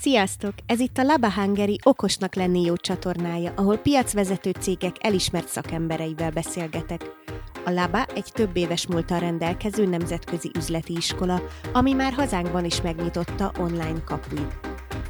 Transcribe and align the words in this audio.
Sziasztok! 0.00 0.54
Ez 0.66 0.80
itt 0.80 0.98
a 0.98 1.02
Laba 1.02 1.32
Hungary 1.32 1.78
okosnak 1.82 2.34
lenni 2.34 2.62
jó 2.62 2.76
csatornája, 2.76 3.52
ahol 3.56 3.76
piacvezető 3.76 4.50
cégek 4.50 4.96
elismert 5.00 5.48
szakembereivel 5.48 6.30
beszélgetek. 6.30 7.02
A 7.64 7.70
Laba 7.70 8.04
egy 8.04 8.30
több 8.32 8.56
éves 8.56 8.86
múltal 8.86 9.18
rendelkező 9.18 9.86
nemzetközi 9.86 10.50
üzleti 10.58 10.92
iskola, 10.96 11.42
ami 11.72 11.92
már 11.92 12.12
hazánkban 12.12 12.64
is 12.64 12.82
megnyitotta 12.82 13.52
online 13.58 14.04
kapuit. 14.04 14.58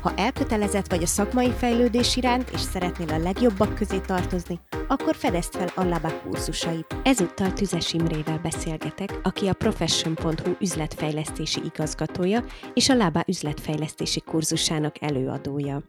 Ha 0.00 0.14
elkötelezett 0.16 0.90
vagy 0.90 1.02
a 1.02 1.06
szakmai 1.06 1.50
fejlődés 1.50 2.16
iránt, 2.16 2.50
és 2.50 2.60
szeretnél 2.60 3.10
a 3.10 3.18
legjobbak 3.18 3.74
közé 3.74 3.98
tartozni, 3.98 4.60
akkor 4.90 5.14
fedezd 5.14 5.54
fel 5.54 5.70
a 5.74 5.84
Laba 5.84 6.20
kurzusait. 6.22 6.96
Ezúttal 7.02 7.52
Tüzes 7.52 7.92
Imrével 7.92 8.38
beszélgetek, 8.38 9.20
aki 9.22 9.46
a 9.46 9.52
Profession.hu 9.52 10.56
üzletfejlesztési 10.60 11.60
igazgatója 11.64 12.44
és 12.74 12.88
a 12.88 12.94
Laba 12.94 13.24
üzletfejlesztési 13.26 14.20
kurzusának 14.20 15.02
előadója. 15.02 15.82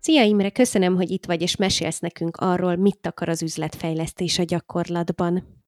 Szia 0.00 0.22
Imre, 0.22 0.50
köszönöm, 0.50 0.94
hogy 0.96 1.10
itt 1.10 1.26
vagy 1.26 1.42
és 1.42 1.56
mesélsz 1.56 1.98
nekünk 1.98 2.36
arról, 2.36 2.76
mit 2.76 3.06
akar 3.06 3.28
az 3.28 3.42
üzletfejlesztés 3.42 4.38
a 4.38 4.44
gyakorlatban. 4.44 5.62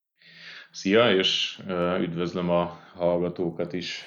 Szia, 0.70 1.14
és 1.14 1.60
üdvözlöm 2.00 2.50
a 2.50 2.80
hallgatókat 2.94 3.72
is. 3.72 4.04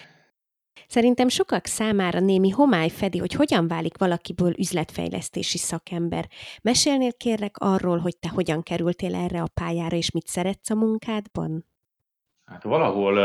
Szerintem 0.87 1.27
sokak 1.27 1.65
számára 1.65 2.19
némi 2.19 2.49
homály 2.49 2.89
fedi, 2.89 3.17
hogy 3.17 3.33
hogyan 3.33 3.67
válik 3.67 3.97
valakiből 3.97 4.53
üzletfejlesztési 4.57 5.57
szakember. 5.57 6.27
Mesélnél 6.61 7.13
kérlek 7.13 7.57
arról, 7.57 7.97
hogy 7.97 8.17
te 8.17 8.29
hogyan 8.29 8.63
kerültél 8.63 9.15
erre 9.15 9.41
a 9.41 9.49
pályára, 9.53 9.95
és 9.95 10.11
mit 10.11 10.27
szeretsz 10.27 10.69
a 10.69 10.75
munkádban? 10.75 11.65
Hát 12.45 12.63
valahol 12.63 13.17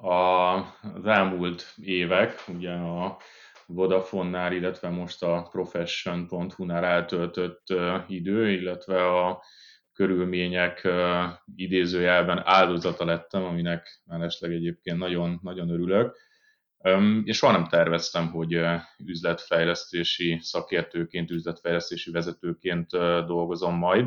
az 0.00 1.06
elmúlt 1.06 1.74
évek, 1.82 2.44
ugye 2.48 2.72
a 2.72 3.18
Vodafone-nál, 3.66 4.52
illetve 4.52 4.88
most 4.88 5.22
a 5.22 5.48
Profession.hu-nál 5.50 6.84
eltöltött 6.84 7.66
idő, 8.08 8.50
illetve 8.50 9.06
a 9.06 9.42
körülmények 9.92 10.88
idézőjelben 11.56 12.42
áldozata 12.44 13.04
lettem, 13.04 13.44
aminek 13.44 14.02
mellesleg 14.04 14.52
egyébként 14.52 14.98
nagyon, 14.98 15.38
nagyon 15.42 15.70
örülök 15.70 16.16
és 17.24 17.36
soha 17.36 17.52
nem 17.52 17.66
terveztem, 17.66 18.30
hogy 18.30 18.60
üzletfejlesztési 19.04 20.38
szakértőként, 20.42 21.30
üzletfejlesztési 21.30 22.10
vezetőként 22.10 22.90
dolgozom 23.26 23.74
majd. 23.74 24.06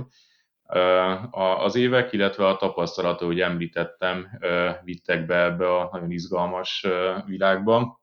Az 1.31 1.75
évek, 1.75 2.13
illetve 2.13 2.47
a 2.47 2.55
tapasztalata, 2.55 3.25
hogy 3.25 3.39
említettem, 3.39 4.39
vittek 4.83 5.25
be 5.25 5.43
ebbe 5.43 5.75
a 5.75 5.89
nagyon 5.91 6.11
izgalmas 6.11 6.87
világba, 7.25 8.01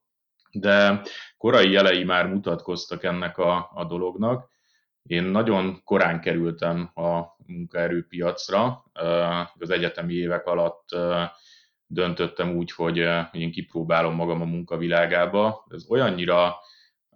de 0.53 1.03
korai 1.37 1.71
jelei 1.71 2.05
már 2.05 2.27
mutatkoztak 2.27 3.05
ennek 3.05 3.39
a, 3.39 3.71
a 3.75 3.85
dolognak. 3.85 4.51
Én 5.03 5.23
nagyon 5.23 5.81
korán 5.85 6.21
kerültem 6.21 6.91
a 6.95 7.21
munkaerőpiacra, 7.47 8.85
az 9.59 9.71
egyetemi 9.71 10.15
évek 10.15 10.47
alatt 10.47 10.85
döntöttem 11.87 12.57
úgy, 12.57 12.73
hogy, 12.73 13.07
hogy 13.31 13.41
én 13.41 13.51
kipróbálom 13.51 14.15
magam 14.15 14.41
a 14.41 14.45
munkavilágába. 14.45 15.67
Ez 15.71 15.85
olyannyira 15.89 16.57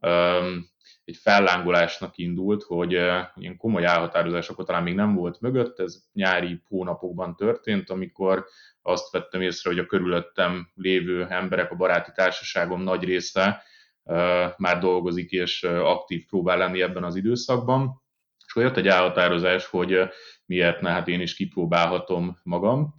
um, 0.00 0.68
egy 1.04 1.16
fellángolásnak 1.16 2.18
indult, 2.18 2.62
hogy 2.62 2.94
uh, 2.94 3.20
ilyen 3.36 3.56
komoly 3.56 3.84
elhatározások 3.84 4.64
talán 4.64 4.82
még 4.82 4.94
nem 4.94 5.14
volt 5.14 5.40
mögött, 5.40 5.78
ez 5.78 6.02
nyári 6.12 6.62
hónapokban 6.68 7.36
történt, 7.36 7.90
amikor 7.90 8.46
azt 8.82 9.10
vettem 9.10 9.40
észre, 9.40 9.70
hogy 9.70 9.78
a 9.78 9.86
körülöttem 9.86 10.70
lévő 10.74 11.26
emberek, 11.28 11.70
a 11.70 11.76
baráti 11.76 12.10
társaságom 12.14 12.82
nagy 12.82 13.04
része 13.04 13.62
uh, 14.02 14.16
már 14.56 14.78
dolgozik 14.78 15.30
és 15.30 15.62
aktív 15.62 16.26
próbál 16.26 16.58
lenni 16.58 16.82
ebben 16.82 17.04
az 17.04 17.16
időszakban. 17.16 18.02
És 18.46 18.62
jött 18.62 18.76
egy 18.76 18.88
elhatározás, 18.88 19.66
hogy 19.66 19.98
miért 20.46 20.80
ne, 20.80 20.90
hát 20.90 21.08
én 21.08 21.20
is 21.20 21.34
kipróbálhatom 21.34 22.38
magam 22.42 22.94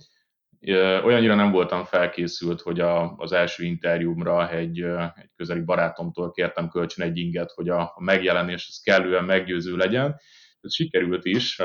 olyannyira 1.03 1.35
nem 1.35 1.51
voltam 1.51 1.83
felkészült, 1.83 2.61
hogy 2.61 2.79
a, 2.79 3.15
az 3.17 3.31
első 3.31 3.63
interjúmra 3.63 4.49
egy, 4.49 4.81
egy 5.15 5.29
közeli 5.35 5.61
barátomtól 5.61 6.31
kértem 6.31 6.69
kölcsön 6.69 7.05
egy 7.05 7.17
inget, 7.17 7.51
hogy 7.51 7.69
a, 7.69 7.81
a 7.81 8.03
megjelenés 8.03 8.67
az 8.69 8.79
kellően 8.83 9.23
meggyőző 9.23 9.75
legyen. 9.75 10.19
Ez 10.61 10.73
sikerült 10.73 11.25
is, 11.25 11.61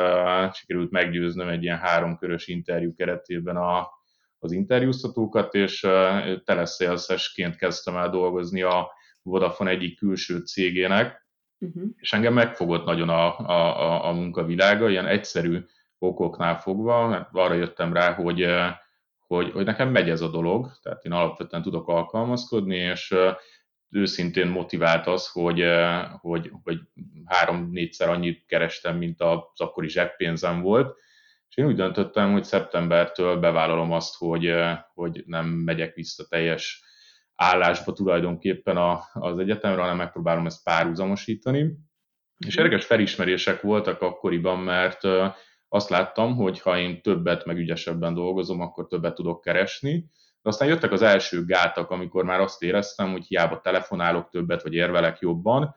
sikerült 0.53 0.91
meggyőznöm 0.91 1.49
egy 1.49 1.63
ilyen 1.63 1.79
háromkörös 1.79 2.47
interjú 2.47 2.95
keretében 2.95 3.57
a, 3.57 3.89
az 4.39 4.53
interjúztatókat, 4.53 5.55
és 5.55 5.87
teleszélszesként 6.45 7.57
kezdtem 7.57 7.97
el 7.97 8.11
dolgozni 8.11 8.63
a 8.63 8.91
Vodafone 9.23 9.71
egyik 9.71 9.99
külső 9.99 10.39
cégének, 10.39 11.27
uh-huh. 11.59 11.83
és 11.97 12.13
engem 12.13 12.33
megfogott 12.33 12.85
nagyon 12.85 13.09
a, 13.09 13.39
a, 13.39 13.81
a, 13.81 14.09
a 14.09 14.13
munkavilága, 14.13 14.89
ilyen 14.89 15.07
egyszerű 15.07 15.65
okoknál 15.99 16.59
fogva, 16.59 17.09
mert 17.09 17.29
arra 17.33 17.55
jöttem 17.55 17.93
rá, 17.93 18.15
hogy 18.15 18.47
hogy, 19.27 19.53
hogy 19.53 19.65
nekem 19.65 19.89
megy 19.89 20.11
ez 20.11 20.21
a 20.21 20.29
dolog, 20.29 20.71
tehát 20.83 21.05
én 21.05 21.13
alapvetően 21.13 21.63
tudok 21.63 21.89
alkalmazkodni, 21.89 22.77
és 22.77 23.15
őszintén 23.91 24.47
motivált 24.47 25.07
az, 25.07 25.29
hogy, 25.29 25.65
hogy, 26.21 26.51
hogy 26.63 26.79
három-négyszer 27.25 28.09
annyit 28.09 28.45
kerestem, 28.47 28.97
mint 28.97 29.21
az 29.21 29.39
akkori 29.55 29.89
zseppénzem 29.89 30.61
volt, 30.61 30.97
és 31.49 31.57
én 31.57 31.67
úgy 31.67 31.77
döntöttem, 31.77 32.33
hogy 32.33 32.45
szeptembertől 32.45 33.37
bevállalom 33.37 33.93
azt, 33.93 34.17
hogy, 34.17 34.55
hogy 34.95 35.23
nem 35.27 35.47
megyek 35.47 35.95
vissza 35.95 36.27
teljes 36.29 36.85
állásba 37.35 37.93
tulajdonképpen 37.93 38.77
az 39.13 39.39
egyetemre, 39.39 39.81
hanem 39.81 39.97
megpróbálom 39.97 40.47
ezt 40.47 40.65
párhuzamosítani. 40.65 41.77
És 42.47 42.55
mhm. 42.55 42.65
érdekes 42.65 42.87
felismerések 42.87 43.61
voltak 43.61 44.01
akkoriban, 44.01 44.59
mert 44.59 45.01
azt 45.77 45.89
láttam, 45.89 46.37
hogy 46.37 46.61
ha 46.61 46.79
én 46.79 47.03
többet, 47.03 47.45
meg 47.45 47.57
ügyesebben 47.57 48.15
dolgozom, 48.15 48.61
akkor 48.61 48.87
többet 48.87 49.15
tudok 49.15 49.41
keresni. 49.41 50.11
De 50.43 50.49
aztán 50.49 50.69
jöttek 50.69 50.93
az 50.93 51.03
első 51.03 51.45
gátak, 51.45 51.91
amikor 51.91 52.25
már 52.25 52.41
azt 52.41 52.63
éreztem, 52.63 53.11
hogy 53.11 53.25
hiába 53.27 53.61
telefonálok 53.61 54.31
többet, 54.31 54.63
vagy 54.63 54.75
érvelek 54.75 55.19
jobban, 55.19 55.75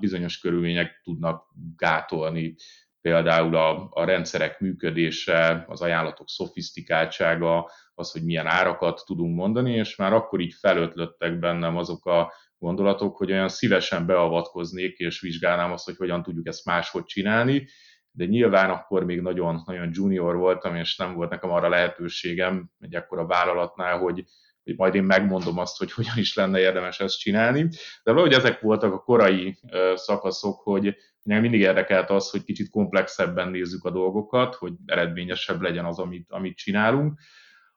bizonyos 0.00 0.38
körülmények 0.38 1.00
tudnak 1.02 1.44
gátolni. 1.76 2.54
Például 3.00 3.56
a, 3.56 3.88
a 3.90 4.04
rendszerek 4.04 4.60
működése, 4.60 5.64
az 5.68 5.80
ajánlatok 5.80 6.28
szofisztikáltsága, 6.28 7.70
az, 7.94 8.10
hogy 8.10 8.24
milyen 8.24 8.46
árakat 8.46 9.02
tudunk 9.06 9.36
mondani, 9.36 9.72
és 9.72 9.96
már 9.96 10.12
akkor 10.12 10.40
így 10.40 10.54
felötlöttek 10.54 11.38
bennem 11.38 11.76
azok 11.76 12.06
a 12.06 12.32
gondolatok, 12.58 13.16
hogy 13.16 13.32
olyan 13.32 13.48
szívesen 13.48 14.06
beavatkoznék, 14.06 14.96
és 14.96 15.20
vizsgálnám 15.20 15.72
azt, 15.72 15.84
hogy 15.84 15.96
hogyan 15.96 16.22
tudjuk 16.22 16.46
ezt 16.46 16.64
máshogy 16.64 17.04
csinálni, 17.04 17.68
de 18.12 18.24
nyilván 18.24 18.70
akkor 18.70 19.04
még 19.04 19.20
nagyon, 19.20 19.62
nagyon 19.66 19.90
junior 19.92 20.36
voltam, 20.36 20.76
és 20.76 20.96
nem 20.96 21.14
volt 21.14 21.30
nekem 21.30 21.50
arra 21.50 21.68
lehetőségem 21.68 22.70
egy 22.80 22.94
akkora 22.94 23.26
vállalatnál, 23.26 23.98
hogy, 23.98 24.24
hogy 24.64 24.76
majd 24.76 24.94
én 24.94 25.02
megmondom 25.02 25.58
azt, 25.58 25.78
hogy 25.78 25.92
hogyan 25.92 26.16
is 26.16 26.34
lenne 26.34 26.58
érdemes 26.58 27.00
ezt 27.00 27.18
csinálni. 27.18 27.68
De 28.02 28.12
valahogy 28.12 28.32
ezek 28.32 28.60
voltak 28.60 28.92
a 28.92 29.02
korai 29.02 29.58
szakaszok, 29.94 30.60
hogy 30.60 30.96
mindig 31.22 31.60
érdekelt 31.60 32.10
az, 32.10 32.30
hogy 32.30 32.44
kicsit 32.44 32.70
komplexebben 32.70 33.48
nézzük 33.48 33.84
a 33.84 33.90
dolgokat, 33.90 34.54
hogy 34.54 34.72
eredményesebb 34.86 35.60
legyen 35.60 35.84
az, 35.84 35.98
amit, 35.98 36.30
amit 36.30 36.56
csinálunk. 36.56 37.18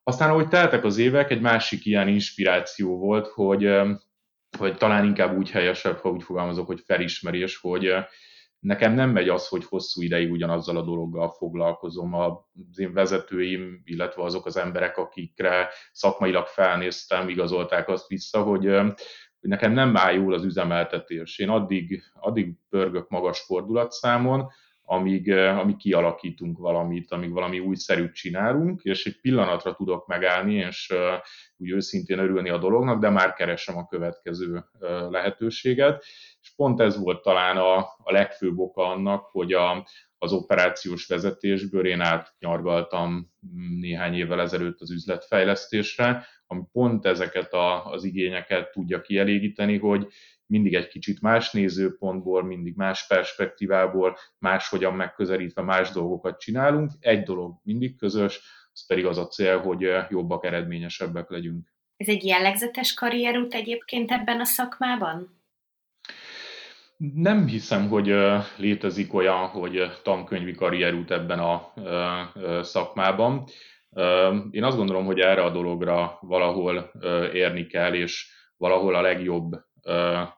Aztán, 0.04 0.30
ahogy 0.30 0.48
teltek 0.48 0.84
az 0.84 0.98
évek, 0.98 1.32
egy 1.32 1.42
másik 1.42 1.86
ilyen 1.86 2.08
inspiráció 2.08 2.98
volt, 2.98 3.28
hogy, 3.28 3.70
hogy 4.58 4.78
talán 4.78 5.06
inkább 5.06 5.38
úgy 5.38 5.52
helyesebb, 5.52 5.98
ha 5.98 6.10
úgy 6.10 6.24
fogalmazok, 6.24 6.68
hogy 6.68 6.84
felismerés, 6.86 7.58
hogy 7.58 7.94
nekem 8.64 8.94
nem 8.94 9.10
megy 9.10 9.30
az, 9.30 9.48
hogy 9.48 9.66
hosszú 9.66 10.02
ideig 10.02 10.32
ugyanazzal 10.32 10.78
a 10.78 10.82
dologgal 10.82 11.30
foglalkozom. 11.30 12.14
Az 12.14 12.80
én 12.80 12.94
vezetőim, 12.94 13.82
illetve 13.84 14.24
azok 14.24 14.46
az 14.46 14.58
emberek, 14.58 14.98
akikre 14.98 15.70
szakmailag 15.92 16.46
felnéztem, 16.46 17.30
igazolták 17.30 17.88
azt 17.90 18.08
vissza, 18.08 18.44
hogy, 18.44 18.66
hogy 19.40 19.50
nekem 19.50 19.72
nem 19.72 19.98
áll 19.98 20.14
jól 20.14 20.34
az 20.34 20.44
üzemeltetés. 20.44 21.40
Én 21.40 21.50
addig, 21.50 22.04
addig 22.14 22.54
pörgök 22.70 23.10
magas 23.10 23.40
fordulatszámon, 23.40 24.48
amíg, 24.94 25.32
amíg 25.32 25.76
kialakítunk 25.76 26.58
valamit, 26.58 27.12
amíg 27.12 27.32
valami 27.32 27.60
újszerűt 27.60 28.14
csinálunk, 28.14 28.82
és 28.84 29.06
egy 29.06 29.20
pillanatra 29.22 29.74
tudok 29.74 30.08
megállni, 30.08 30.54
és 30.54 30.94
úgy 31.58 31.70
őszintén 31.70 32.20
örülni 32.20 32.50
a 32.50 32.58
dolognak, 32.58 33.00
de 33.00 33.10
már 33.10 33.34
keresem 33.34 33.78
a 33.78 33.88
következő 33.88 34.64
lehetőséget. 35.10 36.04
És 36.42 36.54
pont 36.56 36.80
ez 36.80 37.00
volt 37.00 37.22
talán 37.22 37.58
a, 37.58 37.78
a 37.78 38.12
legfőbb 38.12 38.58
oka 38.58 38.84
annak, 38.88 39.26
hogy 39.26 39.54
a, 39.54 39.88
az 40.18 40.34
operációs 40.34 41.08
vezetésből 41.08 41.88
én 41.88 42.02
átnyargaltam 42.02 43.32
néhány 43.80 44.14
évvel 44.14 44.42
ezelőtt 44.42 44.82
az 44.82 44.92
üzletfejlesztésre, 44.92 46.28
ami 46.48 46.62
pont 46.72 47.06
ezeket 47.06 47.54
a, 47.54 47.86
az 47.86 48.04
igényeket 48.04 48.72
tudja 48.72 49.02
kielégíteni, 49.02 49.78
hogy 49.78 50.08
mindig 50.54 50.74
egy 50.74 50.88
kicsit 50.88 51.22
más 51.22 51.52
nézőpontból, 51.52 52.44
mindig 52.44 52.76
más 52.76 53.08
perspektívából, 53.08 54.18
máshogyan 54.38 54.94
megközelítve 54.94 55.62
más 55.62 55.92
dolgokat 55.92 56.40
csinálunk. 56.40 56.92
Egy 57.00 57.24
dolog 57.24 57.60
mindig 57.64 57.98
közös, 57.98 58.42
az 58.74 58.86
pedig 58.86 59.06
az 59.06 59.18
a 59.18 59.28
cél, 59.28 59.60
hogy 59.60 59.90
jobbak, 60.10 60.46
eredményesebbek 60.46 61.30
legyünk. 61.30 61.74
Ez 61.98 62.08
egy 62.08 62.26
jellegzetes 62.26 62.94
karrierút 62.94 63.54
egyébként 63.54 64.12
ebben 64.12 64.40
a 64.40 64.46
szakmában? 64.46 65.42
Nem 67.14 67.48
hiszem, 67.48 67.88
hogy 67.88 68.16
létezik 68.58 69.14
olyan, 69.14 69.48
hogy 69.48 69.92
tankönyvi 70.04 70.56
karrierút 70.56 71.12
ebben 71.12 71.40
a 71.40 71.74
szakmában. 72.62 73.44
Én 74.52 74.64
azt 74.64 74.78
gondolom, 74.78 75.06
hogy 75.06 75.20
erre 75.20 75.44
a 75.44 75.52
dologra 75.52 76.18
valahol 76.22 76.92
érni 77.34 77.66
kell, 77.68 77.94
és 77.94 78.32
valahol 78.58 78.96
a 78.96 79.02
legjobb 79.02 79.72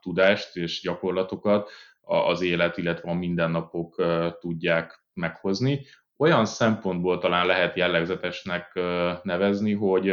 tudást 0.01 0.55
és 0.55 0.81
gyakorlatokat 0.81 1.69
az 2.01 2.41
élet, 2.41 2.77
illetve 2.77 3.09
a 3.09 3.13
mindennapok 3.13 4.03
tudják 4.39 5.03
meghozni. 5.13 5.85
Olyan 6.17 6.45
szempontból 6.45 7.17
talán 7.17 7.45
lehet 7.45 7.75
jellegzetesnek 7.75 8.79
nevezni, 9.23 9.73
hogy 9.73 10.09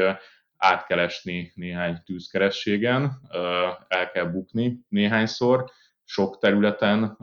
át 0.57 0.87
kell 0.87 0.99
esni 0.99 1.53
néhány 1.55 2.03
tűzkerességen, 2.05 3.21
el 3.89 4.11
kell 4.11 4.25
bukni 4.25 4.79
néhányszor, 4.89 5.71
sok 6.05 6.39
területen, 6.39 7.17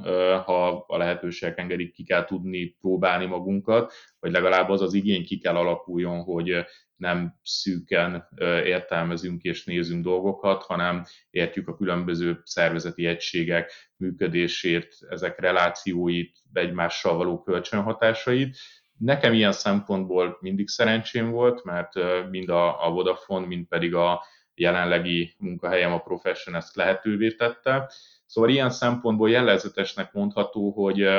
ha 0.45 0.85
a 0.87 0.97
lehetőségek 0.97 1.57
engedik, 1.57 1.93
ki 1.93 2.03
kell 2.03 2.25
tudni 2.25 2.75
próbálni 2.81 3.25
magunkat, 3.25 3.93
vagy 4.19 4.31
legalább 4.31 4.69
az 4.69 4.81
az 4.81 4.93
igény 4.93 5.25
ki 5.25 5.37
kell 5.37 5.55
alakuljon, 5.55 6.23
hogy 6.23 6.65
nem 6.99 7.39
szűken 7.43 8.27
értelmezünk 8.63 9.41
és 9.41 9.65
nézünk 9.65 10.03
dolgokat, 10.03 10.63
hanem 10.63 11.05
értjük 11.29 11.67
a 11.67 11.75
különböző 11.75 12.41
szervezeti 12.43 13.05
egységek 13.05 13.91
működését, 13.97 14.97
ezek 15.09 15.39
relációit, 15.39 16.37
egymással 16.53 17.17
való 17.17 17.41
kölcsönhatásait. 17.41 18.57
Nekem 18.97 19.33
ilyen 19.33 19.51
szempontból 19.51 20.37
mindig 20.41 20.67
szerencsém 20.67 21.31
volt, 21.31 21.63
mert 21.63 21.93
mind 22.29 22.49
a, 22.49 22.85
a 22.85 22.89
Vodafone, 22.91 23.45
mind 23.45 23.67
pedig 23.67 23.95
a 23.95 24.23
jelenlegi 24.53 25.35
munkahelyem 25.37 25.93
a 25.93 25.99
Profession 25.99 26.55
ezt 26.55 26.75
lehetővé 26.75 27.31
tette. 27.31 27.91
Szóval 28.25 28.49
ilyen 28.49 28.69
szempontból 28.69 29.29
jellegzetesnek 29.29 30.13
mondható, 30.13 30.71
hogy, 30.71 31.09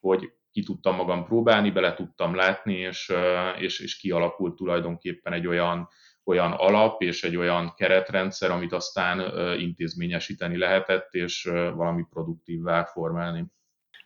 hogy 0.00 0.32
ki 0.54 0.62
tudtam 0.62 0.96
magam 0.96 1.24
próbálni, 1.24 1.70
bele 1.70 1.94
tudtam 1.94 2.34
látni, 2.34 2.74
és, 2.74 3.12
és, 3.58 3.80
és 3.80 3.96
kialakult 3.96 4.56
tulajdonképpen 4.56 5.32
egy 5.32 5.46
olyan, 5.46 5.88
olyan 6.24 6.52
alap 6.52 7.02
és 7.02 7.24
egy 7.24 7.36
olyan 7.36 7.74
keretrendszer, 7.76 8.50
amit 8.50 8.72
aztán 8.72 9.20
intézményesíteni 9.58 10.58
lehetett, 10.58 11.14
és 11.14 11.42
valami 11.74 12.04
produktívvá 12.10 12.84
formálni. 12.84 13.44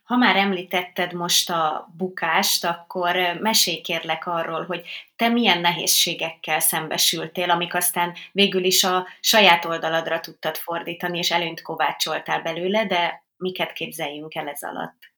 Ha 0.03 0.17
már 0.17 0.35
említetted 0.35 1.13
most 1.13 1.49
a 1.49 1.93
bukást, 1.97 2.65
akkor 2.65 3.15
mesélj 3.39 3.81
kérlek 3.81 4.27
arról, 4.27 4.65
hogy 4.65 4.81
te 5.15 5.27
milyen 5.27 5.61
nehézségekkel 5.61 6.59
szembesültél, 6.59 7.49
amik 7.49 7.73
aztán 7.75 8.13
végül 8.31 8.63
is 8.63 8.83
a 8.83 9.07
saját 9.19 9.65
oldaladra 9.65 10.19
tudtad 10.19 10.57
fordítani, 10.57 11.17
és 11.17 11.31
előnyt 11.31 11.61
kovácsoltál 11.61 12.41
belőle, 12.41 12.85
de 12.85 13.23
miket 13.37 13.71
képzeljünk 13.73 14.35
el 14.35 14.47
ez 14.47 14.63
alatt? 14.63 15.08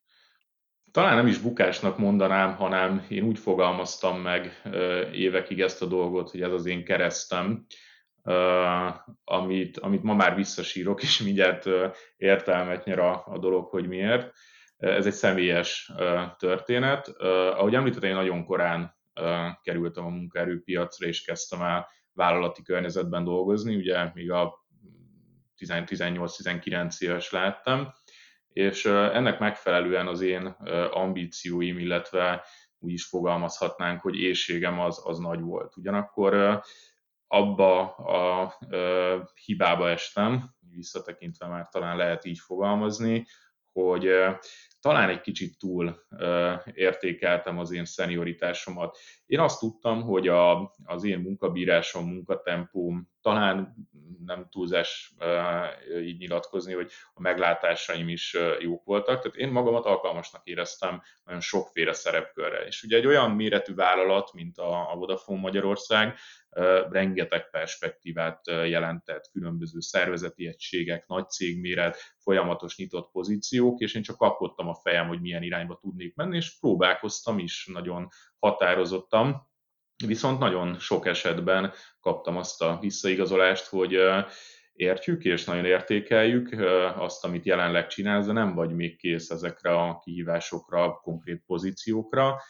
Talán 0.91 1.15
nem 1.15 1.27
is 1.27 1.37
bukásnak 1.37 1.97
mondanám, 1.97 2.55
hanem 2.55 3.05
én 3.09 3.23
úgy 3.23 3.39
fogalmaztam 3.39 4.21
meg 4.21 4.61
évekig 5.13 5.61
ezt 5.61 5.81
a 5.81 5.85
dolgot, 5.85 6.29
hogy 6.29 6.41
ez 6.41 6.51
az 6.51 6.65
én 6.65 6.83
keresztem, 6.83 7.65
amit, 9.23 9.77
amit 9.77 10.03
ma 10.03 10.13
már 10.13 10.35
visszasírok, 10.35 11.01
és 11.01 11.21
mindjárt 11.21 11.69
értelmet 12.17 12.85
nyer 12.85 12.99
a, 12.99 13.23
a 13.25 13.37
dolog, 13.37 13.69
hogy 13.69 13.87
miért 13.87 14.31
ez 14.77 15.05
egy 15.05 15.13
személyes 15.13 15.91
történet. 16.37 17.07
Ahogy 17.53 17.75
említettem, 17.75 18.09
én 18.09 18.15
nagyon 18.15 18.45
korán 18.45 18.95
kerültem 19.61 20.05
a 20.05 20.09
munkaerőpiacra, 20.09 21.07
és 21.07 21.21
kezdtem 21.21 21.61
el 21.61 21.87
vállalati 22.13 22.61
környezetben 22.61 23.23
dolgozni, 23.23 23.75
ugye 23.75 24.11
még 24.13 24.31
a 24.31 24.65
18-19 25.57 26.99
éves 26.99 27.31
láttam, 27.31 27.93
és 28.53 28.85
ennek 28.85 29.39
megfelelően 29.39 30.07
az 30.07 30.21
én 30.21 30.45
ambícióim, 30.91 31.77
illetve 31.77 32.43
úgy 32.79 32.91
is 32.91 33.05
fogalmazhatnánk, 33.05 34.01
hogy 34.01 34.19
éjségem 34.19 34.79
az, 34.79 35.01
az 35.05 35.19
nagy 35.19 35.41
volt. 35.41 35.77
Ugyanakkor 35.77 36.61
abba 37.27 37.95
a 37.95 38.53
hibába 39.45 39.89
estem, 39.89 40.55
visszatekintve 40.69 41.47
már 41.47 41.67
talán 41.67 41.97
lehet 41.97 42.25
így 42.25 42.39
fogalmazni, 42.39 43.25
hogy 43.71 44.09
talán 44.81 45.09
egy 45.09 45.21
kicsit 45.21 45.57
túl 45.57 46.05
értékeltem 46.73 47.59
az 47.59 47.71
én 47.71 47.85
szenioritásomat. 47.85 48.97
Én 49.25 49.39
azt 49.39 49.59
tudtam, 49.59 50.01
hogy 50.01 50.27
a, 50.27 50.73
az 50.83 51.03
én 51.03 51.19
munkabírásom, 51.19 52.07
munkatempóm 52.07 53.09
talán 53.21 53.75
nem 54.25 54.47
túlzás 54.49 55.15
így 56.01 56.17
nyilatkozni, 56.17 56.73
hogy 56.73 56.91
a 57.13 57.21
meglátásaim 57.21 58.09
is 58.09 58.37
jók 58.59 58.83
voltak. 58.83 59.21
Tehát 59.21 59.37
én 59.37 59.49
magamat 59.51 59.85
alkalmasnak 59.85 60.41
éreztem 60.43 61.01
nagyon 61.23 61.41
sokféle 61.41 61.93
szerepkörre. 61.93 62.65
És 62.65 62.83
ugye 62.83 62.97
egy 62.97 63.05
olyan 63.05 63.31
méretű 63.31 63.73
vállalat, 63.73 64.33
mint 64.33 64.57
a, 64.57 64.91
a 64.91 64.95
Vodafone 64.95 65.39
Magyarország, 65.39 66.17
rengeteg 66.89 67.49
perspektívát 67.49 68.47
jelentett, 68.47 69.29
különböző 69.31 69.79
szervezeti 69.79 70.47
egységek, 70.47 71.07
nagy 71.07 71.29
cégméret, 71.29 71.97
folyamatos 72.17 72.77
nyitott 72.77 73.11
pozíciók, 73.11 73.79
és 73.79 73.93
én 73.93 74.01
csak 74.01 74.17
kapkodtam 74.17 74.67
a 74.71 74.79
fejem, 74.83 75.07
hogy 75.07 75.21
milyen 75.21 75.43
irányba 75.43 75.77
tudnék 75.81 76.15
menni, 76.15 76.35
és 76.35 76.59
próbálkoztam 76.59 77.39
is 77.39 77.69
nagyon 77.73 78.07
határozottam, 78.39 79.49
viszont 80.05 80.39
nagyon 80.39 80.79
sok 80.79 81.05
esetben 81.05 81.73
kaptam 81.99 82.37
azt 82.37 82.61
a 82.61 82.77
visszaigazolást, 82.81 83.67
hogy 83.67 83.99
értjük 84.73 85.23
és 85.23 85.43
nagyon 85.43 85.65
értékeljük 85.65 86.55
azt, 86.97 87.25
amit 87.25 87.45
jelenleg 87.45 87.87
csinálsz, 87.87 88.25
de 88.25 88.31
nem 88.31 88.55
vagy 88.55 88.73
még 88.73 88.97
kész 88.97 89.29
ezekre 89.29 89.73
a 89.73 89.99
kihívásokra, 90.03 90.93
konkrét 90.93 91.43
pozíciókra, 91.45 92.41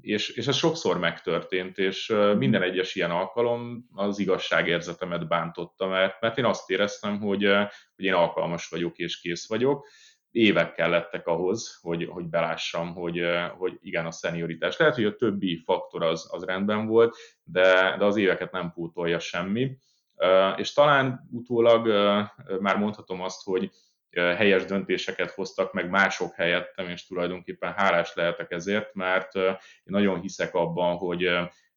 és, 0.00 0.28
és 0.28 0.46
ez 0.46 0.56
sokszor 0.56 0.98
megtörtént, 0.98 1.78
és 1.78 2.14
minden 2.38 2.62
egyes 2.62 2.94
ilyen 2.94 3.10
alkalom 3.10 3.88
az 3.94 4.18
igazságérzetemet 4.18 5.28
bántotta, 5.28 5.86
mert, 5.86 6.20
mert 6.20 6.38
én 6.38 6.44
azt 6.44 6.70
éreztem, 6.70 7.20
hogy, 7.20 7.44
hogy 7.96 8.04
én 8.04 8.14
alkalmas 8.14 8.68
vagyok 8.68 8.96
és 8.96 9.20
kész 9.20 9.48
vagyok. 9.48 9.86
Évek 10.38 10.72
kellettek 10.72 11.26
ahhoz, 11.26 11.78
hogy, 11.82 12.04
hogy 12.04 12.24
belássam, 12.24 12.94
hogy, 12.94 13.22
hogy 13.58 13.78
igen, 13.82 14.06
a 14.06 14.10
szenioritás. 14.10 14.76
Lehet, 14.76 14.94
hogy 14.94 15.04
a 15.04 15.16
többi 15.16 15.62
faktor 15.64 16.02
az, 16.02 16.28
az 16.32 16.44
rendben 16.44 16.86
volt, 16.86 17.16
de, 17.42 17.96
de 17.98 18.04
az 18.04 18.16
éveket 18.16 18.52
nem 18.52 18.72
pótolja 18.72 19.18
semmi. 19.18 19.76
És 20.56 20.72
talán 20.72 21.28
utólag 21.30 21.86
már 22.60 22.76
mondhatom 22.76 23.22
azt, 23.22 23.42
hogy 23.44 23.70
helyes 24.10 24.64
döntéseket 24.64 25.30
hoztak 25.30 25.72
meg 25.72 25.90
mások 25.90 26.34
helyettem, 26.34 26.88
és 26.88 27.06
tulajdonképpen 27.06 27.72
hálás 27.72 28.14
lehetek 28.14 28.50
ezért, 28.50 28.94
mert 28.94 29.34
én 29.34 29.56
nagyon 29.84 30.20
hiszek 30.20 30.54
abban, 30.54 30.96
hogy 30.96 31.28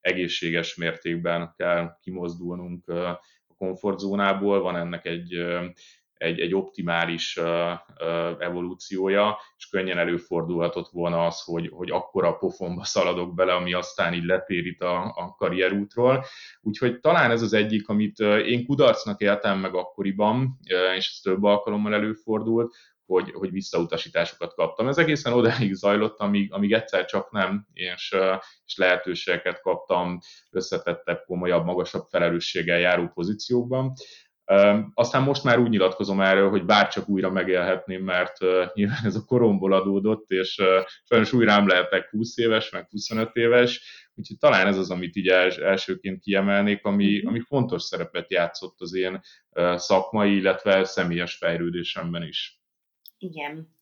egészséges 0.01 0.75
mértékben 0.75 1.53
kell 1.57 1.97
kimozdulnunk 2.01 2.87
a 2.87 3.55
komfortzónából, 3.57 4.61
van 4.61 4.75
ennek 4.75 5.05
egy 5.05 5.45
egy, 6.21 6.39
egy 6.39 6.55
optimális 6.55 7.39
evolúciója, 8.39 9.37
és 9.57 9.67
könnyen 9.67 9.97
előfordulhatott 9.97 10.89
volna 10.91 11.25
az, 11.25 11.41
hogy, 11.41 11.69
hogy 11.71 11.91
akkora 11.91 12.33
pofonba 12.33 12.83
szaladok 12.83 13.35
bele, 13.35 13.53
ami 13.53 13.73
aztán 13.73 14.13
így 14.13 14.23
letérít 14.23 14.81
a, 14.81 15.03
a 15.03 15.35
karrierútról. 15.37 16.25
Úgyhogy 16.61 16.99
talán 16.99 17.31
ez 17.31 17.41
az 17.41 17.53
egyik, 17.53 17.87
amit 17.87 18.19
én 18.19 18.65
kudarcnak 18.65 19.21
éltem 19.21 19.59
meg 19.59 19.75
akkoriban, 19.75 20.59
és 20.95 21.09
ez 21.11 21.19
több 21.21 21.43
alkalommal 21.43 21.93
előfordult, 21.93 22.75
hogy, 23.05 23.31
hogy 23.31 23.51
visszautasításokat 23.51 24.53
kaptam. 24.53 24.87
Ez 24.87 24.97
egészen 24.97 25.33
odáig 25.33 25.73
zajlott, 25.73 26.19
amíg, 26.19 26.53
amíg 26.53 26.73
egyszer 26.73 27.05
csak 27.05 27.31
nem, 27.31 27.67
és, 27.73 28.15
és 28.65 28.77
lehetőségeket 28.77 29.61
kaptam 29.61 30.19
összetettebb, 30.51 31.23
komolyabb, 31.25 31.65
magasabb 31.65 32.05
felelősséggel 32.09 32.79
járó 32.79 33.07
pozíciókban. 33.07 33.93
Aztán 34.93 35.23
most 35.23 35.43
már 35.43 35.59
úgy 35.59 35.69
nyilatkozom 35.69 36.21
erről, 36.21 36.49
hogy 36.49 36.65
bárcsak 36.65 37.09
újra 37.09 37.29
megélhetném, 37.29 38.03
mert 38.03 38.37
nyilván 38.73 39.05
ez 39.05 39.15
a 39.15 39.25
koromból 39.25 39.73
adódott, 39.73 40.29
és 40.29 40.61
sajnos 41.03 41.33
újra 41.33 41.55
nem 41.55 41.67
lehetek 41.67 42.09
20 42.09 42.37
éves, 42.37 42.69
meg 42.69 42.87
25 42.89 43.35
éves, 43.35 43.81
úgyhogy 44.15 44.37
talán 44.37 44.67
ez 44.67 44.77
az, 44.77 44.91
amit 44.91 45.15
így 45.15 45.27
elsőként 45.27 46.21
kiemelnék, 46.21 46.85
ami, 46.85 47.17
mhm. 47.17 47.27
ami 47.27 47.39
fontos 47.39 47.83
szerepet 47.83 48.31
játszott 48.31 48.81
az 48.81 48.93
én 48.93 49.21
szakmai, 49.75 50.35
illetve 50.35 50.83
személyes 50.83 51.35
fejlődésemben 51.35 52.23
is. 52.23 52.61
Igen. 53.17 53.75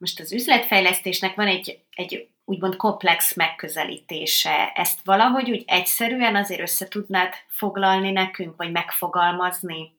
Most 0.00 0.20
az 0.20 0.32
üzletfejlesztésnek 0.32 1.34
van 1.34 1.46
egy, 1.46 1.80
egy 1.90 2.28
úgymond 2.44 2.76
komplex 2.76 3.36
megközelítése. 3.36 4.72
Ezt 4.74 5.00
valahogy 5.04 5.50
úgy 5.50 5.64
egyszerűen 5.66 6.36
azért 6.36 6.60
össze 6.60 6.88
tudnád 6.88 7.32
foglalni 7.46 8.10
nekünk, 8.10 8.56
vagy 8.56 8.72
megfogalmazni? 8.72 9.98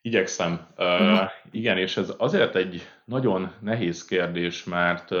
Igyekszem. 0.00 0.66
Uh, 0.76 1.30
igen, 1.50 1.78
és 1.78 1.96
ez 1.96 2.14
azért 2.18 2.54
egy 2.54 2.88
nagyon 3.04 3.54
nehéz 3.60 4.04
kérdés, 4.04 4.64
mert 4.64 5.10
uh, 5.10 5.18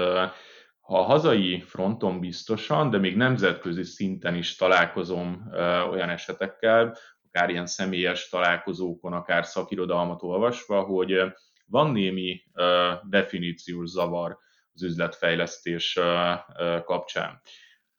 ha 0.80 0.98
a 0.98 1.02
hazai 1.02 1.60
fronton 1.60 2.20
biztosan, 2.20 2.90
de 2.90 2.98
még 2.98 3.16
nemzetközi 3.16 3.82
szinten 3.82 4.34
is 4.34 4.56
találkozom 4.56 5.50
olyan 5.90 6.08
esetekkel, 6.08 6.96
akár 7.28 7.50
ilyen 7.50 7.66
személyes 7.66 8.28
találkozókon, 8.28 9.12
akár 9.12 9.46
szakirodalmat 9.46 10.22
olvasva, 10.22 10.80
hogy 10.80 11.12
van 11.66 11.90
némi 11.90 12.42
definíciós 13.02 13.88
zavar 13.88 14.38
az 14.74 14.82
üzletfejlesztés 14.82 15.98
kapcsán. 16.84 17.40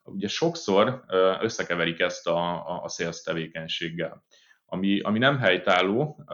Ugye 0.04 0.28
sokszor 0.28 1.04
összekeverik 1.42 2.00
ezt 2.00 2.28
a, 2.28 2.84
a, 2.84 2.88
sales 2.90 3.22
tevékenységgel, 3.22 4.24
ami, 4.66 5.00
ami 5.00 5.20
nem 5.20 5.38
helytálló, 5.38 6.26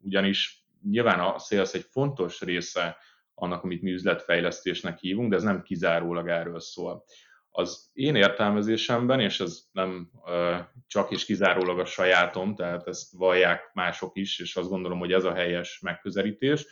ugyanis 0.00 0.64
nyilván 0.90 1.20
a 1.20 1.38
sales 1.38 1.72
egy 1.72 1.86
fontos 1.90 2.40
része 2.40 2.96
annak, 3.34 3.62
amit 3.62 3.82
mi 3.82 3.92
üzletfejlesztésnek 3.92 4.98
hívunk, 4.98 5.30
de 5.30 5.36
ez 5.36 5.42
nem 5.42 5.62
kizárólag 5.62 6.28
erről 6.28 6.60
szól. 6.60 7.04
Az 7.50 7.90
én 7.92 8.14
értelmezésemben, 8.14 9.20
és 9.20 9.40
ez 9.40 9.62
nem 9.72 10.10
csak 10.86 11.10
és 11.10 11.24
kizárólag 11.24 11.78
a 11.78 11.84
sajátom, 11.84 12.54
tehát 12.54 12.86
ezt 12.86 13.12
vallják 13.12 13.70
mások 13.72 14.16
is, 14.16 14.38
és 14.38 14.56
azt 14.56 14.68
gondolom, 14.68 14.98
hogy 14.98 15.12
ez 15.12 15.24
a 15.24 15.34
helyes 15.34 15.80
megközelítés, 15.80 16.66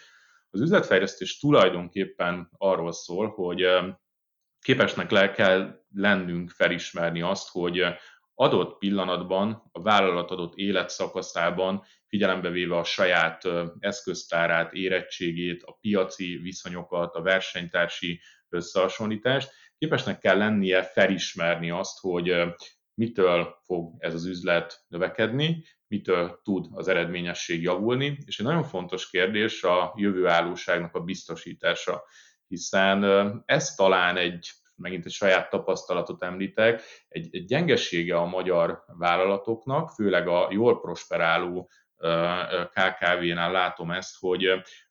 az 0.50 0.61
üzletfejlesztés 0.61 1.38
tulajdonképpen 1.38 2.50
arról 2.56 2.92
szól, 2.92 3.28
hogy 3.28 3.66
képesnek 4.61 5.11
le 5.11 5.30
kell 5.30 5.85
lennünk 5.94 6.50
felismerni 6.50 7.23
azt, 7.23 7.49
hogy 7.50 7.85
adott 8.35 8.78
pillanatban, 8.78 9.68
a 9.73 9.82
vállalat 9.82 10.30
adott 10.30 10.56
életszakaszában, 10.56 11.85
figyelembe 12.06 12.50
véve 12.50 12.76
a 12.76 12.85
saját 12.85 13.42
eszköztárát, 13.78 14.73
érettségét, 14.73 15.62
a 15.62 15.78
piaci 15.80 16.37
viszonyokat, 16.37 17.14
a 17.14 17.23
versenytársi 17.23 18.20
összehasonlítást, 18.49 19.50
képesnek 19.78 20.18
kell 20.18 20.38
lennie 20.38 20.82
felismerni 20.82 21.70
azt, 21.70 22.00
hogy 22.00 22.35
mitől 22.94 23.58
fog 23.64 23.94
ez 23.99 24.14
az 24.14 24.26
üzlet 24.26 24.85
növekedni, 24.88 25.64
mitől 25.87 26.40
tud 26.42 26.66
az 26.70 26.88
eredményesség 26.88 27.62
javulni, 27.62 28.18
és 28.26 28.38
egy 28.38 28.47
nagyon 28.47 28.64
fontos 28.64 29.11
kérdés 29.11 29.62
a 29.62 29.92
jövőállóságnak 29.97 30.94
a 30.94 31.00
biztosítása, 31.00 32.04
hiszen 32.49 33.04
ez 33.47 33.75
talán 33.75 34.16
egy 34.16 34.50
megint 34.78 35.04
egy 35.04 35.12
saját 35.12 35.50
tapasztalatot 35.50 36.23
említek, 36.23 36.82
egy, 37.08 37.28
egy 37.30 37.44
gyengesége 37.44 38.16
a 38.16 38.26
magyar 38.26 38.85
vállalatoknak, 38.87 39.90
főleg 39.90 40.28
a 40.28 40.49
jól 40.50 40.80
prosperáló 40.80 41.70
KKV-nál 42.73 43.52
látom 43.52 43.90
ezt, 43.90 44.18
hogy 44.18 44.47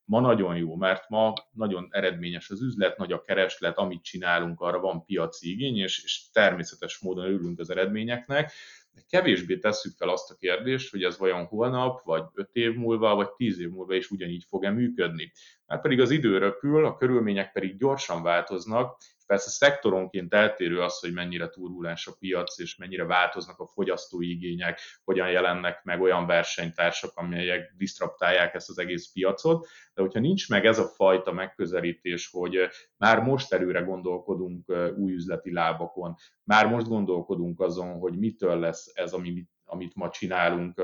ma 0.08 0.20
nagyon 0.20 0.58
jó, 0.58 0.76
mert 0.76 1.10
ma 1.10 1.34
nagyon 1.52 1.88
eredményes 1.92 2.50
az 2.50 2.62
üzlet, 2.62 2.98
nagy 2.98 3.12
a 3.12 3.22
kereslet, 3.22 3.78
amit 3.78 4.04
csinálunk, 4.04 4.62
arra 4.62 4.80
van 4.80 5.06
piaci 5.06 5.52
igény, 5.52 5.78
és, 5.78 6.04
és 6.04 6.30
természetes 6.32 7.00
módon 7.00 7.26
örülünk 7.26 7.60
az 7.60 7.70
eredményeknek, 7.70 8.52
de 8.94 9.02
kevésbé 9.10 9.58
tesszük 9.58 9.96
fel 9.98 10.10
azt 10.10 10.32
a 10.32 10.36
kérdést, 10.36 10.92
hogy 10.92 11.04
ez 11.04 11.18
vajon 11.18 11.46
holnap, 11.46 12.02
vagy 12.04 12.24
öt 12.34 12.50
év 12.52 12.74
múlva, 12.74 13.16
vagy 13.16 13.30
tíz 13.32 13.60
év 13.60 13.70
múlva 13.70 13.96
is 13.96 14.10
ugyanígy 14.10 14.46
fog-e 14.48 14.70
működni. 14.70 15.32
Mert 15.66 15.82
pedig 15.82 16.02
az 16.02 16.12
idő 16.12 16.38
röpül, 16.38 16.86
a 16.86 16.96
körülmények 16.96 17.52
pedig 17.52 17.78
gyorsan 17.78 18.24
változnak, 18.24 18.98
Persze 19.27 19.50
szektoronként 19.50 20.34
eltérő 20.34 20.81
az, 20.81 21.00
hogy 21.00 21.13
mennyire 21.13 21.50
turbulens 21.50 22.07
a 22.07 22.15
piac, 22.19 22.60
és 22.60 22.75
mennyire 22.75 23.05
változnak 23.05 23.60
a 23.60 23.67
fogyasztói 23.67 24.29
igények, 24.29 24.79
hogyan 25.03 25.29
jelennek 25.29 25.84
meg 25.84 26.01
olyan 26.01 26.25
versenytársak, 26.25 27.12
amelyek 27.15 27.74
disztraptálják 27.77 28.53
ezt 28.53 28.69
az 28.69 28.79
egész 28.79 29.12
piacot. 29.12 29.67
De 29.93 30.01
hogyha 30.01 30.19
nincs 30.19 30.50
meg 30.50 30.65
ez 30.65 30.79
a 30.79 30.88
fajta 30.88 31.31
megközelítés, 31.31 32.29
hogy 32.31 32.57
már 32.98 33.19
most 33.19 33.53
előre 33.53 33.79
gondolkodunk 33.79 34.74
új 34.98 35.13
üzleti 35.13 35.53
lábakon, 35.53 36.15
már 36.43 36.67
most 36.67 36.88
gondolkodunk 36.88 37.60
azon, 37.60 38.00
hogy 38.00 38.17
mitől 38.17 38.60
lesz 38.60 38.91
ez, 38.93 39.13
ami 39.13 39.48
amit 39.70 39.96
ma 39.96 40.10
csinálunk, 40.10 40.82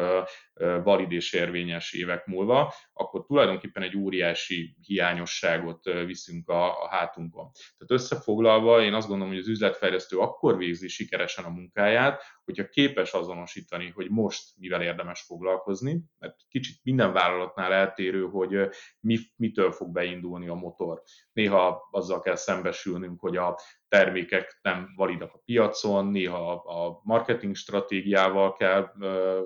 valid 0.84 1.12
és 1.12 1.34
érvényes 1.34 1.94
évek 1.94 2.26
múlva, 2.26 2.74
akkor 2.94 3.26
tulajdonképpen 3.26 3.84
egy 3.84 3.98
óriási 3.98 4.76
hiányosságot 4.82 5.84
viszünk 6.06 6.50
a, 6.50 6.84
a 6.84 6.88
hátunkon. 6.90 7.52
Tehát 7.54 8.02
összefoglalva, 8.02 8.82
én 8.82 8.94
azt 8.94 9.08
gondolom, 9.08 9.32
hogy 9.34 9.42
az 9.42 9.48
üzletfejlesztő 9.48 10.18
akkor 10.18 10.58
végzi 10.58 10.88
sikeresen 10.88 11.46
a 11.46 11.50
munkáját, 11.50 12.24
hogyha 12.46 12.70
képes 12.70 13.12
azonosítani, 13.12 13.92
hogy 13.96 14.10
most 14.10 14.44
mivel 14.58 14.82
érdemes 14.82 15.22
foglalkozni, 15.22 16.04
mert 16.20 16.36
kicsit 16.50 16.80
minden 16.84 17.14
vállalatnál 17.14 17.74
eltérő, 17.74 18.24
hogy 18.24 18.70
mi, 19.00 19.18
mitől 19.36 19.72
fog 19.72 19.92
beindulni 19.92 20.48
a 20.48 20.54
motor. 20.54 21.02
Néha 21.34 21.88
azzal 21.92 22.20
kell 22.20 22.36
szembesülnünk, 22.36 23.20
hogy 23.20 23.38
a 23.38 23.60
termékek 23.88 24.60
nem 24.62 24.94
validak 24.96 25.34
a 25.34 25.42
piacon, 25.46 26.06
néha 26.06 26.52
a 26.52 27.00
marketing 27.04 27.56
stratégiával 27.56 28.54
kell 28.54 28.92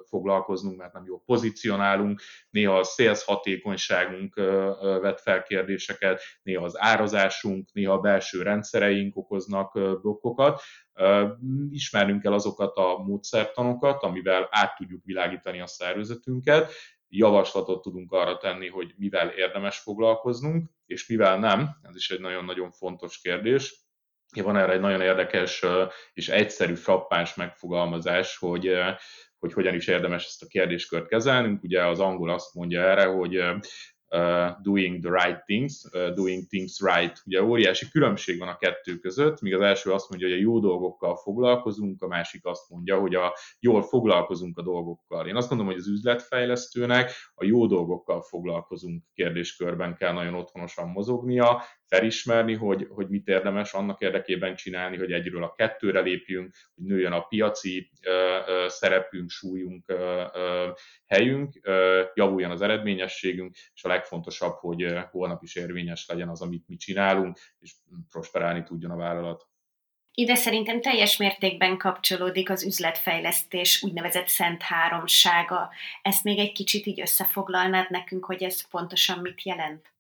foglalkoznunk, 0.10 0.78
mert 0.78 0.94
nem 0.94 1.06
jól 1.06 1.22
pozícionálunk, 1.26 2.22
néha 2.50 2.78
a 2.80 2.84
sales 2.84 3.24
hatékonyságunk 3.24 4.36
vet 5.02 5.22
fel 5.22 5.44
kérdéseket, 5.44 6.22
néha 6.44 6.64
az 6.64 6.80
árazásunk, 6.80 7.70
néha 7.74 7.94
a 7.94 8.00
belső 8.00 8.42
rendszereink 8.42 9.16
okoznak 9.18 9.72
blokkokat. 10.02 10.62
Ismernünk 11.72 12.22
kell 12.22 12.34
azokat 12.34 12.76
a 12.76 12.98
módszertanokat, 12.98 14.04
amivel 14.04 14.48
át 14.52 14.76
tudjuk 14.76 15.04
világítani 15.06 15.62
a 15.62 15.68
szervezetünket, 15.68 16.72
javaslatot 17.10 17.82
tudunk 17.82 18.12
arra 18.12 18.38
tenni, 18.38 18.68
hogy 18.68 18.94
mivel 18.98 19.30
érdemes 19.30 19.78
foglalkoznunk, 19.78 20.70
és 20.86 21.08
mivel 21.08 21.40
nem, 21.40 21.70
ez 21.82 21.96
is 21.96 22.10
egy 22.10 22.20
nagyon-nagyon 22.20 22.72
fontos 22.72 23.20
kérdés, 23.22 23.86
van 24.36 24.58
erre 24.58 24.72
egy 24.72 24.80
nagyon 24.80 25.02
érdekes 25.02 25.66
és 26.14 26.30
egyszerű, 26.30 26.76
frappáns 26.76 27.36
megfogalmazás, 27.36 28.38
hogy, 28.38 28.72
hogy 29.40 29.54
hogyan 29.54 29.74
is 29.74 29.88
érdemes 29.88 30.26
ezt 30.26 30.44
a 30.44 30.48
kérdéskört 30.48 31.08
kezelnünk. 31.08 31.64
Ugye 31.64 31.86
az 31.86 32.00
angol 32.00 32.30
azt 32.30 32.54
mondja 32.54 32.82
erre, 32.82 33.06
hogy 33.06 33.44
uh, 34.10 34.62
doing 34.62 35.04
the 35.04 35.12
right 35.12 35.44
things, 35.46 35.84
uh, 35.94 36.14
doing 36.14 36.48
things 36.48 36.80
right. 36.80 37.22
Ugye 37.26 37.44
óriási 37.44 37.90
különbség 37.90 38.40
van 38.40 38.48
a 38.48 38.58
kettő 38.58 38.96
között, 38.96 39.42
míg 39.42 39.54
az 39.54 39.62
első 39.62 39.92
azt 39.92 40.10
mondja, 40.10 40.28
hogy 40.28 40.38
a 40.38 40.42
jó 40.42 40.60
dolgokkal 40.60 41.16
foglalkozunk, 41.16 42.02
a 42.02 42.08
másik 42.08 42.46
azt 42.46 42.70
mondja, 42.70 43.00
hogy 43.00 43.16
a 43.16 43.38
jól 43.60 43.84
foglalkozunk 43.84 44.58
a 44.58 44.62
dolgokkal. 44.62 45.28
Én 45.28 45.36
azt 45.36 45.50
mondom, 45.50 45.68
hogy 45.68 45.78
az 45.78 45.88
üzletfejlesztőnek 45.88 47.12
a 47.36 47.46
jó 47.46 47.66
dolgokkal 47.68 48.22
foglalkozunk 48.22 49.04
kérdéskörben 49.14 49.96
kell 49.96 50.14
nagyon 50.14 50.34
otthonosan 50.34 50.90
mozognia, 50.90 51.62
felismerni, 51.88 52.54
hogy, 52.54 52.88
hogy 52.90 53.10
mit 53.10 53.28
érdemes 53.28 53.74
annak 53.74 54.02
érdekében 54.02 54.56
csinálni, 54.56 54.98
hogy 54.98 55.12
egyről 55.12 55.44
a 55.44 55.54
kettőre 55.54 56.00
lépjünk, 56.00 56.56
hogy 56.76 56.86
nőjön 56.86 57.12
a 57.12 57.22
piaci 57.22 57.92
szerepünk, 58.68 59.30
súlyunk, 59.30 59.94
helyünk, 61.06 61.60
javuljon 62.14 62.52
az 62.52 62.62
eredményességünk, 62.62 63.56
és 63.74 63.84
a 63.84 63.88
legfontosabb, 63.88 64.54
hogy 64.54 64.94
holnap 65.12 65.44
is 65.44 65.56
érvényes 65.56 66.06
legyen 66.08 66.30
az, 66.30 66.42
amit 66.42 66.68
mi 66.68 66.76
csinálunk, 66.76 67.38
és 67.60 67.74
prosperálni 68.10 68.64
tudjon 68.64 68.92
a 68.92 68.98
vállalat. 68.98 69.48
Ide 70.14 70.36
szerintem 70.36 70.82
teljes 70.82 71.18
mértékben 71.18 71.78
kapcsolódik 71.78 72.50
az 72.50 72.64
üzletfejlesztés 72.64 73.84
úgynevezett 73.84 74.28
szent 74.28 74.62
háromsága. 74.62 75.70
Ezt 76.02 76.24
még 76.24 76.40
egy 76.40 76.52
kicsit 76.52 76.86
így 76.86 77.02
összefoglalnád 77.02 77.90
nekünk, 77.90 78.26
hogy 78.26 78.44
ez 78.44 78.70
pontosan 78.70 79.20
mit 79.20 79.44
jelent? 79.44 79.96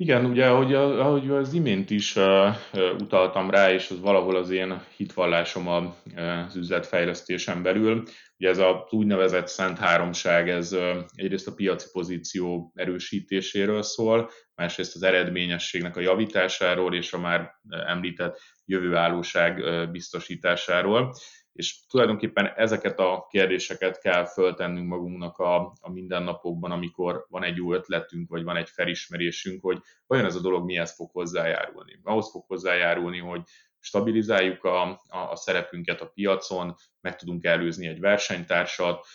Igen, 0.00 0.24
ugye, 0.24 0.46
ahogy, 0.46 0.74
ahogy 0.74 1.30
az 1.30 1.52
imént 1.52 1.90
is 1.90 2.16
uh, 2.16 2.54
utaltam 2.98 3.50
rá, 3.50 3.72
és 3.72 3.90
az 3.90 4.00
valahol 4.00 4.36
az 4.36 4.50
én 4.50 4.82
hitvallásom 4.96 5.68
az 5.68 6.56
üzletfejlesztésen 6.56 7.62
belül, 7.62 8.02
ugye 8.36 8.48
ez 8.48 8.58
az 8.58 8.74
úgynevezett 8.90 9.48
szent 9.48 9.78
háromság, 9.78 10.48
ez 10.48 10.72
uh, 10.72 10.96
egyrészt 11.14 11.46
a 11.46 11.54
piaci 11.54 11.86
pozíció 11.92 12.72
erősítéséről 12.74 13.82
szól, 13.82 14.30
másrészt 14.54 14.94
az 14.94 15.02
eredményességnek 15.02 15.96
a 15.96 16.00
javításáról, 16.00 16.94
és 16.94 17.12
a 17.12 17.18
már 17.18 17.50
említett 17.68 18.40
jövőállóság 18.64 19.62
biztosításáról 19.90 21.14
és 21.58 21.86
tulajdonképpen 21.86 22.52
ezeket 22.56 22.98
a 22.98 23.26
kérdéseket 23.30 24.00
kell 24.00 24.24
föltennünk 24.24 24.88
magunknak 24.88 25.38
a, 25.38 25.56
a 25.80 25.90
mindennapokban, 25.90 26.70
amikor 26.70 27.26
van 27.28 27.44
egy 27.44 27.56
jó 27.56 27.72
ötletünk, 27.72 28.28
vagy 28.28 28.42
van 28.42 28.56
egy 28.56 28.68
felismerésünk, 28.68 29.62
hogy 29.62 29.78
vajon 30.06 30.24
ez 30.24 30.34
a 30.34 30.40
dolog 30.40 30.64
mihez 30.64 30.94
fog 30.94 31.10
hozzájárulni. 31.10 32.00
Ahhoz 32.02 32.30
fog 32.30 32.44
hozzájárulni, 32.46 33.18
hogy 33.18 33.42
stabilizáljuk 33.78 34.64
a, 34.64 34.82
a, 34.90 35.30
a 35.30 35.36
szerepünket 35.36 36.00
a 36.00 36.06
piacon, 36.06 36.74
meg 37.00 37.16
tudunk 37.16 37.44
előzni 37.44 37.86
egy 37.86 38.00
versenytársat, 38.00 39.06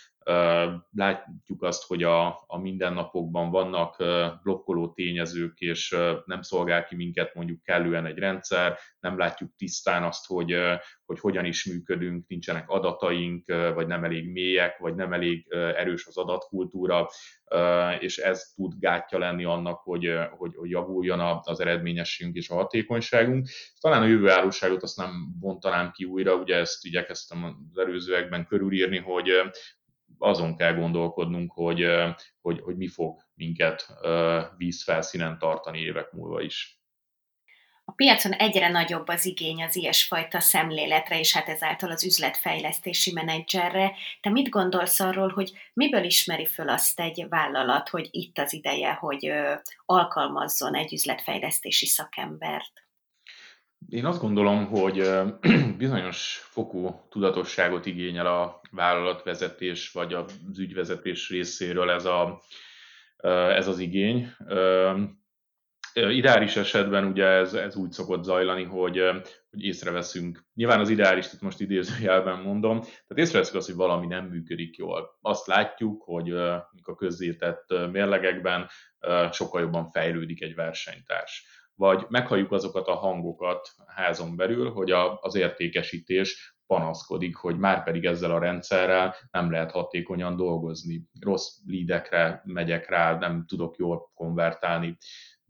Látjuk 0.91 1.63
azt, 1.63 1.87
hogy 1.87 2.03
a, 2.03 2.27
a 2.47 2.57
mindennapokban 2.57 3.51
vannak 3.51 4.03
blokkoló 4.43 4.91
tényezők, 4.91 5.59
és 5.59 5.95
nem 6.25 6.41
szolgál 6.41 6.85
ki 6.85 6.95
minket 6.95 7.33
mondjuk 7.33 7.63
kellően 7.63 8.05
egy 8.05 8.17
rendszer, 8.17 8.77
nem 8.99 9.17
látjuk 9.17 9.55
tisztán 9.57 10.03
azt, 10.03 10.25
hogy, 10.27 10.55
hogy 11.05 11.19
hogyan 11.19 11.45
is 11.45 11.65
működünk, 11.65 12.27
nincsenek 12.27 12.69
adataink, 12.69 13.45
vagy 13.73 13.87
nem 13.87 14.03
elég 14.03 14.31
mélyek, 14.31 14.77
vagy 14.77 14.95
nem 14.95 15.13
elég 15.13 15.45
erős 15.53 16.07
az 16.07 16.17
adatkultúra, 16.17 17.09
és 17.99 18.17
ez 18.17 18.43
tud 18.55 18.73
gátja 18.79 19.17
lenni 19.17 19.43
annak, 19.43 19.79
hogy, 19.79 20.13
hogy, 20.31 20.55
hogy 20.55 20.69
javuljon 20.69 21.19
az 21.43 21.59
eredményességünk 21.59 22.35
és 22.35 22.49
a 22.49 22.55
hatékonyságunk. 22.55 23.47
Talán 23.79 24.01
a 24.01 24.05
jövőállóságot 24.05 24.83
azt 24.83 24.97
nem 24.97 25.11
bontanám 25.39 25.91
ki 25.91 26.03
újra, 26.03 26.35
ugye 26.35 26.55
ezt 26.55 26.85
igyekeztem 26.85 27.43
az 27.43 27.77
előzőekben 27.77 28.45
körülírni, 28.45 28.97
hogy 28.97 29.29
azon 30.17 30.55
kell 30.55 30.73
gondolkodnunk, 30.73 31.51
hogy, 31.51 31.85
hogy, 32.41 32.59
hogy 32.59 32.77
mi 32.77 32.87
fog 32.87 33.21
minket 33.33 33.87
vízfelszínen 34.57 35.37
tartani 35.37 35.79
évek 35.79 36.11
múlva 36.11 36.41
is. 36.41 36.81
A 37.85 37.91
piacon 37.91 38.31
egyre 38.31 38.69
nagyobb 38.69 39.07
az 39.07 39.25
igény 39.25 39.63
az 39.63 39.75
ilyesfajta 39.75 40.39
szemléletre, 40.39 41.19
és 41.19 41.33
hát 41.33 41.49
ezáltal 41.49 41.91
az 41.91 42.05
üzletfejlesztési 42.05 43.11
menedzserre. 43.11 43.91
Te 44.21 44.29
mit 44.29 44.49
gondolsz 44.49 44.99
arról, 44.99 45.29
hogy 45.29 45.51
miből 45.73 46.03
ismeri 46.03 46.45
föl 46.45 46.69
azt 46.69 46.99
egy 46.99 47.25
vállalat, 47.29 47.89
hogy 47.89 48.07
itt 48.11 48.37
az 48.37 48.53
ideje, 48.53 48.93
hogy 48.93 49.31
alkalmazzon 49.85 50.75
egy 50.75 50.93
üzletfejlesztési 50.93 51.85
szakembert? 51.85 52.82
Én 53.89 54.05
azt 54.05 54.21
gondolom, 54.21 54.65
hogy 54.65 55.09
bizonyos 55.77 56.47
fokú 56.49 57.05
tudatosságot 57.09 57.85
igényel 57.85 58.27
a 58.27 58.61
vállalatvezetés 58.71 59.91
vagy 59.91 60.13
az 60.13 60.59
ügyvezetés 60.59 61.29
részéről 61.29 61.89
ez, 61.89 62.05
a, 62.05 62.41
ez 63.55 63.67
az 63.67 63.79
igény 63.79 64.27
Ideális 65.93 66.55
esetben 66.55 67.05
ugye 67.05 67.25
ez, 67.25 67.53
ez 67.53 67.75
úgy 67.75 67.91
szokott 67.91 68.23
zajlani, 68.23 68.63
hogy, 68.63 69.01
hogy 69.49 69.63
észreveszünk, 69.63 70.45
nyilván 70.53 70.79
az 70.79 70.89
ideális, 70.89 71.33
itt 71.33 71.41
most 71.41 71.59
idézőjelben 71.59 72.39
mondom, 72.39 72.79
tehát 72.81 73.17
észreveszünk 73.17 73.57
azt, 73.57 73.67
hogy 73.67 73.75
valami 73.75 74.07
nem 74.07 74.25
működik 74.25 74.75
jól. 74.77 75.17
Azt 75.21 75.47
látjuk, 75.47 76.03
hogy 76.03 76.31
a 76.81 76.95
közzétett 76.97 77.65
mérlegekben 77.91 78.69
sokkal 79.31 79.61
jobban 79.61 79.89
fejlődik 79.91 80.41
egy 80.41 80.55
versenytárs. 80.55 81.45
Vagy 81.75 82.05
meghalljuk 82.09 82.51
azokat 82.51 82.87
a 82.87 82.95
hangokat 82.95 83.69
házon 83.85 84.35
belül, 84.35 84.71
hogy 84.71 84.91
a, 84.91 85.19
az 85.21 85.35
értékesítés 85.35 86.57
panaszkodik, 86.67 87.35
hogy 87.35 87.57
már 87.57 87.83
pedig 87.83 88.05
ezzel 88.05 88.31
a 88.31 88.39
rendszerrel 88.39 89.15
nem 89.31 89.51
lehet 89.51 89.71
hatékonyan 89.71 90.35
dolgozni. 90.35 91.09
Rossz 91.19 91.57
lídekre 91.65 92.41
megyek 92.45 92.89
rá, 92.89 93.17
nem 93.17 93.45
tudok 93.47 93.77
jól 93.77 94.11
konvertálni 94.13 94.97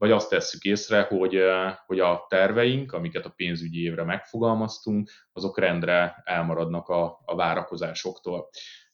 vagy 0.03 0.12
azt 0.12 0.30
tesszük 0.30 0.63
észre, 0.63 1.01
hogy, 1.01 1.39
hogy 1.86 2.00
a 2.00 2.25
terveink, 2.30 2.94
amiket 2.94 3.25
a 3.25 3.34
pénzügyi 3.36 3.84
évre 3.84 4.03
megfogalmaztunk, 4.03 5.10
azok 5.34 5.60
rendre 5.60 6.22
elmaradnak 6.24 6.89
a, 6.89 7.22
a 7.25 7.36
várakozásoktól. 7.36 8.50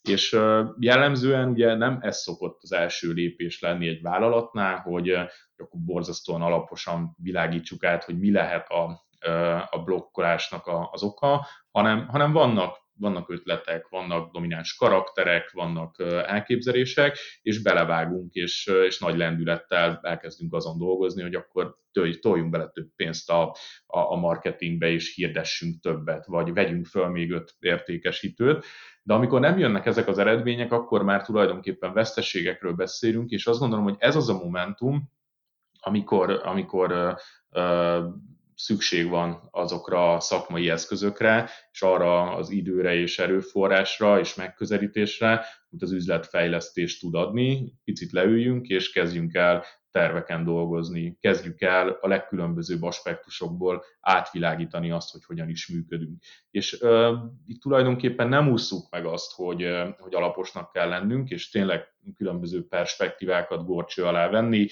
És 0.09 0.37
jellemzően 0.79 1.49
ugye 1.49 1.75
nem 1.75 1.97
ez 2.01 2.17
szokott 2.17 2.59
az 2.61 2.71
első 2.71 3.11
lépés 3.11 3.61
lenni 3.61 3.87
egy 3.87 4.01
vállalatnál, 4.01 4.77
hogy 4.77 5.09
akkor 5.57 5.79
borzasztóan 5.85 6.41
alaposan 6.41 7.15
világítsuk 7.23 7.83
át, 7.83 8.03
hogy 8.03 8.19
mi 8.19 8.31
lehet 8.31 8.69
a, 8.69 9.07
a 9.69 9.83
blokkolásnak 9.83 10.69
az 10.91 11.03
oka, 11.03 11.47
hanem, 11.71 12.07
hanem 12.07 12.31
vannak 12.31 12.87
vannak 12.99 13.29
ötletek, 13.29 13.87
vannak 13.87 14.31
domináns 14.31 14.75
karakterek, 14.75 15.51
vannak 15.51 15.99
elképzelések, 16.27 17.17
és 17.41 17.61
belevágunk, 17.61 18.33
és, 18.33 18.71
és 18.85 18.99
nagy 18.99 19.17
lendülettel 19.17 19.99
elkezdünk 20.01 20.53
azon 20.53 20.77
dolgozni, 20.77 21.21
hogy 21.21 21.35
akkor 21.35 21.77
toljunk 22.19 22.49
bele 22.49 22.67
több 22.67 22.87
pénzt 22.95 23.29
a, 23.29 23.55
a, 23.85 23.99
a 23.99 24.15
marketingbe, 24.15 24.87
és 24.87 25.15
hirdessünk 25.15 25.81
többet, 25.81 26.25
vagy 26.25 26.53
vegyünk 26.53 26.85
föl 26.85 27.07
még 27.07 27.31
öt 27.31 27.55
értékesítőt. 27.59 28.65
De 29.03 29.13
amikor 29.13 29.39
nem 29.39 29.57
jönnek 29.57 29.85
ezek 29.85 30.07
az 30.07 30.17
eredmények, 30.17 30.71
akkor 30.71 31.03
már 31.03 31.23
tulajdonképpen 31.23 31.93
veszteségekről 31.93 32.73
beszélünk, 32.73 33.29
és 33.29 33.47
azt 33.47 33.59
gondolom, 33.59 33.85
hogy 33.85 33.95
ez 33.99 34.15
az 34.15 34.29
a 34.29 34.43
momentum, 34.43 35.11
amikor, 35.79 36.41
amikor 36.43 37.17
szükség 38.59 39.09
van 39.09 39.47
azokra 39.51 40.13
a 40.13 40.19
szakmai 40.19 40.69
eszközökre, 40.69 41.49
és 41.71 41.81
arra 41.81 42.35
az 42.35 42.49
időre 42.49 42.93
és 42.95 43.19
erőforrásra 43.19 44.19
és 44.19 44.35
megközelítésre, 44.35 45.45
amit 45.69 45.83
az 45.83 45.91
üzletfejlesztés 45.91 46.99
tud 46.99 47.15
adni. 47.15 47.73
Picit 47.83 48.11
leüljünk, 48.11 48.67
és 48.67 48.91
kezdjünk 48.91 49.33
el 49.33 49.63
terveken 49.91 50.43
dolgozni, 50.43 51.17
kezdjük 51.19 51.61
el 51.61 51.97
a 52.01 52.07
legkülönbözőbb 52.07 52.83
aspektusokból 52.83 53.83
átvilágítani 53.99 54.91
azt, 54.91 55.11
hogy 55.11 55.23
hogyan 55.25 55.49
is 55.49 55.67
működünk. 55.67 56.23
És 56.51 56.73
uh, 56.81 57.17
itt 57.47 57.61
tulajdonképpen 57.61 58.27
nem 58.27 58.49
ússzuk 58.51 58.89
meg 58.89 59.05
azt, 59.05 59.33
hogy, 59.35 59.63
uh, 59.63 59.89
hogy 59.97 60.15
alaposnak 60.15 60.71
kell 60.71 60.89
lennünk, 60.89 61.29
és 61.29 61.49
tényleg 61.49 61.93
különböző 62.17 62.67
perspektívákat 62.67 63.65
gorcső 63.65 64.03
alá 64.03 64.29
venni, 64.29 64.67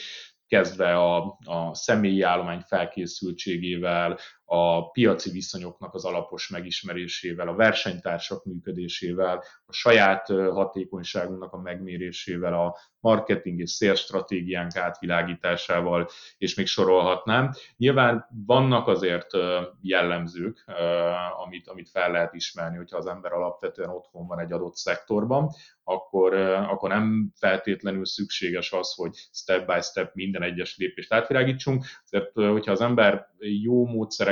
kezdve 0.47 0.95
a, 0.97 1.37
a 1.45 1.73
személyi 1.73 2.21
állomány 2.21 2.61
felkészültségével, 2.67 4.19
a 4.49 4.89
piaci 4.91 5.31
viszonyoknak 5.31 5.93
az 5.93 6.05
alapos 6.05 6.49
megismerésével, 6.49 7.47
a 7.47 7.55
versenytársak 7.55 8.45
működésével, 8.45 9.43
a 9.65 9.73
saját 9.73 10.27
hatékonyságunknak 10.27 11.53
a 11.53 11.61
megmérésével, 11.61 12.53
a 12.53 12.77
marketing 12.99 13.59
és 13.59 13.91
stratégiánk 13.95 14.75
átvilágításával, 14.75 16.09
és 16.37 16.55
még 16.55 16.65
sorolhatnám. 16.65 17.51
Nyilván 17.77 18.27
vannak 18.45 18.87
azért 18.87 19.27
jellemzők, 19.81 20.65
amit, 21.45 21.67
amit 21.67 21.89
fel 21.89 22.11
lehet 22.11 22.33
ismerni, 22.33 22.77
hogyha 22.77 22.97
az 22.97 23.07
ember 23.07 23.31
alapvetően 23.31 23.89
otthon 23.89 24.27
van 24.27 24.39
egy 24.39 24.51
adott 24.51 24.75
szektorban, 24.75 25.49
akkor, 25.83 26.33
akkor 26.43 26.89
nem 26.89 27.31
feltétlenül 27.35 28.05
szükséges 28.05 28.71
az, 28.71 28.93
hogy 28.93 29.15
step 29.31 29.65
by 29.65 29.81
step 29.81 30.13
minden 30.13 30.41
egyes 30.41 30.77
lépést 30.77 31.13
átvilágítsunk. 31.13 31.85
Mert 32.11 32.31
hogyha 32.33 32.71
az 32.71 32.81
ember 32.81 33.27
jó 33.37 33.85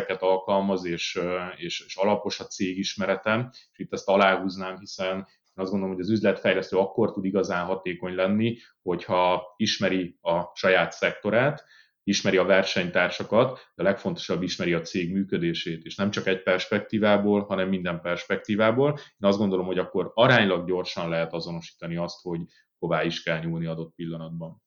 módszereket 0.06 0.22
alkalmaz, 0.22 0.86
és, 0.86 1.20
és, 1.56 1.84
és 1.88 1.96
alapos 1.96 2.40
a 2.40 2.46
cégismeretem, 2.46 3.50
és 3.52 3.80
itt 3.80 3.94
ezt 3.94 4.08
aláhúznám, 4.08 4.78
hiszen 4.80 5.28
azt 5.58 5.72
gondolom, 5.72 5.96
hogy 5.96 6.04
az 6.04 6.10
üzletfejlesztő 6.10 6.78
akkor 6.78 7.12
tud 7.12 7.26
igazán 7.26 7.66
hatékony 7.66 8.16
lenni, 8.16 8.58
hogyha 8.82 9.54
ismeri 9.58 10.18
a 10.22 10.52
saját 10.54 10.92
szektorát, 10.92 11.64
ismeri 12.04 12.38
a 12.38 12.44
versenytársakat, 12.44 13.72
de 13.76 13.84
a 13.84 13.86
legfontosabb 13.86 14.42
ismeri 14.42 14.74
a 14.74 14.82
cég 14.82 15.12
működését, 15.12 15.84
és 15.84 15.96
nem 15.96 16.12
csak 16.12 16.28
egy 16.28 16.44
perspektívából, 16.44 17.46
hanem 17.46 17.70
minden 17.70 18.02
perspektívából. 18.02 18.90
Én 18.98 19.30
azt 19.30 19.38
gondolom, 19.38 19.66
hogy 19.66 19.78
akkor 19.78 20.12
aránylag 20.14 20.68
gyorsan 20.68 21.10
lehet 21.10 21.34
azonosítani 21.34 21.96
azt, 21.96 22.22
hogy 22.22 22.42
hová 22.80 23.04
is 23.04 23.24
kell 23.24 23.40
nyúlni 23.40 23.66
adott 23.66 23.96
pillanatban. 23.96 24.62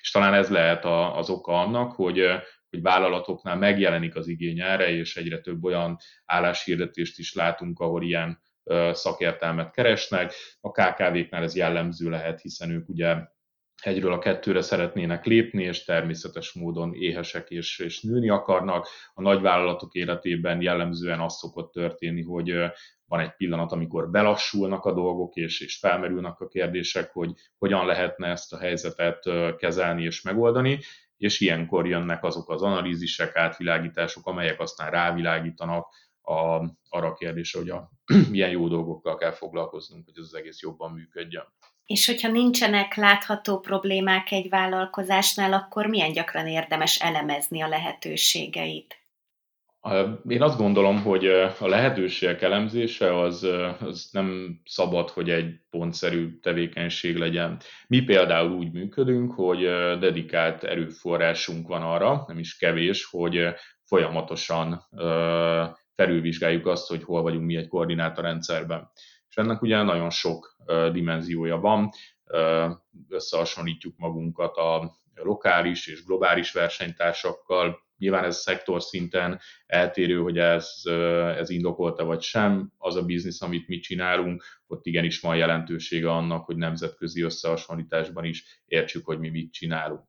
És 0.00 0.10
talán 0.10 0.34
ez 0.34 0.50
lehet 0.50 0.84
az 1.16 1.30
oka 1.30 1.60
annak, 1.60 1.92
hogy, 1.92 2.20
hogy 2.74 2.82
vállalatoknál 2.82 3.56
megjelenik 3.56 4.16
az 4.16 4.28
igény 4.28 4.60
erre, 4.60 4.90
és 4.90 5.16
egyre 5.16 5.40
több 5.40 5.64
olyan 5.64 5.96
álláshirdetést 6.24 7.18
is 7.18 7.34
látunk, 7.34 7.80
ahol 7.80 8.02
ilyen 8.02 8.42
szakértelmet 8.92 9.70
keresnek. 9.70 10.32
A 10.60 10.70
KKV-knál 10.70 11.42
ez 11.42 11.56
jellemző 11.56 12.10
lehet, 12.10 12.40
hiszen 12.40 12.70
ők 12.70 12.88
ugye 12.88 13.16
egyről 13.82 14.12
a 14.12 14.18
kettőre 14.18 14.62
szeretnének 14.62 15.24
lépni, 15.24 15.62
és 15.62 15.84
természetes 15.84 16.52
módon 16.52 16.94
éhesek 16.94 17.50
és, 17.50 17.78
és 17.78 18.00
nőni 18.00 18.28
akarnak. 18.28 18.88
A 19.14 19.22
nagyvállalatok 19.22 19.94
életében 19.94 20.60
jellemzően 20.60 21.20
az 21.20 21.36
szokott 21.36 21.72
történni, 21.72 22.22
hogy 22.22 22.54
van 23.06 23.20
egy 23.20 23.36
pillanat, 23.36 23.72
amikor 23.72 24.10
belassulnak 24.10 24.84
a 24.84 24.92
dolgok, 24.92 25.34
és, 25.34 25.60
és 25.60 25.78
felmerülnek 25.78 26.40
a 26.40 26.48
kérdések, 26.48 27.12
hogy 27.12 27.30
hogyan 27.58 27.86
lehetne 27.86 28.28
ezt 28.28 28.52
a 28.52 28.58
helyzetet 28.58 29.22
kezelni 29.58 30.02
és 30.04 30.22
megoldani, 30.22 30.78
és 31.16 31.40
ilyenkor 31.40 31.86
jönnek 31.86 32.24
azok 32.24 32.50
az 32.50 32.62
analízisek, 32.62 33.36
átvilágítások, 33.36 34.26
amelyek 34.26 34.60
aztán 34.60 34.90
rávilágítanak 34.90 35.86
a, 36.22 36.34
arra 36.88 37.06
a 37.06 37.14
kérdésre, 37.14 37.58
hogy 37.58 37.70
a, 37.70 37.90
milyen 38.30 38.50
jó 38.50 38.68
dolgokkal 38.68 39.16
kell 39.16 39.32
foglalkoznunk, 39.32 40.04
hogy 40.04 40.14
ez 40.18 40.24
az 40.24 40.34
egész 40.34 40.60
jobban 40.60 40.92
működjön. 40.92 41.44
És 41.86 42.06
hogyha 42.06 42.28
nincsenek 42.28 42.94
látható 42.94 43.60
problémák 43.60 44.30
egy 44.30 44.48
vállalkozásnál, 44.48 45.52
akkor 45.52 45.86
milyen 45.86 46.12
gyakran 46.12 46.46
érdemes 46.46 47.00
elemezni 47.00 47.60
a 47.60 47.68
lehetőségeit? 47.68 49.03
Én 50.28 50.42
azt 50.42 50.58
gondolom, 50.58 51.02
hogy 51.02 51.26
a 51.58 51.66
lehetőségek 51.66 52.42
elemzése 52.42 53.20
az, 53.20 53.46
az 53.80 54.08
nem 54.12 54.60
szabad, 54.64 55.10
hogy 55.10 55.30
egy 55.30 55.54
pontszerű 55.70 56.38
tevékenység 56.40 57.16
legyen. 57.16 57.60
Mi 57.86 58.00
például 58.02 58.52
úgy 58.52 58.72
működünk, 58.72 59.32
hogy 59.32 59.60
dedikált 59.98 60.64
erőforrásunk 60.64 61.68
van 61.68 61.82
arra, 61.82 62.24
nem 62.26 62.38
is 62.38 62.56
kevés, 62.56 63.04
hogy 63.10 63.48
folyamatosan 63.84 64.88
felülvizsgáljuk 65.94 66.66
azt, 66.66 66.88
hogy 66.88 67.02
hol 67.02 67.22
vagyunk 67.22 67.46
mi 67.46 67.56
egy 67.56 67.68
koordinátorrendszerben 67.68 68.90
és 69.36 69.40
ennek 69.40 69.62
ugye 69.62 69.82
nagyon 69.82 70.10
sok 70.10 70.56
dimenziója 70.92 71.56
van, 71.56 71.90
összehasonlítjuk 73.08 73.96
magunkat 73.96 74.56
a 74.56 74.92
lokális 75.14 75.86
és 75.86 76.04
globális 76.04 76.52
versenytársakkal, 76.52 77.83
Nyilván 77.98 78.24
ez 78.24 78.36
szektor 78.36 78.82
szinten 78.82 79.40
eltérő, 79.66 80.18
hogy 80.20 80.38
ez, 80.38 80.82
ez 81.36 81.50
indokolta 81.50 82.04
vagy 82.04 82.22
sem. 82.22 82.72
Az 82.78 82.96
a 82.96 83.04
biznisz, 83.04 83.42
amit 83.42 83.68
mi 83.68 83.78
csinálunk, 83.78 84.44
ott 84.66 84.86
igenis 84.86 85.20
van 85.20 85.36
jelentősége 85.36 86.10
annak, 86.10 86.44
hogy 86.44 86.56
nemzetközi 86.56 87.22
összehasonlításban 87.22 88.24
is 88.24 88.62
értsük, 88.66 89.06
hogy 89.06 89.18
mi 89.18 89.28
mit 89.28 89.52
csinálunk. 89.52 90.02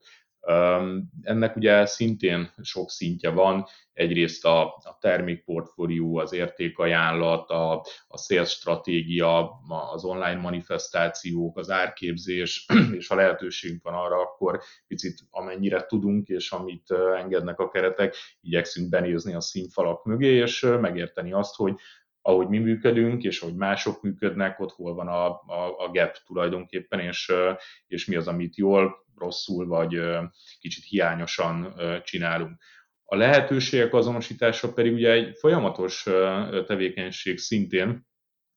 Ennek 1.22 1.56
ugye 1.56 1.86
szintén 1.86 2.54
sok 2.62 2.90
szintje 2.90 3.30
van, 3.30 3.66
egyrészt 3.94 4.46
a, 4.46 4.66
a 4.66 4.98
termékportfólió, 5.00 6.18
az 6.18 6.34
értékajánlat, 6.34 7.50
a, 7.50 7.86
a 8.08 8.18
sales 8.18 8.50
stratégia, 8.50 9.60
az 9.94 10.04
online 10.04 10.42
manifestációk, 10.42 11.58
az 11.58 11.70
árképzés, 11.70 12.66
és 12.98 13.08
ha 13.08 13.16
lehetőségünk 13.16 13.84
van 13.84 13.94
arra, 13.94 14.22
akkor 14.22 14.62
picit 14.88 15.20
amennyire 15.30 15.86
tudunk, 15.86 16.28
és 16.28 16.52
amit 16.52 16.92
engednek 16.92 17.60
a 17.60 17.70
keretek, 17.70 18.16
igyekszünk 18.42 18.90
benézni 18.90 19.34
a 19.34 19.42
színfalak 19.42 20.06
mögé, 20.06 20.34
és 20.36 20.68
megérteni 20.82 21.34
azt, 21.34 21.56
hogy 21.56 21.76
ahogy 22.22 22.48
mi 22.48 22.58
működünk, 22.58 23.24
és 23.24 23.40
hogy 23.40 23.56
mások 23.56 24.02
működnek, 24.02 24.60
ott 24.60 24.72
hol 24.72 24.94
van 24.94 25.08
a, 25.08 25.26
a, 25.28 25.76
a 25.78 25.90
gap 25.92 26.18
tulajdonképpen, 26.26 27.00
és, 27.00 27.32
és 27.88 28.06
mi 28.06 28.16
az, 28.16 28.28
amit 28.28 28.56
jól, 28.56 29.05
rosszul, 29.18 29.68
vagy 29.68 30.00
kicsit 30.60 30.84
hiányosan 30.84 31.74
csinálunk. 32.04 32.62
A 33.04 33.16
lehetőségek 33.16 33.94
azonosítása 33.94 34.74
pedig 34.74 34.94
ugye 34.94 35.12
egy 35.12 35.38
folyamatos 35.38 36.04
tevékenység 36.66 37.38
szintén, 37.38 38.08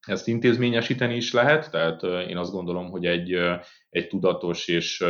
ezt 0.06 0.28
intézményesíteni 0.28 1.16
is 1.16 1.32
lehet, 1.32 1.70
tehát 1.70 2.02
én 2.02 2.36
azt 2.36 2.52
gondolom, 2.52 2.90
hogy 2.90 3.06
egy, 3.06 3.32
egy 3.88 4.08
tudatos 4.08 4.68
és 4.68 5.00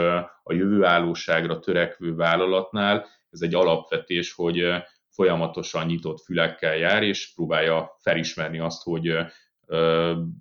a 0.42 0.52
jövőállóságra 0.52 1.58
törekvő 1.58 2.14
vállalatnál 2.14 3.06
ez 3.30 3.40
egy 3.40 3.54
alapvetés, 3.54 4.32
hogy 4.32 4.64
folyamatosan 5.10 5.86
nyitott 5.86 6.20
fülekkel 6.20 6.76
jár, 6.76 7.02
és 7.02 7.32
próbálja 7.34 7.96
felismerni 8.02 8.58
azt, 8.58 8.82
hogy 8.82 9.16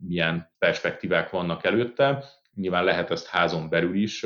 milyen 0.07 0.53
perspektívák 0.57 1.29
vannak 1.29 1.63
előtte. 1.65 2.23
Nyilván 2.57 2.83
lehet 2.83 3.11
ezt 3.11 3.27
házon 3.27 3.69
belül 3.69 3.95
is 3.95 4.23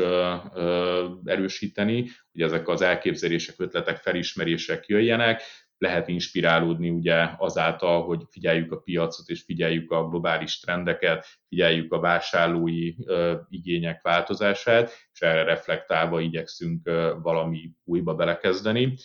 erősíteni, 1.23 2.09
hogy 2.31 2.41
ezek 2.41 2.67
az 2.67 2.81
elképzelések, 2.81 3.55
ötletek, 3.57 3.97
felismerések 3.97 4.87
jöjjenek, 4.87 5.41
lehet 5.77 6.07
inspirálódni 6.07 6.89
ugye 6.89 7.29
azáltal, 7.37 8.03
hogy 8.03 8.23
figyeljük 8.29 8.71
a 8.71 8.77
piacot 8.77 9.27
és 9.27 9.41
figyeljük 9.41 9.91
a 9.91 10.07
globális 10.07 10.59
trendeket, 10.59 11.27
figyeljük 11.47 11.93
a 11.93 11.99
vásárlói 11.99 12.93
ö, 13.05 13.35
igények 13.49 14.01
változását, 14.01 14.91
és 15.13 15.21
erre 15.21 15.43
reflektálva 15.43 16.19
igyekszünk 16.19 16.87
ö, 16.87 17.13
valami 17.21 17.71
újba 17.83 18.15
belekezdeni. 18.15 18.97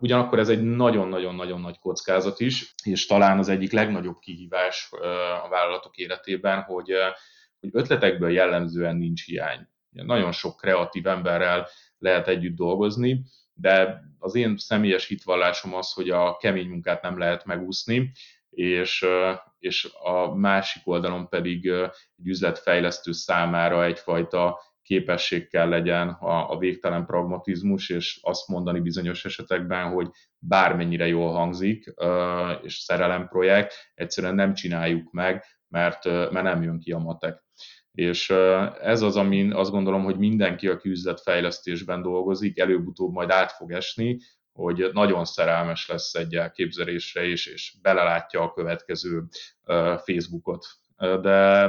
Ugyanakkor 0.00 0.38
ez 0.38 0.48
egy 0.48 0.62
nagyon-nagyon-nagyon 0.62 1.60
nagy 1.60 1.78
kockázat 1.78 2.40
is, 2.40 2.74
és 2.84 3.06
talán 3.06 3.38
az 3.38 3.48
egyik 3.48 3.72
legnagyobb 3.72 4.18
kihívás 4.18 4.88
a 5.44 5.48
vállalatok 5.48 5.96
életében, 5.96 6.62
hogy, 6.62 6.92
hogy 7.70 7.82
ötletekből 7.82 8.30
jellemzően 8.30 8.96
nincs 8.96 9.24
hiány. 9.24 9.68
Nagyon 9.90 10.32
sok 10.32 10.56
kreatív 10.56 11.06
emberrel 11.06 11.66
lehet 11.98 12.28
együtt 12.28 12.56
dolgozni, 12.56 13.22
de 13.54 14.02
az 14.18 14.34
én 14.34 14.56
személyes 14.56 15.06
hitvallásom 15.06 15.74
az, 15.74 15.92
hogy 15.92 16.10
a 16.10 16.36
kemény 16.36 16.68
munkát 16.68 17.02
nem 17.02 17.18
lehet 17.18 17.44
megúszni, 17.44 18.12
és, 18.50 19.06
és 19.58 19.88
a 20.02 20.34
másik 20.34 20.86
oldalon 20.86 21.28
pedig 21.28 21.66
egy 21.66 21.90
üzletfejlesztő 22.24 23.12
számára 23.12 23.84
egyfajta 23.84 24.60
képesség 24.82 25.48
kell 25.48 25.68
legyen 25.68 26.08
a, 26.08 26.50
a 26.50 26.58
végtelen 26.58 27.06
pragmatizmus, 27.06 27.88
és 27.88 28.18
azt 28.22 28.48
mondani 28.48 28.80
bizonyos 28.80 29.24
esetekben, 29.24 29.92
hogy 29.92 30.08
bármennyire 30.38 31.06
jól 31.06 31.32
hangzik, 31.32 31.94
és 32.62 32.74
szerelem 32.74 33.28
projekt, 33.28 33.74
egyszerűen 33.94 34.34
nem 34.34 34.54
csináljuk 34.54 35.12
meg, 35.12 35.44
mert, 35.68 36.04
mert 36.04 36.42
nem 36.42 36.62
jön 36.62 36.78
ki 36.78 36.92
a 36.92 36.98
matek. 36.98 37.44
És 37.92 38.30
ez 38.80 39.02
az, 39.02 39.16
amin 39.16 39.52
azt 39.52 39.70
gondolom, 39.70 40.04
hogy 40.04 40.18
mindenki, 40.18 40.68
aki 40.68 40.88
üzletfejlesztésben 40.88 42.02
dolgozik, 42.02 42.58
előbb-utóbb 42.58 43.12
majd 43.12 43.30
át 43.30 43.52
fog 43.52 43.72
esni, 43.72 44.18
hogy 44.52 44.90
nagyon 44.92 45.24
szerelmes 45.24 45.88
lesz 45.88 46.14
egy 46.14 46.34
elképzelésre, 46.34 47.24
és, 47.24 47.46
és 47.46 47.76
belelátja 47.82 48.42
a 48.42 48.52
következő 48.52 49.22
Facebookot. 50.04 50.66
De 50.96 51.68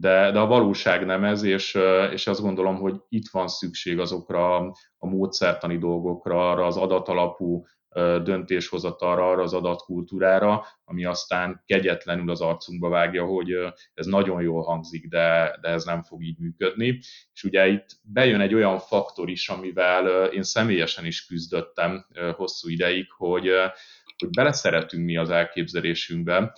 de, 0.00 0.30
de 0.30 0.38
a 0.38 0.46
valóság 0.46 1.06
nem 1.06 1.24
ez, 1.24 1.42
és, 1.42 1.78
és 2.12 2.26
azt 2.26 2.40
gondolom, 2.40 2.76
hogy 2.76 2.94
itt 3.08 3.28
van 3.30 3.48
szükség 3.48 3.98
azokra 3.98 4.56
a 4.98 5.06
módszertani 5.06 5.78
dolgokra, 5.78 6.50
arra 6.50 6.66
az 6.66 6.76
adatalapú 6.76 7.64
döntéshozatalra, 8.22 9.30
arra 9.30 9.42
az 9.42 9.52
adatkultúrára, 9.52 10.66
ami 10.84 11.04
aztán 11.04 11.62
kegyetlenül 11.66 12.30
az 12.30 12.40
arcunkba 12.40 12.88
vágja, 12.88 13.24
hogy 13.24 13.50
ez 13.94 14.06
nagyon 14.06 14.42
jól 14.42 14.62
hangzik, 14.62 15.08
de, 15.08 15.58
de 15.60 15.68
ez 15.68 15.84
nem 15.84 16.02
fog 16.02 16.22
így 16.22 16.38
működni. 16.38 16.98
És 17.32 17.44
ugye 17.44 17.66
itt 17.66 17.86
bejön 18.02 18.40
egy 18.40 18.54
olyan 18.54 18.78
faktor 18.78 19.30
is, 19.30 19.48
amivel 19.48 20.26
én 20.26 20.42
személyesen 20.42 21.04
is 21.04 21.26
küzdöttem 21.26 22.06
hosszú 22.36 22.68
ideig, 22.68 23.06
hogy 23.16 23.50
hogy 24.22 24.30
beleszeretünk 24.30 25.04
mi 25.04 25.16
az 25.16 25.30
elképzelésünkbe, 25.30 26.52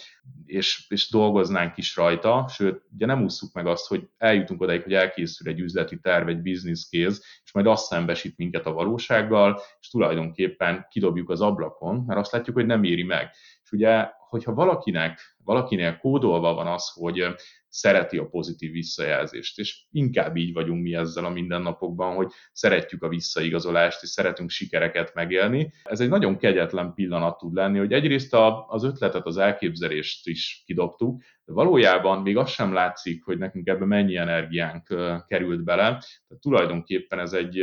és, 0.46 0.84
és 0.88 1.10
dolgoznánk 1.10 1.76
is 1.76 1.96
rajta, 1.96 2.46
sőt, 2.48 2.82
ugye 2.94 3.06
nem 3.06 3.22
ússzuk 3.22 3.52
meg 3.52 3.66
azt, 3.66 3.86
hogy 3.86 4.08
eljutunk 4.18 4.60
odaig, 4.60 4.82
hogy 4.82 4.92
elkészül 4.92 5.48
egy 5.48 5.60
üzleti 5.60 6.00
terv, 6.00 6.28
egy 6.28 6.42
business 6.42 6.88
case, 6.88 7.20
és 7.44 7.52
majd 7.52 7.66
azt 7.66 7.86
szembesít 7.86 8.36
minket 8.36 8.66
a 8.66 8.72
valósággal, 8.72 9.60
és 9.80 9.88
tulajdonképpen 9.88 10.86
kidobjuk 10.90 11.30
az 11.30 11.40
ablakon, 11.40 12.04
mert 12.06 12.20
azt 12.20 12.32
látjuk, 12.32 12.56
hogy 12.56 12.66
nem 12.66 12.84
éri 12.84 13.02
meg. 13.02 13.30
És 13.62 13.70
ugye, 13.72 14.08
hogyha 14.28 14.54
valakinek, 14.54 15.36
valakinél 15.44 15.98
kódolva 15.98 16.54
van 16.54 16.66
az, 16.66 16.92
hogy 16.94 17.34
szereti 17.70 18.18
a 18.18 18.28
pozitív 18.28 18.72
visszajelzést, 18.72 19.58
és 19.58 19.84
inkább 19.90 20.36
így 20.36 20.52
vagyunk 20.52 20.82
mi 20.82 20.94
ezzel 20.94 21.24
a 21.24 21.30
mindennapokban, 21.30 22.14
hogy 22.14 22.30
szeretjük 22.52 23.02
a 23.02 23.08
visszaigazolást, 23.08 24.02
és 24.02 24.08
szeretünk 24.08 24.50
sikereket 24.50 25.14
megélni. 25.14 25.72
Ez 25.82 26.00
egy 26.00 26.08
nagyon 26.08 26.38
kegyetlen 26.38 26.94
pillanat 26.94 27.38
tud 27.38 27.54
lenni, 27.54 27.78
hogy 27.78 27.92
egyrészt 27.92 28.36
az 28.68 28.84
ötletet, 28.84 29.26
az 29.26 29.36
elképzelést 29.36 30.26
is 30.26 30.62
kidobtuk, 30.66 31.22
de 31.44 31.52
valójában 31.52 32.22
még 32.22 32.36
az 32.36 32.50
sem 32.50 32.72
látszik, 32.72 33.24
hogy 33.24 33.38
nekünk 33.38 33.68
ebbe 33.68 33.84
mennyi 33.84 34.16
energiánk 34.16 34.86
került 35.26 35.64
bele. 35.64 35.84
Tehát 35.88 36.40
tulajdonképpen 36.40 37.18
ez 37.18 37.32
egy, 37.32 37.58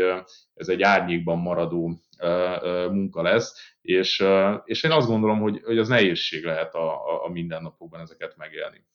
ez 0.53 0.67
egy 0.67 0.81
árnyékban 0.81 1.37
maradó 1.37 1.99
munka 2.91 3.21
lesz, 3.21 3.75
és, 3.81 4.23
és 4.63 4.83
én 4.83 4.91
azt 4.91 5.07
gondolom, 5.07 5.39
hogy, 5.39 5.61
hogy 5.63 5.77
az 5.77 5.87
nehézség 5.87 6.43
lehet 6.43 6.73
a, 6.73 7.25
a 7.25 7.29
mindennapokban 7.67 7.99
ezeket 7.99 8.37
megélni. 8.37 8.85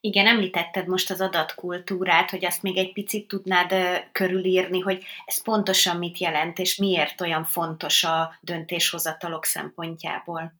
Igen, 0.00 0.26
említetted 0.26 0.86
most 0.86 1.10
az 1.10 1.20
adatkultúrát, 1.20 2.30
hogy 2.30 2.44
azt 2.44 2.62
még 2.62 2.76
egy 2.76 2.92
picit 2.92 3.28
tudnád 3.28 3.74
körülírni, 4.12 4.80
hogy 4.80 5.04
ez 5.24 5.42
pontosan 5.42 5.96
mit 5.96 6.18
jelent, 6.18 6.58
és 6.58 6.76
miért 6.76 7.20
olyan 7.20 7.44
fontos 7.44 8.04
a 8.04 8.38
döntéshozatalok 8.40 9.44
szempontjából. 9.44 10.54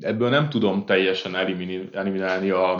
Ebből 0.00 0.28
nem 0.28 0.48
tudom 0.48 0.84
teljesen 0.84 1.34
eliminálni 1.92 2.50
a, 2.50 2.78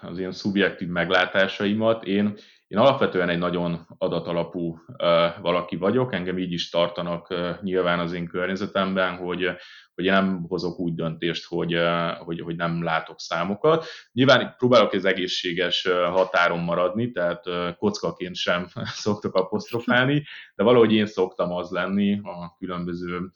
az 0.00 0.18
ilyen 0.18 0.32
szubjektív 0.32 0.88
meglátásaimat. 0.88 2.04
Én 2.04 2.38
én 2.72 2.78
alapvetően 2.78 3.28
egy 3.28 3.38
nagyon 3.38 3.86
adatalapú 3.98 4.78
valaki 5.40 5.76
vagyok, 5.76 6.12
engem 6.12 6.38
így 6.38 6.52
is 6.52 6.70
tartanak 6.70 7.34
nyilván 7.62 7.98
az 7.98 8.12
én 8.12 8.26
környezetemben, 8.26 9.16
hogy, 9.16 9.50
hogy 9.94 10.04
én 10.04 10.12
nem 10.12 10.44
hozok 10.48 10.78
úgy 10.78 10.94
döntést, 10.94 11.46
hogy, 11.46 11.78
hogy, 12.18 12.40
hogy 12.40 12.56
nem 12.56 12.82
látok 12.82 13.20
számokat. 13.20 13.86
Nyilván 14.12 14.54
próbálok 14.58 14.92
az 14.92 15.04
egészséges 15.04 15.88
határon 15.88 16.60
maradni, 16.60 17.10
tehát 17.10 17.44
kockaként 17.78 18.36
sem 18.36 18.66
szoktok 19.04 19.34
apostrofálni, 19.34 20.24
de 20.54 20.62
valahogy 20.62 20.92
én 20.92 21.06
szoktam 21.06 21.52
az 21.52 21.70
lenni 21.70 22.20
a 22.22 22.56
különböző 22.58 23.30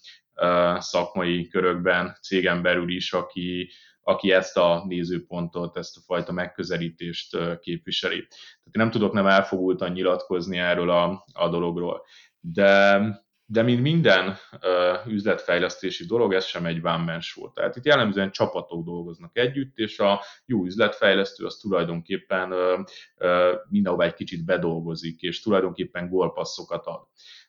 szakmai 0.79 1.49
körökben, 1.49 2.17
cégen 2.23 2.63
belül 2.63 2.91
is, 2.91 3.13
aki, 3.13 3.71
aki 4.09 4.33
ezt 4.33 4.57
a 4.57 4.85
nézőpontot, 4.87 5.77
ezt 5.77 5.97
a 5.97 6.01
fajta 6.01 6.33
megközelítést 6.33 7.37
képviseli. 7.61 8.27
Tehát 8.27 8.65
én 8.65 8.83
nem 8.83 8.91
tudok 8.91 9.13
nem 9.13 9.27
elfogultan 9.27 9.93
nyilatkozni 9.93 10.59
erről 10.59 10.91
a, 10.91 11.25
a 11.33 11.49
dologról. 11.49 12.05
De, 12.41 13.01
de 13.47 13.63
mint 13.63 13.81
minden 13.81 14.29
uh, 14.29 15.07
üzletfejlesztési 15.13 16.05
dolog, 16.05 16.35
ez 16.35 16.45
sem 16.45 16.67
egy 16.67 16.81
one 16.83 16.97
man 16.97 17.21
show. 17.21 17.53
Tehát 17.53 17.77
itt 17.77 17.85
jellemzően 17.85 18.31
csapatok 18.31 18.85
dolgoznak 18.85 19.39
együtt, 19.39 19.77
és 19.77 19.99
a 19.99 20.23
jó 20.45 20.65
üzletfejlesztő 20.65 21.45
az 21.45 21.57
tulajdonképpen 21.57 22.53
uh, 22.53 22.81
uh, 23.19 23.55
mindenhova 23.69 24.05
egy 24.05 24.15
kicsit 24.15 24.45
bedolgozik, 24.45 25.21
és 25.21 25.43
tulajdonképpen 25.43 26.09
gólpasszokat 26.09 26.87
ad. 26.87 27.01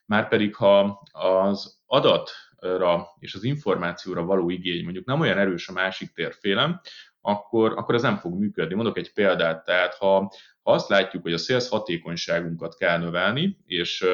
Márpedig, 0.04 0.54
ha 0.54 1.02
az 1.12 1.82
adat 1.86 2.30
adatra 2.58 3.08
és 3.18 3.34
az 3.34 3.44
információra 3.44 4.24
való 4.24 4.50
igény 4.50 4.82
mondjuk 4.82 5.04
nem 5.04 5.20
olyan 5.20 5.38
erős 5.38 5.68
a 5.68 5.72
másik 5.72 6.12
térfélem, 6.12 6.80
akkor, 7.20 7.72
akkor 7.76 7.94
ez 7.94 8.02
nem 8.02 8.16
fog 8.16 8.38
működni. 8.38 8.74
Mondok 8.74 8.98
egy 8.98 9.12
példát, 9.12 9.64
tehát 9.64 9.94
ha, 9.94 10.32
ha 10.62 10.72
azt 10.72 10.88
látjuk, 10.88 11.22
hogy 11.22 11.32
a 11.32 11.38
sales 11.38 11.68
hatékonyságunkat 11.68 12.76
kell 12.76 12.98
növelni, 12.98 13.58
és, 13.66 14.04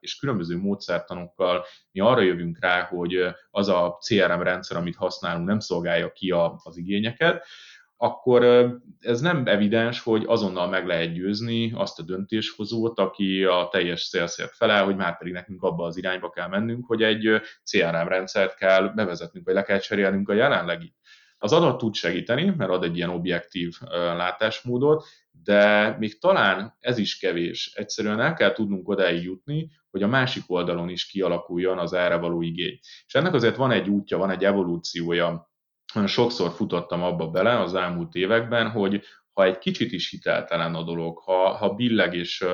és 0.00 0.16
különböző 0.16 0.56
módszertanokkal 0.56 1.64
mi 1.92 2.00
arra 2.00 2.20
jövünk 2.20 2.58
rá, 2.60 2.82
hogy 2.82 3.24
az 3.50 3.68
a 3.68 3.98
CRM 4.00 4.40
rendszer, 4.40 4.76
amit 4.76 4.96
használunk, 4.96 5.46
nem 5.46 5.58
szolgálja 5.58 6.12
ki 6.12 6.30
a, 6.30 6.60
az 6.62 6.76
igényeket, 6.76 7.46
akkor 8.00 8.44
ez 9.00 9.20
nem 9.20 9.42
evidens, 9.46 10.00
hogy 10.00 10.24
azonnal 10.26 10.68
meg 10.68 10.86
lehet 10.86 11.12
győzni 11.12 11.72
azt 11.74 11.98
a 11.98 12.02
döntéshozót, 12.02 12.98
aki 12.98 13.44
a 13.44 13.68
teljes 13.70 14.02
szélszért 14.02 14.54
felel, 14.54 14.84
hogy 14.84 14.96
már 14.96 15.18
pedig 15.18 15.32
nekünk 15.32 15.62
abba 15.62 15.84
az 15.84 15.96
irányba 15.96 16.30
kell 16.30 16.48
mennünk, 16.48 16.86
hogy 16.86 17.02
egy 17.02 17.40
CRM 17.64 18.08
rendszert 18.08 18.56
kell 18.56 18.88
bevezetnünk, 18.94 19.46
vagy 19.46 19.54
le 19.54 19.62
kell 19.62 19.78
cserélnünk 19.78 20.28
a 20.28 20.34
jelenlegi. 20.34 20.94
Az 21.38 21.52
adat 21.52 21.78
tud 21.78 21.94
segíteni, 21.94 22.54
mert 22.56 22.70
ad 22.70 22.84
egy 22.84 22.96
ilyen 22.96 23.10
objektív 23.10 23.74
látásmódot, 23.90 25.04
de 25.30 25.96
még 25.98 26.18
talán 26.18 26.76
ez 26.80 26.98
is 26.98 27.18
kevés. 27.18 27.72
Egyszerűen 27.74 28.20
el 28.20 28.34
kell 28.34 28.52
tudnunk 28.52 28.88
odáig 28.88 29.22
jutni, 29.22 29.70
hogy 29.90 30.02
a 30.02 30.08
másik 30.08 30.42
oldalon 30.46 30.88
is 30.88 31.06
kialakuljon 31.06 31.78
az 31.78 31.92
erre 31.92 32.16
való 32.16 32.42
igény. 32.42 32.78
És 33.06 33.14
ennek 33.14 33.34
azért 33.34 33.56
van 33.56 33.70
egy 33.70 33.88
útja, 33.88 34.18
van 34.18 34.30
egy 34.30 34.44
evolúciója. 34.44 35.47
Sokszor 36.06 36.50
futottam 36.50 37.02
abba 37.02 37.30
bele 37.30 37.60
az 37.60 37.74
elmúlt 37.74 38.14
években, 38.14 38.70
hogy 38.70 39.02
ha 39.32 39.44
egy 39.44 39.58
kicsit 39.58 39.92
is 39.92 40.10
hiteltelen 40.10 40.74
a 40.74 40.82
dolog, 40.82 41.18
ha, 41.18 41.48
ha 41.48 41.74
billeg 41.74 42.14
és, 42.14 42.44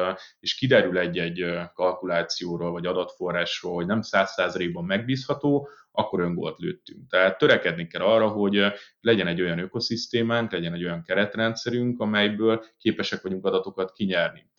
és 0.40 0.54
kiderül 0.54 0.98
egy-egy 0.98 1.44
kalkulációról 1.74 2.70
vagy 2.70 2.86
adatforrásról, 2.86 3.74
hogy 3.74 3.86
nem 3.86 4.02
száz 4.02 4.30
százalékban 4.30 4.84
megbízható, 4.84 5.68
akkor 5.90 6.20
öngolt 6.20 6.58
lőttünk. 6.58 7.08
Tehát 7.08 7.38
törekedni 7.38 7.86
kell 7.86 8.02
arra, 8.02 8.28
hogy 8.28 8.72
legyen 9.00 9.26
egy 9.26 9.40
olyan 9.40 9.58
ökoszisztémánk, 9.58 10.52
legyen 10.52 10.72
egy 10.72 10.84
olyan 10.84 11.02
keretrendszerünk, 11.02 12.00
amelyből 12.00 12.64
képesek 12.78 13.22
vagyunk 13.22 13.44
adatokat 13.44 13.92
kinyerni. 13.92 14.50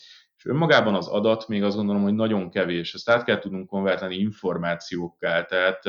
És 0.46 0.52
önmagában 0.52 0.96
az 0.96 1.08
adat 1.08 1.48
még 1.48 1.64
azt 1.64 1.76
gondolom, 1.76 2.02
hogy 2.02 2.14
nagyon 2.14 2.50
kevés. 2.50 2.94
Ezt 2.94 3.10
át 3.10 3.24
kell 3.24 3.40
tudnunk 3.40 3.68
konvertálni 3.68 4.16
információkká, 4.16 5.44
tehát 5.44 5.84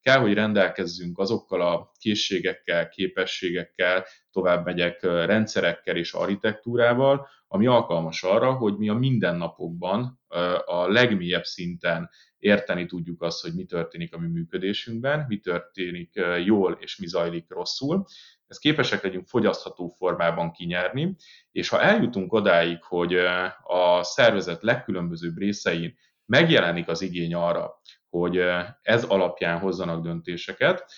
kell, 0.00 0.18
hogy 0.20 0.34
rendelkezzünk 0.34 1.18
azokkal 1.18 1.60
a 1.60 1.90
készségekkel, 1.98 2.88
képességekkel, 2.88 4.04
tovább 4.30 4.64
megyek 4.64 5.02
rendszerekkel 5.02 5.96
és 5.96 6.12
architektúrával, 6.12 7.28
ami 7.48 7.66
alkalmas 7.66 8.22
arra, 8.22 8.52
hogy 8.52 8.76
mi 8.76 8.88
a 8.88 8.94
mindennapokban 8.94 10.20
a 10.64 10.88
legmélyebb 10.88 11.44
szinten 11.44 12.10
érteni 12.38 12.86
tudjuk 12.86 13.22
azt, 13.22 13.42
hogy 13.42 13.54
mi 13.54 13.64
történik 13.64 14.14
a 14.14 14.18
mi 14.18 14.26
működésünkben, 14.26 15.24
mi 15.28 15.38
történik 15.38 16.20
jól 16.44 16.78
és 16.80 16.96
mi 16.96 17.06
zajlik 17.06 17.46
rosszul. 17.48 18.04
Ezt 18.52 18.60
képesek 18.60 19.02
legyünk 19.02 19.26
fogyasztható 19.26 19.88
formában 19.88 20.50
kinyerni, 20.50 21.16
és 21.52 21.68
ha 21.68 21.80
eljutunk 21.80 22.32
odáig, 22.32 22.82
hogy 22.82 23.14
a 23.62 24.02
szervezet 24.02 24.62
legkülönbözőbb 24.62 25.38
részein 25.38 25.98
megjelenik 26.26 26.88
az 26.88 27.02
igény 27.02 27.34
arra, 27.34 27.80
hogy 28.08 28.40
ez 28.82 29.04
alapján 29.04 29.58
hozzanak 29.58 30.02
döntéseket, 30.02 30.92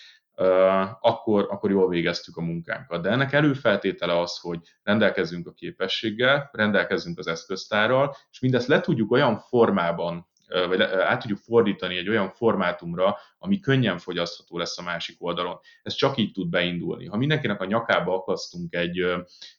akkor, 1.00 1.46
akkor 1.50 1.70
jól 1.70 1.88
végeztük 1.88 2.36
a 2.36 2.42
munkánkat. 2.42 3.02
De 3.02 3.10
ennek 3.10 3.32
előfeltétele 3.32 4.20
az, 4.20 4.38
hogy 4.38 4.58
rendelkezzünk 4.82 5.46
a 5.46 5.52
képességgel, 5.52 6.48
rendelkezzünk 6.52 7.18
az 7.18 7.26
eszköztárral, 7.26 8.16
és 8.30 8.40
mindezt 8.40 8.68
le 8.68 8.80
tudjuk 8.80 9.10
olyan 9.10 9.38
formában 9.38 10.28
vagy 10.48 10.80
át 10.80 11.20
tudjuk 11.20 11.38
fordítani 11.38 11.96
egy 11.96 12.08
olyan 12.08 12.30
formátumra, 12.30 13.16
ami 13.38 13.60
könnyen 13.60 13.98
fogyasztható 13.98 14.58
lesz 14.58 14.78
a 14.78 14.82
másik 14.82 15.16
oldalon. 15.22 15.58
Ez 15.82 15.94
csak 15.94 16.16
így 16.16 16.32
tud 16.32 16.48
beindulni. 16.48 17.06
Ha 17.06 17.16
mindenkinek 17.16 17.60
a 17.60 17.64
nyakába 17.64 18.14
akasztunk 18.14 18.74
egy, 18.74 19.00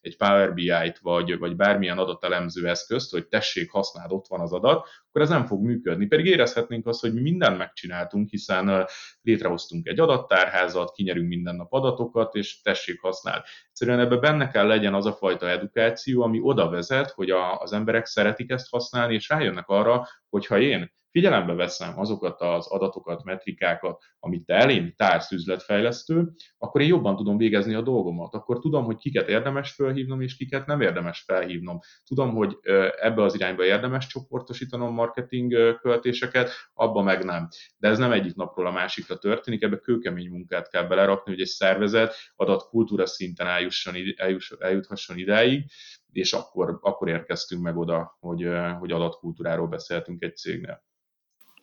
egy 0.02 0.18
Power 0.18 0.54
BI-t, 0.54 1.00
vagy, 1.00 1.38
vagy 1.38 1.56
bármilyen 1.56 1.98
adatelemző 1.98 2.68
eszközt, 2.68 3.12
hogy 3.12 3.28
tessék, 3.28 3.72
használd, 3.72 4.12
ott 4.12 4.28
van 4.28 4.40
az 4.40 4.54
adat, 4.54 4.88
akkor 5.16 5.28
ez 5.28 5.34
nem 5.34 5.46
fog 5.46 5.64
működni. 5.64 6.06
Pedig 6.06 6.26
érezhetnénk 6.26 6.88
azt, 6.88 7.02
hogy 7.02 7.14
mi 7.14 7.22
mindent 7.22 7.58
megcsináltunk, 7.58 8.30
hiszen 8.30 8.88
létrehoztunk 9.22 9.88
egy 9.88 10.00
adattárházat, 10.00 10.92
kinyerünk 10.92 11.28
minden 11.28 11.56
nap 11.56 11.74
adatokat, 11.74 12.36
és 12.36 12.62
tessék, 12.62 13.02
használd. 13.02 13.44
Egyszerűen 13.68 14.00
ebbe 14.00 14.18
benne 14.18 14.48
kell 14.48 14.68
legyen 14.68 14.94
az 14.94 15.06
a 15.06 15.14
fajta 15.14 15.50
edukáció, 15.50 16.22
ami 16.22 16.40
oda 16.42 16.70
vezet, 16.70 17.10
hogy 17.10 17.30
az 17.60 17.74
emberek 17.74 18.06
szeretik 18.06 18.52
ezt 18.52 18.70
használni, 18.70 19.14
és 19.14 19.30
rájönnek 19.30 19.68
arra, 19.68 20.08
hogy 20.30 20.46
ha 20.46 20.60
én 20.60 20.94
figyelembe 21.16 21.54
veszem 21.54 22.00
azokat 22.00 22.42
az 22.42 22.68
adatokat, 22.68 23.24
metrikákat, 23.24 24.04
amit 24.20 24.46
te 24.46 24.54
elém 24.54 24.94
társz 24.96 25.32
üzletfejlesztő, 25.32 26.32
akkor 26.58 26.82
én 26.82 26.88
jobban 26.88 27.16
tudom 27.16 27.38
végezni 27.38 27.74
a 27.74 27.82
dolgomat. 27.82 28.34
Akkor 28.34 28.60
tudom, 28.60 28.86
hogy 28.86 28.98
kiket 28.98 29.28
érdemes 29.28 29.72
felhívnom, 29.72 30.22
és 30.22 30.36
kiket 30.36 30.66
nem 30.66 30.82
érdemes 30.82 31.22
felhívnom. 31.22 31.80
Tudom, 32.06 32.36
hogy 32.36 32.58
ebbe 33.00 33.24
az 33.24 33.36
irányba 33.36 33.66
érdemes 33.66 34.08
csoportosítanom 34.08 34.94
marketing 34.94 35.78
költéseket, 35.82 36.50
abba 36.74 37.02
meg 37.02 37.24
nem. 37.24 37.48
De 37.78 37.88
ez 37.88 37.98
nem 37.98 38.12
egyik 38.12 38.36
napról 38.36 38.68
a 38.68 38.72
másikra 38.72 39.18
történik, 39.18 39.64
ebbe 39.64 39.78
kőkemény 39.78 40.30
munkát 40.30 40.70
kell 40.70 40.84
belerakni, 40.88 41.32
hogy 41.32 41.42
egy 41.42 41.48
szervezet 41.48 42.16
adatkultúra 42.36 43.06
szinten 43.06 43.48
eljusson, 43.48 43.94
eljuss, 44.16 44.52
eljuthasson 44.60 45.18
idáig, 45.18 45.66
és 46.12 46.34
akkor, 46.34 46.80
akkor 46.82 47.08
érkeztünk 47.08 47.62
meg 47.62 47.78
oda, 47.78 48.18
hogy, 48.20 48.48
hogy 48.80 48.92
adatkultúráról 48.92 49.68
beszéltünk 49.68 50.24
egy 50.24 50.36
cégnél. 50.36 50.84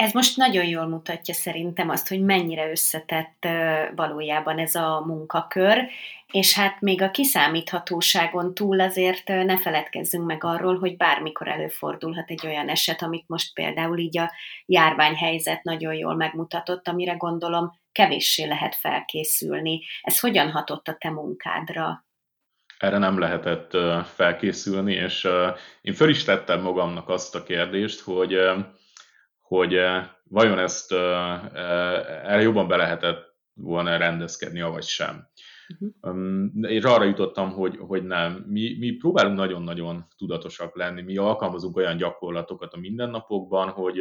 Ez 0.02 0.12
most 0.12 0.36
nagyon 0.36 0.64
jól 0.64 0.86
mutatja 0.86 1.34
szerintem 1.34 1.88
azt, 1.88 2.08
hogy 2.08 2.20
mennyire 2.20 2.70
összetett 2.70 3.48
valójában 3.96 4.58
ez 4.58 4.74
a 4.74 5.02
munkakör, 5.06 5.88
és 6.32 6.54
hát 6.54 6.80
még 6.80 7.02
a 7.02 7.10
kiszámíthatóságon 7.10 8.54
túl 8.54 8.80
azért 8.80 9.28
ne 9.28 9.58
feledkezzünk 9.58 10.26
meg 10.26 10.44
arról, 10.44 10.78
hogy 10.78 10.96
bármikor 10.96 11.48
előfordulhat 11.48 12.30
egy 12.30 12.46
olyan 12.46 12.68
eset, 12.68 13.02
amit 13.02 13.24
most 13.26 13.54
például 13.54 13.98
így 13.98 14.18
a 14.18 14.32
járványhelyzet 14.66 15.62
nagyon 15.62 15.94
jól 15.94 16.14
megmutatott, 16.14 16.88
amire 16.88 17.12
gondolom 17.12 17.78
kevéssé 17.92 18.44
lehet 18.44 18.74
felkészülni. 18.74 19.80
Ez 20.02 20.20
hogyan 20.20 20.50
hatott 20.50 20.88
a 20.88 20.96
te 20.98 21.10
munkádra? 21.10 22.04
erre 22.78 22.98
nem 22.98 23.18
lehetett 23.18 23.76
felkészülni, 24.14 24.92
és 24.92 25.28
én 25.80 25.94
föl 25.94 26.08
is 26.08 26.24
tettem 26.24 26.60
magamnak 26.60 27.08
azt 27.08 27.34
a 27.34 27.42
kérdést, 27.42 28.00
hogy, 28.00 28.36
hogy 29.52 29.80
vajon 30.28 30.58
ezt 30.58 30.92
erre 30.92 32.40
jobban 32.40 32.68
be 32.68 32.76
lehetett 32.76 33.34
volna 33.54 33.96
rendezkedni, 33.96 34.60
vagy 34.60 34.82
sem. 34.82 35.28
Uh-huh. 35.80 36.70
És 36.70 36.84
arra 36.84 37.04
jutottam, 37.04 37.50
hogy, 37.50 37.76
hogy 37.76 38.02
nem. 38.02 38.44
Mi, 38.48 38.76
mi 38.78 38.90
próbálunk 38.90 39.36
nagyon-nagyon 39.36 40.06
tudatosak 40.16 40.76
lenni, 40.76 41.02
mi 41.02 41.16
alkalmazunk 41.16 41.76
olyan 41.76 41.96
gyakorlatokat 41.96 42.72
a 42.72 42.78
mindennapokban, 42.78 43.68
hogy, 43.68 44.00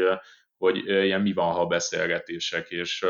hogy 0.61 0.77
ilyen 0.87 1.21
mi 1.21 1.33
van, 1.33 1.53
ha 1.53 1.65
beszélgetések, 1.65 2.69
és, 2.69 3.05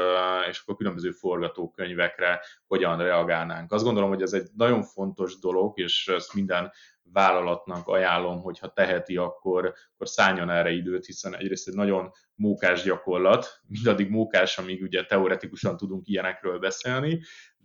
és 0.50 0.60
akkor 0.62 0.76
különböző 0.76 1.12
forgatókönyvekre 1.12 2.42
hogyan 2.68 2.98
reagálnánk. 2.98 3.72
Azt 3.72 3.84
gondolom, 3.84 4.10
hogy 4.10 4.22
ez 4.22 4.34
egy 4.34 4.48
nagyon 4.56 4.84
fontos 4.84 5.40
dolog, 5.40 5.80
és 5.80 6.08
ezt 6.08 6.34
minden 6.34 6.72
vállalatnak 7.04 7.88
ajánlom, 7.88 8.42
hogy 8.42 8.60
ha 8.60 8.74
teheti, 8.74 9.18
akkor, 9.18 9.74
akkor 9.94 10.10
szálljon 10.10 10.50
erre 10.50 10.72
időt, 10.72 11.06
hiszen 11.06 11.36
egyrészt 11.36 11.68
egy 11.68 11.74
nagyon 11.74 12.12
mókás 12.36 12.84
gyakorlat, 12.84 13.62
mindaddig 13.68 14.10
mókás, 14.10 14.58
amíg 14.58 14.82
ugye 14.82 15.06
teoretikusan 15.06 15.78
tudunk 15.78 16.08
ilyenekről 16.08 16.60
beszélni, 16.60 17.22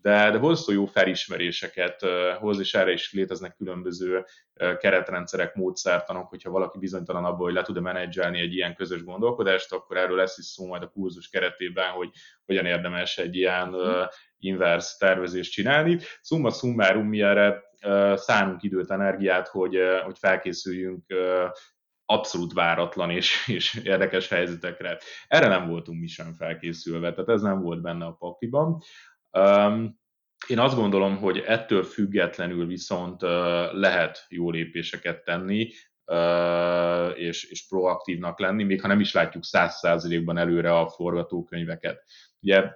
de, 0.07 0.31
de 0.31 0.39
borzasztó 0.39 0.73
jó 0.73 0.85
felismeréseket 0.85 2.01
hoz, 2.39 2.59
és 2.59 2.75
erre 2.75 2.93
is 2.93 3.13
léteznek 3.13 3.57
különböző 3.57 4.25
keretrendszerek, 4.79 5.55
módszertanok, 5.55 6.29
hogyha 6.29 6.51
valaki 6.51 6.79
bizonytalan 6.79 7.25
abban, 7.25 7.39
hogy 7.39 7.53
le 7.53 7.63
tud-e 7.63 7.81
menedzselni 7.81 8.41
egy 8.41 8.55
ilyen 8.55 8.75
közös 8.75 9.05
gondolkodást, 9.05 9.73
akkor 9.73 9.97
erről 9.97 10.17
lesz 10.17 10.39
is 10.39 10.45
szó 10.45 10.67
majd 10.67 10.83
a 10.83 10.89
kurzus 10.89 11.29
keretében, 11.29 11.91
hogy 11.91 12.11
hogyan 12.45 12.67
érdemes 12.67 13.19
egy 13.19 13.37
ilyen 13.37 13.75
inverse 14.39 14.95
tervezést 14.99 15.53
csinálni. 15.53 15.99
Summa 16.23 16.51
summarum, 16.51 17.07
mi 17.07 17.23
erre 17.23 17.63
szánunk 18.15 18.63
időt, 18.63 18.91
energiát, 18.91 19.49
hogy, 19.49 19.79
hogy 20.05 20.19
felkészüljünk 20.19 21.05
abszolút 22.05 22.53
váratlan 22.53 23.11
és, 23.11 23.47
és 23.47 23.81
érdekes 23.85 24.29
helyzetekre. 24.29 24.99
Erre 25.29 25.49
nem 25.49 25.69
voltunk 25.69 26.01
mi 26.01 26.07
sem 26.07 26.35
felkészülve, 26.35 27.13
tehát 27.13 27.29
ez 27.29 27.43
nem 27.43 27.63
volt 27.63 27.81
benne 27.81 28.05
a 28.05 28.17
pakliban. 28.19 28.83
Én 30.47 30.59
azt 30.59 30.77
gondolom, 30.77 31.17
hogy 31.17 31.39
ettől 31.39 31.83
függetlenül 31.83 32.67
viszont 32.67 33.21
lehet 33.73 34.27
jó 34.29 34.51
lépéseket 34.51 35.25
tenni, 35.25 35.71
és, 37.15 37.45
és 37.45 37.67
proaktívnak 37.69 38.41
lenni, 38.41 38.65
még 38.65 38.81
ha 38.81 38.89
nem 38.89 39.01
is 39.01 39.13
látjuk 39.13 39.45
száz 39.45 39.75
százalékban 39.75 40.39
előre 40.39 40.79
a 40.79 40.89
forgatókönyveket. 40.89 42.03
Ugye 42.41 42.71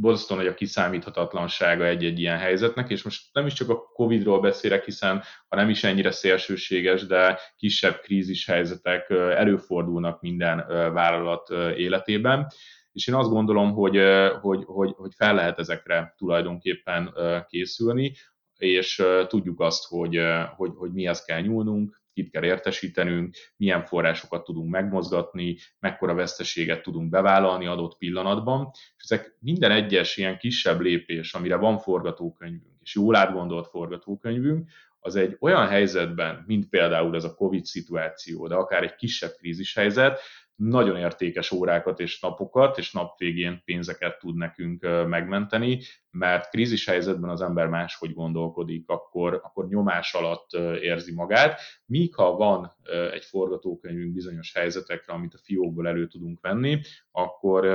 borzasztó 0.00 0.34
nagy 0.34 0.46
a 0.46 0.54
kiszámíthatatlansága 0.54 1.86
egy-egy 1.86 2.18
ilyen 2.18 2.38
helyzetnek, 2.38 2.90
és 2.90 3.02
most 3.02 3.22
nem 3.32 3.46
is 3.46 3.52
csak 3.52 3.68
a 3.68 3.82
Covid-ról 3.92 4.40
beszélek, 4.40 4.84
hiszen 4.84 5.22
ha 5.48 5.56
nem 5.56 5.68
is 5.68 5.84
ennyire 5.84 6.10
szélsőséges, 6.10 7.06
de 7.06 7.38
kisebb 7.56 8.00
krízis 8.00 8.46
helyzetek 8.46 9.10
előfordulnak 9.10 10.20
minden 10.20 10.64
vállalat 10.92 11.50
életében, 11.76 12.46
és 12.92 13.06
én 13.06 13.14
azt 13.14 13.30
gondolom, 13.30 13.72
hogy, 13.72 14.00
hogy, 14.40 14.64
hogy, 14.64 14.94
hogy 14.96 15.12
fel 15.16 15.34
lehet 15.34 15.58
ezekre 15.58 16.14
tulajdonképpen 16.16 17.14
készülni, 17.48 18.12
és 18.56 19.02
tudjuk 19.26 19.60
azt, 19.60 19.86
hogy, 19.88 20.20
hogy, 20.56 20.70
hogy 20.76 20.92
mihez 20.92 21.24
kell 21.24 21.40
nyúlnunk, 21.40 22.00
kit 22.12 22.30
kell 22.30 22.44
értesítenünk, 22.44 23.34
milyen 23.56 23.84
forrásokat 23.84 24.44
tudunk 24.44 24.70
megmozgatni, 24.70 25.56
mekkora 25.78 26.14
veszteséget 26.14 26.82
tudunk 26.82 27.10
bevállalni 27.10 27.66
adott 27.66 27.98
pillanatban, 27.98 28.70
és 28.96 29.02
ezek 29.02 29.36
minden 29.40 29.70
egyes 29.70 30.16
ilyen 30.16 30.38
kisebb 30.38 30.80
lépés, 30.80 31.34
amire 31.34 31.56
van 31.56 31.78
forgatókönyvünk, 31.78 32.80
és 32.80 32.94
jól 32.94 33.16
átgondolt 33.16 33.66
forgatókönyvünk, 33.66 34.70
az 35.00 35.16
egy 35.16 35.36
olyan 35.40 35.68
helyzetben, 35.68 36.44
mint 36.46 36.68
például 36.68 37.14
ez 37.14 37.24
a 37.24 37.34
COVID 37.34 37.64
szituáció, 37.64 38.48
de 38.48 38.54
akár 38.54 38.82
egy 38.82 38.94
kisebb 38.94 39.30
krízis 39.30 39.74
helyzet, 39.74 40.20
nagyon 40.68 40.96
értékes 40.96 41.50
órákat 41.50 42.00
és 42.00 42.20
napokat, 42.20 42.78
és 42.78 42.92
nap 42.92 43.18
végén 43.18 43.62
pénzeket 43.64 44.18
tud 44.18 44.36
nekünk 44.36 45.06
megmenteni, 45.08 45.80
mert 46.10 46.50
krízis 46.50 46.86
helyzetben 46.86 47.30
az 47.30 47.40
ember 47.40 47.66
máshogy 47.66 48.14
gondolkodik, 48.14 48.88
akkor, 48.88 49.40
akkor 49.42 49.68
nyomás 49.68 50.14
alatt 50.14 50.52
érzi 50.80 51.14
magát, 51.14 51.60
míg 51.86 52.14
ha 52.14 52.36
van 52.36 52.72
egy 53.12 53.24
forgatókönyvünk 53.24 54.12
bizonyos 54.12 54.52
helyzetekre, 54.52 55.12
amit 55.12 55.34
a 55.34 55.40
fiókból 55.42 55.88
elő 55.88 56.06
tudunk 56.06 56.40
venni, 56.40 56.80
akkor, 57.10 57.66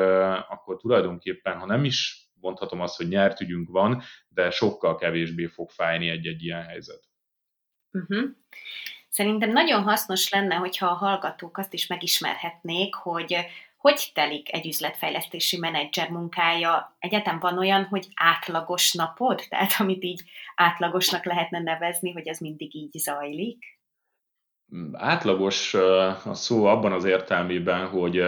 akkor 0.49 0.77
tulajdonképpen, 0.77 1.57
ha 1.57 1.65
nem 1.65 1.83
is 1.83 2.29
mondhatom 2.33 2.81
azt, 2.81 2.97
hogy 2.97 3.07
nyert 3.07 3.41
ügyünk 3.41 3.69
van, 3.69 4.01
de 4.27 4.49
sokkal 4.49 4.95
kevésbé 4.95 5.45
fog 5.45 5.69
fájni 5.69 6.09
egy-egy 6.09 6.43
ilyen 6.43 6.63
helyzet. 6.63 7.03
Uh-huh. 7.91 8.29
Szerintem 9.15 9.51
nagyon 9.51 9.83
hasznos 9.83 10.29
lenne, 10.29 10.55
hogyha 10.55 10.85
a 10.87 10.93
hallgatók 10.93 11.57
azt 11.57 11.73
is 11.73 11.87
megismerhetnék, 11.87 12.95
hogy 12.95 13.37
hogy 13.77 14.11
telik 14.13 14.53
egy 14.53 14.67
üzletfejlesztési 14.67 15.57
menedzser 15.57 16.09
munkája? 16.09 16.95
Egyetem 16.99 17.39
van 17.39 17.57
olyan, 17.57 17.83
hogy 17.83 18.07
átlagos 18.15 18.93
napod? 18.93 19.41
Tehát 19.49 19.73
amit 19.77 20.03
így 20.03 20.21
átlagosnak 20.55 21.25
lehetne 21.25 21.59
nevezni, 21.59 22.11
hogy 22.11 22.27
ez 22.27 22.39
mindig 22.39 22.75
így 22.75 22.91
zajlik? 22.91 23.79
Átlagos 24.93 25.73
a 25.73 26.33
szó 26.33 26.65
abban 26.65 26.91
az 26.91 27.03
értelmében, 27.03 27.87
hogy 27.87 28.23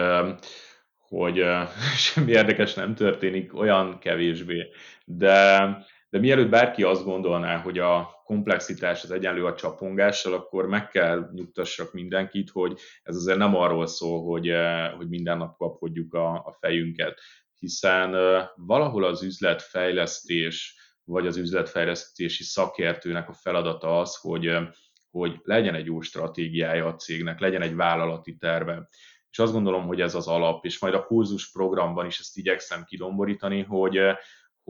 hogy 1.08 1.44
semmi 2.06 2.30
érdekes 2.30 2.74
nem 2.74 2.94
történik, 2.94 3.58
olyan 3.58 3.98
kevésbé. 3.98 4.70
De 5.04 5.66
de 6.10 6.18
mielőtt 6.18 6.48
bárki 6.48 6.82
azt 6.82 7.04
gondolná, 7.04 7.56
hogy 7.56 7.78
a 7.78 8.22
komplexitás 8.24 9.02
az 9.02 9.10
egyenlő 9.10 9.44
a 9.44 9.54
csapongással, 9.54 10.32
akkor 10.32 10.66
meg 10.66 10.88
kell 10.88 11.30
nyugtassak 11.34 11.92
mindenkit, 11.92 12.50
hogy 12.50 12.78
ez 13.02 13.16
azért 13.16 13.38
nem 13.38 13.56
arról 13.56 13.86
szól, 13.86 14.24
hogy, 14.24 14.48
eh, 14.48 14.92
hogy 14.92 15.08
minden 15.08 15.36
nap 15.36 15.56
kapkodjuk 15.56 16.14
a, 16.14 16.32
a 16.32 16.56
fejünket, 16.60 17.20
hiszen 17.58 18.14
eh, 18.14 18.46
valahol 18.56 19.04
az 19.04 19.22
üzletfejlesztés, 19.22 20.76
vagy 21.04 21.26
az 21.26 21.36
üzletfejlesztési 21.36 22.42
szakértőnek 22.42 23.28
a 23.28 23.32
feladata 23.32 24.00
az, 24.00 24.16
hogy, 24.16 24.46
eh, 24.46 24.68
hogy 25.10 25.40
legyen 25.42 25.74
egy 25.74 25.86
jó 25.86 26.00
stratégiája 26.00 26.86
a 26.86 26.94
cégnek, 26.94 27.40
legyen 27.40 27.62
egy 27.62 27.74
vállalati 27.74 28.36
terve. 28.36 28.88
És 29.30 29.38
azt 29.38 29.52
gondolom, 29.52 29.86
hogy 29.86 30.00
ez 30.00 30.14
az 30.14 30.26
alap, 30.26 30.64
és 30.64 30.78
majd 30.78 30.94
a 30.94 31.04
kurzus 31.04 31.50
programban 31.50 32.06
is 32.06 32.18
ezt 32.18 32.36
igyekszem 32.36 32.84
kidomborítani, 32.84 33.62
hogy, 33.62 33.98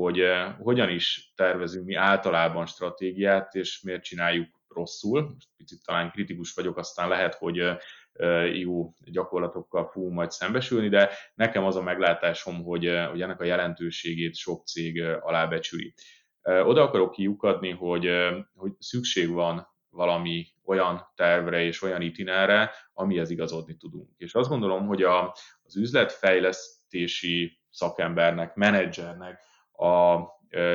hogy 0.03 0.21
eh, 0.21 0.55
hogyan 0.59 0.89
is 0.89 1.33
tervezünk 1.37 1.87
mi 1.87 1.95
általában 1.95 2.67
stratégiát, 2.67 3.55
és 3.55 3.81
miért 3.81 4.03
csináljuk 4.03 4.49
rosszul. 4.69 5.23
Most 5.23 5.49
picit 5.57 5.85
talán 5.85 6.11
kritikus 6.11 6.55
vagyok, 6.55 6.77
aztán 6.77 7.09
lehet, 7.09 7.35
hogy 7.35 7.59
eh, 7.59 7.77
eh, 8.13 8.59
jó 8.59 8.93
gyakorlatokkal 9.05 9.87
fogunk 9.87 10.15
majd 10.15 10.31
szembesülni, 10.31 10.89
de 10.89 11.11
nekem 11.35 11.65
az 11.65 11.77
a 11.77 11.83
meglátásom, 11.83 12.63
hogy, 12.63 12.85
hogy 13.11 13.23
ennek 13.23 13.41
a 13.41 13.45
jelentőségét 13.45 14.35
sok 14.35 14.67
cég 14.67 15.03
alábecsüli. 15.03 15.95
Oda 16.43 16.83
akarok 16.83 17.11
kiukadni, 17.11 17.71
hogy, 17.71 18.09
hogy 18.55 18.73
szükség 18.79 19.31
van 19.31 19.69
valami 19.91 20.47
olyan 20.65 21.13
tervre 21.15 21.63
és 21.63 21.83
olyan 21.83 22.01
itinára, 22.01 22.71
amihez 22.93 23.31
igazodni 23.31 23.77
tudunk. 23.77 24.09
És 24.17 24.35
azt 24.35 24.49
gondolom, 24.49 24.87
hogy 24.87 25.03
a, 25.03 25.35
az 25.63 25.77
üzletfejlesztési 25.77 27.61
szakembernek, 27.71 28.55
menedzsernek 28.55 29.47
a 29.79 30.19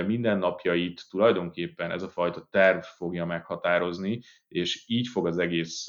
mindennapjait 0.06 1.06
tulajdonképpen 1.10 1.92
ez 1.92 2.04
a 2.04 2.10
fajta 2.10 2.48
terv 2.52 2.80
fogja 2.82 3.26
meghatározni, 3.26 4.22
és 4.48 4.84
így 4.88 5.08
fog 5.08 5.28
az 5.28 5.38
egész 5.38 5.88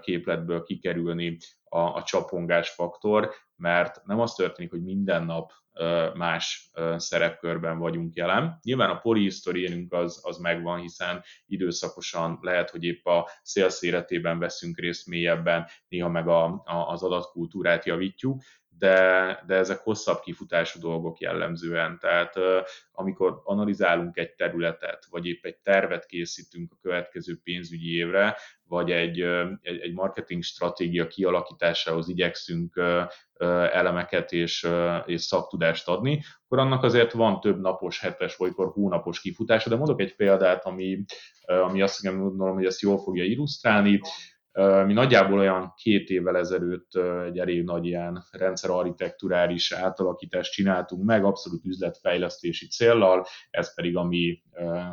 képletből 0.00 0.62
kikerülni 0.62 1.36
a, 1.64 1.78
a 1.78 2.02
csapongás 2.02 2.70
faktor, 2.70 3.34
mert 3.56 4.04
nem 4.04 4.20
az 4.20 4.34
történik, 4.34 4.70
hogy 4.70 4.82
minden 4.82 5.24
nap 5.24 5.52
más 6.14 6.70
szerepkörben 6.96 7.78
vagyunk 7.78 8.14
jelen. 8.14 8.58
Nyilván 8.62 8.90
a 8.90 8.98
polihisztoriénünk 8.98 9.92
az, 9.92 10.20
az 10.22 10.38
megvan, 10.38 10.80
hiszen 10.80 11.22
időszakosan 11.46 12.38
lehet, 12.40 12.70
hogy 12.70 12.84
épp 12.84 13.06
a 13.06 13.28
szélszéretében 13.42 14.38
veszünk 14.38 14.78
részt 14.78 15.06
mélyebben, 15.06 15.66
néha 15.88 16.08
meg 16.08 16.28
a, 16.28 16.44
a, 16.44 16.88
az 16.88 17.02
adatkultúrát 17.02 17.84
javítjuk, 17.84 18.42
de, 18.78 19.42
de 19.46 19.54
ezek 19.54 19.78
hosszabb 19.78 20.20
kifutású 20.20 20.80
dolgok 20.80 21.18
jellemzően. 21.18 21.98
Tehát 21.98 22.34
amikor 22.92 23.40
analizálunk 23.44 24.16
egy 24.16 24.34
területet, 24.34 25.06
vagy 25.10 25.26
épp 25.26 25.44
egy 25.44 25.56
tervet 25.56 26.06
készítünk 26.06 26.72
a 26.72 26.78
következő 26.82 27.40
pénzügyi 27.42 27.96
évre, 27.96 28.36
vagy 28.68 28.90
egy, 28.90 29.20
egy, 29.60 29.80
egy 29.80 29.92
marketing 29.92 30.42
stratégia 30.42 31.06
kialakításához 31.06 32.08
igyekszünk 32.08 32.80
elemeket 33.72 34.32
és, 34.32 34.68
és 35.06 35.22
szaktudást 35.22 35.88
adni, 35.88 36.22
akkor 36.44 36.58
annak 36.58 36.82
azért 36.82 37.12
van 37.12 37.40
több 37.40 37.60
napos, 37.60 38.00
hetes, 38.00 38.36
vagy 38.36 38.52
hónapos 38.54 39.20
kifutása, 39.20 39.68
de 39.68 39.76
mondok 39.76 40.00
egy 40.00 40.16
példát, 40.16 40.64
ami, 40.64 41.04
ami 41.46 41.82
azt 41.82 42.02
gondolom, 42.02 42.54
hogy 42.54 42.64
ezt 42.64 42.80
jól 42.80 42.98
fogja 42.98 43.24
illusztrálni. 43.24 44.00
Mi 44.86 44.92
nagyjából 44.92 45.38
olyan 45.38 45.72
két 45.76 46.08
évvel 46.08 46.36
ezelőtt 46.36 46.90
egy 47.26 47.38
elég 47.38 47.64
nagy 47.64 47.86
ilyen 47.86 48.24
rendszerarchitekturális 48.30 49.72
átalakítást 49.72 50.52
csináltunk 50.52 51.04
meg, 51.04 51.24
abszolút 51.24 51.64
üzletfejlesztési 51.64 52.66
céllal, 52.66 53.26
ez 53.50 53.74
pedig 53.74 53.96
a 53.96 54.04
mi 54.04 54.42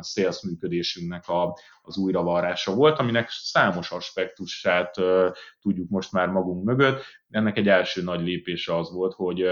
sales 0.02 0.42
működésünknek 0.42 1.28
a, 1.28 1.58
az 1.82 1.96
újravarrása 1.96 2.74
volt, 2.74 2.98
aminek 2.98 3.28
számos 3.28 3.90
aspektusát 3.90 4.94
tudjuk 5.60 5.88
most 5.88 6.12
már 6.12 6.28
magunk 6.28 6.64
mögött. 6.64 7.02
Ennek 7.30 7.56
egy 7.56 7.68
első 7.68 8.02
nagy 8.02 8.20
lépése 8.20 8.76
az 8.76 8.92
volt, 8.92 9.14
hogy 9.14 9.44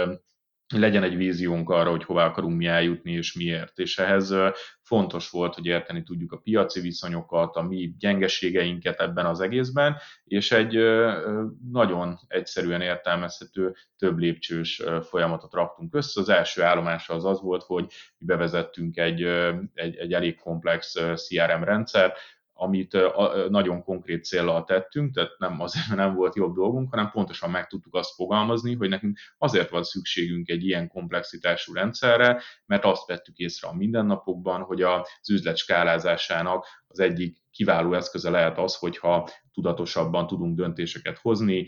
legyen 0.73 1.03
egy 1.03 1.17
víziónk 1.17 1.71
arra, 1.71 1.91
hogy 1.91 2.05
hová 2.05 2.27
akarunk 2.27 2.57
mi 2.57 2.67
eljutni 2.67 3.13
és 3.13 3.33
miért. 3.33 3.79
És 3.79 3.99
ehhez 3.99 4.35
fontos 4.83 5.31
volt, 5.31 5.55
hogy 5.55 5.67
érteni 5.67 6.03
tudjuk 6.03 6.33
a 6.33 6.37
piaci 6.37 6.81
viszonyokat, 6.81 7.57
a 7.57 7.63
mi 7.63 7.95
gyengeségeinket 7.99 9.01
ebben 9.01 9.27
az 9.27 9.41
egészben, 9.41 9.97
és 10.25 10.53
egy 10.53 10.79
nagyon 11.71 12.19
egyszerűen 12.27 12.81
értelmezhető 12.81 13.75
több 13.97 14.19
lépcsős 14.19 14.83
folyamatot 15.03 15.53
raktunk 15.53 15.95
össze. 15.95 16.21
Az 16.21 16.29
első 16.29 16.63
állomása 16.63 17.15
az 17.15 17.25
az 17.25 17.41
volt, 17.41 17.63
hogy 17.63 17.93
bevezettünk 18.19 18.97
egy, 18.97 19.23
egy, 19.75 19.97
egy 19.97 20.13
elég 20.13 20.41
komplex 20.41 20.93
CRM 21.15 21.63
rendszer, 21.63 22.13
amit 22.55 22.97
nagyon 23.49 23.83
konkrét 23.83 24.25
célral 24.25 24.65
tettünk, 24.65 25.15
tehát 25.15 25.39
nem 25.39 25.61
azért, 25.61 25.95
nem 25.95 26.15
volt 26.15 26.35
jobb 26.35 26.55
dolgunk, 26.55 26.91
hanem 26.91 27.11
pontosan 27.11 27.51
meg 27.51 27.67
tudtuk 27.67 27.95
azt 27.95 28.15
fogalmazni, 28.15 28.75
hogy 28.75 28.89
nekünk 28.89 29.19
azért 29.39 29.71
van 29.71 29.83
szükségünk 29.83 30.49
egy 30.49 30.65
ilyen 30.65 30.89
komplexitású 30.89 31.73
rendszerre, 31.73 32.43
mert 32.67 32.85
azt 32.85 33.07
vettük 33.07 33.37
észre 33.37 33.69
a 33.69 33.75
mindennapokban, 33.75 34.63
hogy 34.63 34.83
az 34.83 35.31
üzlet 35.31 35.57
skálázásának 35.57 36.67
az 36.89 36.99
egyik 36.99 37.37
kiváló 37.51 37.95
eszköze 37.95 38.31
lehet 38.31 38.59
az, 38.59 38.77
hogyha 38.77 39.29
tudatosabban 39.53 40.27
tudunk 40.27 40.57
döntéseket 40.57 41.19
hozni, 41.19 41.67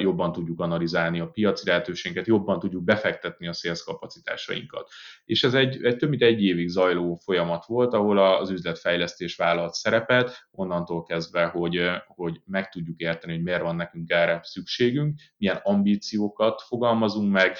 jobban 0.00 0.32
tudjuk 0.32 0.60
analizálni 0.60 1.20
a 1.20 1.28
piaci 1.28 1.66
lehetőségeket, 1.66 2.26
jobban 2.26 2.58
tudjuk 2.58 2.82
befektetni 2.82 3.48
a 3.48 3.52
sales 3.52 3.84
kapacitásainkat. 3.84 4.88
És 5.24 5.44
ez 5.44 5.54
egy, 5.54 5.84
egy 5.84 5.96
több 5.96 6.08
mint 6.08 6.22
egy 6.22 6.42
évig 6.42 6.68
zajló 6.68 7.14
folyamat 7.14 7.66
volt, 7.66 7.94
ahol 7.94 8.18
az 8.18 8.50
üzletfejlesztés 8.50 9.36
vállalt 9.36 9.72
szerepet, 9.72 10.48
onnantól 10.50 11.02
kezdve, 11.02 11.44
hogy, 11.44 11.90
hogy 12.06 12.40
meg 12.44 12.68
tudjuk 12.68 13.00
érteni, 13.00 13.32
hogy 13.32 13.42
miért 13.42 13.62
van 13.62 13.76
nekünk 13.76 14.10
erre 14.10 14.40
szükségünk, 14.42 15.20
milyen 15.36 15.60
ambíciókat 15.62 16.62
fogalmazunk 16.62 17.32
meg, 17.32 17.56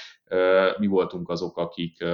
mi 0.78 0.86
voltunk 0.86 1.28
azok, 1.28 1.56
akik 1.56 2.04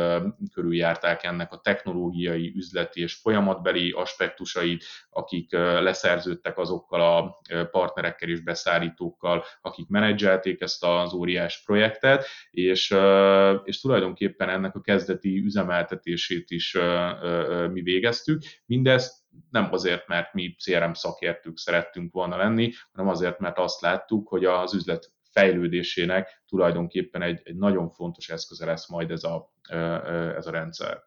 körüljárták 0.53 1.23
ennek 1.23 1.53
a 1.53 1.61
technológiai, 1.61 2.53
üzleti 2.57 3.01
és 3.01 3.15
folyamatbeli 3.15 3.91
aspektusait, 3.91 4.85
akik 5.11 5.53
leszerződtek 5.53 6.59
azokkal 6.59 7.01
a 7.01 7.41
partnerekkel 7.71 8.29
és 8.29 8.41
beszállítókkal, 8.41 9.45
akik 9.61 9.89
menedzselték 9.89 10.61
ezt 10.61 10.85
az 10.85 11.13
óriás 11.13 11.63
projektet, 11.65 12.27
és, 12.51 12.97
és 13.65 13.81
tulajdonképpen 13.81 14.49
ennek 14.49 14.75
a 14.75 14.81
kezdeti 14.81 15.43
üzemeltetését 15.45 16.51
is 16.51 16.79
mi 17.73 17.83
végeztük. 17.83 18.43
Mindezt 18.67 19.23
nem 19.51 19.69
azért, 19.73 20.09
mert 20.09 20.33
mi 20.33 20.55
CRM 20.55 20.93
szakértők 20.93 21.59
szerettünk 21.59 22.13
volna 22.13 22.37
lenni, 22.37 22.73
hanem 22.93 23.11
azért, 23.11 23.39
mert 23.39 23.59
azt 23.59 23.81
láttuk, 23.81 24.29
hogy 24.29 24.45
az 24.45 24.75
üzlet 24.75 25.14
fejlődésének 25.35 26.43
tulajdonképpen 26.49 27.23
egy, 27.23 27.41
egy 27.45 27.57
nagyon 27.57 27.91
fontos 27.91 28.29
eszköze 28.29 28.67
lesz 28.67 28.89
majd 28.89 29.11
ez 29.11 29.25
a, 29.25 29.53
ez 30.37 30.47
a 30.47 30.51
rendszer. 30.51 31.03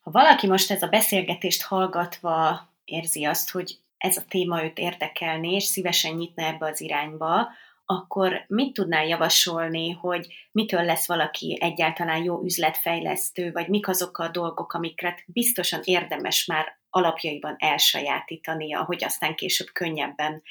Ha 0.00 0.10
valaki 0.10 0.46
most 0.46 0.70
ez 0.70 0.82
a 0.82 0.88
beszélgetést 0.88 1.62
hallgatva 1.62 2.68
érzi 2.84 3.24
azt, 3.24 3.50
hogy 3.50 3.78
ez 3.96 4.16
a 4.16 4.24
téma 4.28 4.64
őt 4.64 4.78
érdekelné, 4.78 5.54
és 5.54 5.64
szívesen 5.64 6.14
nyitna 6.14 6.44
ebbe 6.44 6.66
az 6.66 6.80
irányba, 6.80 7.48
akkor 7.84 8.44
mit 8.46 8.72
tudnál 8.74 9.06
javasolni, 9.06 9.90
hogy 9.90 10.34
mitől 10.52 10.84
lesz 10.84 11.06
valaki 11.06 11.58
egyáltalán 11.60 12.22
jó 12.22 12.42
üzletfejlesztő, 12.42 13.52
vagy 13.52 13.68
mik 13.68 13.88
azok 13.88 14.18
a 14.18 14.28
dolgok, 14.28 14.72
amiket 14.72 15.22
biztosan 15.26 15.80
érdemes 15.84 16.46
már 16.46 16.78
alapjaiban 16.90 17.56
elsajátítania, 17.58 18.84
hogy 18.84 19.04
aztán 19.04 19.34
később 19.34 19.68
könnyebben 19.72 20.42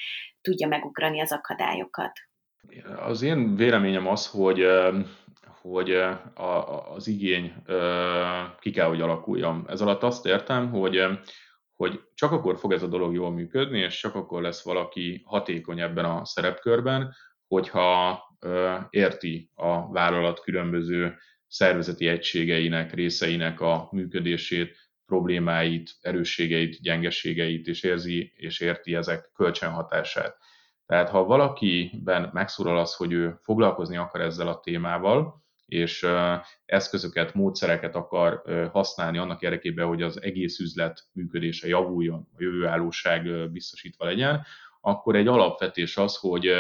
tudja 0.42 0.68
megugrani 0.68 1.22
az 1.22 1.32
akadályokat? 1.32 2.29
Az 2.98 3.22
én 3.22 3.56
véleményem 3.56 4.08
az, 4.08 4.28
hogy 4.28 4.66
hogy 5.62 5.92
az 6.96 7.08
igény 7.08 7.54
ki 8.60 8.72
kell, 8.72 8.88
hogy 8.88 9.02
alakuljon. 9.02 9.66
Ez 9.68 9.82
alatt 9.82 10.04
azt 10.04 10.26
értem, 10.26 10.70
hogy 10.70 11.20
hogy 11.80 12.02
csak 12.14 12.32
akkor 12.32 12.58
fog 12.58 12.74
ez 12.74 12.84
a 12.84 12.88
dolog 12.88 13.14
jól 13.14 13.32
működni, 13.32 13.80
és 13.80 14.00
csak 14.00 14.16
akkor 14.16 14.42
lesz 14.42 14.64
valaki 14.64 15.22
hatékony 15.26 15.82
ebben 15.82 16.06
a 16.06 16.26
szerepkörben, 16.26 17.16
hogyha 17.48 18.20
érti 18.90 19.52
a 19.54 19.92
vállalat 19.92 20.40
különböző 20.40 21.18
szervezeti 21.48 22.08
egységeinek, 22.08 22.94
részeinek 22.94 23.62
a 23.62 23.90
működését, 23.92 24.78
problémáit, 25.06 25.92
erősségeit, 26.02 26.82
gyengeségeit, 26.82 27.68
és 27.68 27.84
érzi 27.84 28.32
és 28.36 28.60
érti 28.60 28.96
ezek 28.96 29.32
kölcsönhatását. 29.34 30.38
Tehát 30.90 31.10
ha 31.10 31.24
valakiben 31.24 32.30
megszólal 32.34 32.78
az, 32.78 32.96
hogy 32.96 33.12
ő 33.12 33.40
foglalkozni 33.42 33.98
akar 33.98 34.22
ezzel 34.22 34.48
a 34.48 34.60
témával, 34.60 35.44
és 35.66 36.08
eszközöket, 36.66 37.34
módszereket 37.34 37.96
akar 37.96 38.42
használni 38.72 39.18
annak 39.18 39.42
érdekében, 39.42 39.88
hogy 39.88 40.02
az 40.02 40.22
egész 40.22 40.60
üzlet 40.60 41.04
működése 41.12 41.68
javuljon, 41.68 42.28
a 42.34 42.36
jövőállóság 42.38 43.52
biztosítva 43.52 44.06
legyen, 44.06 44.46
akkor 44.82 45.16
egy 45.16 45.28
alapvetés 45.28 45.98
az, 45.98 46.16
hogy 46.18 46.52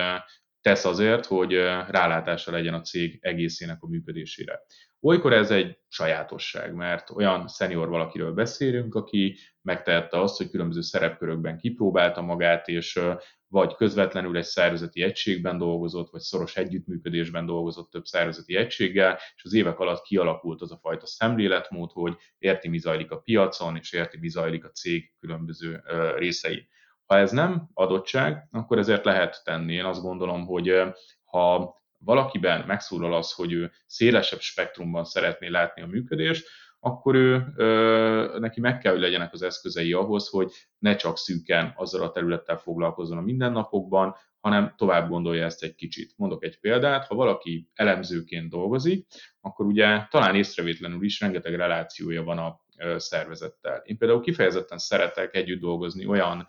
tesz 0.61 0.85
azért, 0.85 1.25
hogy 1.25 1.53
rálátása 1.87 2.51
legyen 2.51 2.73
a 2.73 2.81
cég 2.81 3.17
egészének 3.21 3.83
a 3.83 3.87
működésére. 3.87 4.59
Olykor 5.01 5.33
ez 5.33 5.51
egy 5.51 5.79
sajátosság, 5.87 6.73
mert 6.73 7.09
olyan 7.09 7.47
szenior 7.47 7.89
valakiről 7.89 8.33
beszélünk, 8.33 8.95
aki 8.95 9.37
megtehette 9.61 10.21
azt, 10.21 10.37
hogy 10.37 10.49
különböző 10.49 10.81
szerepkörökben 10.81 11.57
kipróbálta 11.57 12.21
magát, 12.21 12.67
és 12.67 12.99
vagy 13.47 13.75
közvetlenül 13.75 14.37
egy 14.37 14.43
szervezeti 14.43 15.01
egységben 15.01 15.57
dolgozott, 15.57 16.09
vagy 16.09 16.21
szoros 16.21 16.55
együttműködésben 16.55 17.45
dolgozott 17.45 17.91
több 17.91 18.05
szervezeti 18.05 18.55
egységgel, 18.55 19.17
és 19.35 19.43
az 19.43 19.53
évek 19.53 19.79
alatt 19.79 20.01
kialakult 20.01 20.61
az 20.61 20.71
a 20.71 20.79
fajta 20.81 21.05
szemléletmód, 21.05 21.91
hogy 21.91 22.15
érti, 22.37 22.67
mi 22.67 22.77
zajlik 22.77 23.11
a 23.11 23.19
piacon, 23.19 23.75
és 23.75 23.91
érti, 23.91 24.17
mi 24.17 24.29
zajlik 24.29 24.65
a 24.65 24.71
cég 24.71 25.13
különböző 25.19 25.83
részei. 26.15 26.67
Ha 27.05 27.17
ez 27.17 27.31
nem 27.31 27.69
adottság, 27.73 28.47
akkor 28.51 28.77
ezért 28.77 29.05
lehet 29.05 29.41
tenni. 29.43 29.73
Én 29.73 29.85
azt 29.85 30.01
gondolom, 30.01 30.45
hogy 30.45 30.81
ha 31.23 31.77
valakiben 31.99 32.63
megszólal 32.67 33.13
az, 33.13 33.31
hogy 33.31 33.51
ő 33.53 33.71
szélesebb 33.85 34.39
spektrumban 34.39 35.03
szeretné 35.03 35.47
látni 35.47 35.81
a 35.81 35.87
működést, 35.87 36.47
akkor 36.79 37.15
ő, 37.15 37.45
ö, 37.55 38.37
neki 38.39 38.59
meg 38.59 38.77
kell, 38.77 38.91
hogy 38.91 39.01
legyenek 39.01 39.33
az 39.33 39.41
eszközei 39.41 39.93
ahhoz, 39.93 40.29
hogy 40.29 40.51
ne 40.77 40.95
csak 40.95 41.17
szűken 41.17 41.73
azzal 41.75 42.03
a 42.03 42.11
területtel 42.11 42.57
foglalkozzon 42.57 43.17
a 43.17 43.21
mindennapokban, 43.21 44.15
hanem 44.39 44.73
tovább 44.77 45.09
gondolja 45.09 45.45
ezt 45.45 45.63
egy 45.63 45.75
kicsit. 45.75 46.13
Mondok 46.17 46.43
egy 46.43 46.59
példát, 46.59 47.07
ha 47.07 47.15
valaki 47.15 47.69
elemzőként 47.73 48.49
dolgozik, 48.49 49.07
akkor 49.41 49.65
ugye 49.65 50.05
talán 50.09 50.35
észrevétlenül 50.35 51.03
is 51.03 51.19
rengeteg 51.19 51.55
relációja 51.55 52.23
van 52.23 52.37
a 52.37 52.59
szervezettel. 52.97 53.81
Én 53.85 53.97
például 53.97 54.21
kifejezetten 54.21 54.77
szeretek 54.77 55.35
együtt 55.35 55.59
dolgozni 55.59 56.05
olyan 56.05 56.47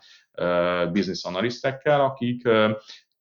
business 0.91 1.23
analisztekkel, 1.23 2.01
akik 2.01 2.47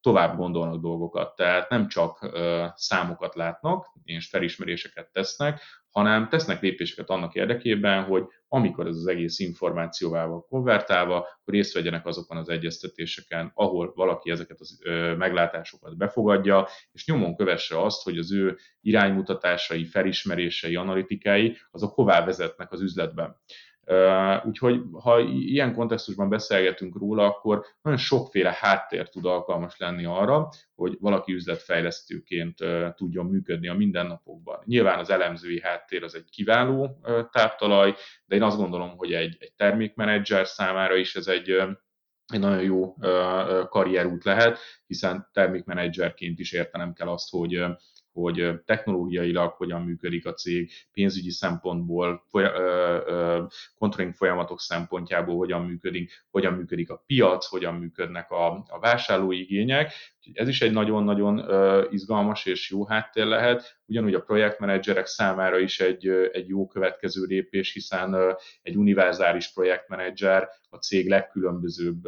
tovább 0.00 0.36
gondolnak 0.36 0.80
dolgokat, 0.80 1.36
tehát 1.36 1.70
nem 1.70 1.88
csak 1.88 2.30
számokat 2.74 3.34
látnak 3.34 3.86
és 4.04 4.28
felismeréseket 4.28 5.12
tesznek, 5.12 5.60
hanem 5.90 6.28
tesznek 6.28 6.60
lépéseket 6.60 7.10
annak 7.10 7.34
érdekében, 7.34 8.04
hogy 8.04 8.24
amikor 8.48 8.86
ez 8.86 8.96
az 8.96 9.06
egész 9.06 9.38
információval 9.38 10.46
konvertálva, 10.48 11.16
akkor 11.16 11.54
részt 11.54 11.74
vegyenek 11.74 12.06
azokon 12.06 12.36
az 12.36 12.48
egyeztetéseken, 12.48 13.50
ahol 13.54 13.92
valaki 13.94 14.30
ezeket 14.30 14.60
az 14.60 14.78
meglátásokat 15.18 15.96
befogadja, 15.96 16.68
és 16.92 17.06
nyomon 17.06 17.36
kövesse 17.36 17.82
azt, 17.82 18.02
hogy 18.02 18.18
az 18.18 18.32
ő 18.32 18.58
iránymutatásai, 18.80 19.84
felismerései, 19.84 20.76
analitikái, 20.76 21.56
azok 21.70 21.94
hová 21.94 22.24
vezetnek 22.24 22.72
az 22.72 22.80
üzletben. 22.80 23.36
Úgyhogy 24.44 24.82
ha 24.92 25.20
ilyen 25.28 25.74
kontextusban 25.74 26.28
beszélgetünk 26.28 26.98
róla, 26.98 27.24
akkor 27.24 27.64
nagyon 27.82 27.98
sokféle 27.98 28.56
háttér 28.60 29.08
tud 29.08 29.24
alkalmas 29.24 29.78
lenni 29.78 30.04
arra, 30.04 30.48
hogy 30.74 30.96
valaki 31.00 31.32
üzletfejlesztőként 31.32 32.58
tudjon 32.94 33.26
működni 33.26 33.68
a 33.68 33.74
mindennapokban. 33.74 34.62
Nyilván 34.64 34.98
az 34.98 35.10
elemzői 35.10 35.60
háttér 35.60 36.02
az 36.02 36.14
egy 36.14 36.30
kiváló 36.30 37.00
táptalaj, 37.30 37.94
de 38.24 38.36
én 38.36 38.42
azt 38.42 38.56
gondolom, 38.56 38.96
hogy 38.96 39.12
egy, 39.12 39.36
egy 39.40 39.52
termékmenedzser 39.56 40.46
számára 40.46 40.96
is 40.96 41.16
ez 41.16 41.26
egy 41.26 41.50
egy 42.32 42.40
nagyon 42.40 42.62
jó 42.62 42.94
karrierút 43.68 44.24
lehet, 44.24 44.58
hiszen 44.86 45.28
termékmenedzserként 45.32 46.38
is 46.38 46.52
értenem 46.52 46.92
kell 46.92 47.08
azt, 47.08 47.30
hogy 47.30 47.64
hogy 48.12 48.60
technológiailag 48.64 49.52
hogyan 49.52 49.82
működik 49.82 50.26
a 50.26 50.32
cég, 50.32 50.70
pénzügyi 50.92 51.30
szempontból, 51.30 52.24
controlling 53.78 54.14
folyamatok 54.14 54.60
szempontjából 54.60 55.36
hogyan 55.36 55.64
működik, 55.64 56.24
hogyan 56.30 56.52
működik 56.52 56.90
a 56.90 57.02
piac, 57.06 57.46
hogyan 57.46 57.74
működnek 57.74 58.30
a, 58.30 58.64
a 58.68 58.78
vásárlói 58.80 59.40
igények. 59.40 59.92
Ez 60.32 60.48
is 60.48 60.62
egy 60.62 60.72
nagyon-nagyon 60.72 61.44
izgalmas 61.90 62.46
és 62.46 62.70
jó 62.70 62.86
háttér 62.86 63.24
lehet. 63.24 63.80
Ugyanúgy 63.86 64.14
a 64.14 64.20
projektmenedzserek 64.20 65.06
számára 65.06 65.58
is 65.58 65.80
egy, 65.80 66.08
egy 66.32 66.48
jó 66.48 66.66
következő 66.66 67.24
lépés, 67.24 67.72
hiszen 67.72 68.36
egy 68.62 68.76
univerzális 68.76 69.52
projektmenedzser 69.52 70.48
a 70.68 70.76
cég 70.76 71.08
legkülönbözőbb 71.08 72.02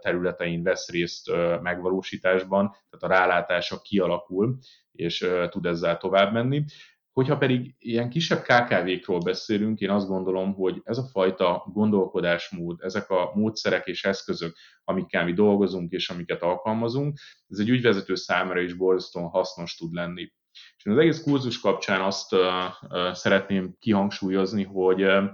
területein 0.00 0.62
vesz 0.62 0.90
részt 0.90 1.30
megvalósításban, 1.62 2.70
tehát 2.90 3.18
a 3.18 3.20
rálátása 3.20 3.80
kialakul, 3.80 4.58
és 4.92 5.26
tud 5.50 5.66
ezzel 5.66 5.96
tovább 5.96 6.32
menni. 6.32 6.64
Hogyha 7.12 7.36
pedig 7.36 7.74
ilyen 7.78 8.08
kisebb 8.08 8.42
KKV-król 8.42 9.18
beszélünk, 9.18 9.80
én 9.80 9.90
azt 9.90 10.08
gondolom, 10.08 10.54
hogy 10.54 10.80
ez 10.84 10.98
a 10.98 11.08
fajta 11.12 11.66
gondolkodásmód, 11.72 12.80
ezek 12.80 13.10
a 13.10 13.32
módszerek 13.34 13.86
és 13.86 14.04
eszközök, 14.04 14.56
amikkel 14.84 15.24
mi 15.24 15.32
dolgozunk 15.32 15.92
és 15.92 16.10
amiket 16.10 16.42
alkalmazunk, 16.42 17.18
ez 17.48 17.58
egy 17.58 17.68
ügyvezető 17.68 18.14
számára 18.14 18.60
is 18.60 18.74
borzasztóan 18.74 19.28
hasznos 19.28 19.76
tud 19.76 19.92
lenni. 19.92 20.32
És 20.76 20.86
az 20.86 20.98
egész 20.98 21.22
kurzus 21.22 21.60
kapcsán 21.60 22.00
azt 22.00 22.32
uh, 22.32 22.40
uh, 22.88 23.12
szeretném 23.12 23.76
kihangsúlyozni, 23.78 24.64
hogy, 24.64 25.02
uh, 25.02 25.24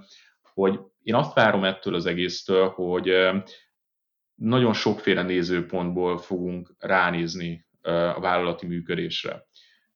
hogy 0.43 0.81
én 1.03 1.15
azt 1.15 1.35
várom 1.35 1.65
ettől 1.65 1.95
az 1.95 2.07
egésztől, 2.07 2.69
hogy 2.69 3.11
nagyon 4.35 4.73
sokféle 4.73 5.23
nézőpontból 5.23 6.19
fogunk 6.19 6.75
ránézni 6.79 7.67
a 7.83 8.21
vállalati 8.21 8.67
működésre. 8.67 9.47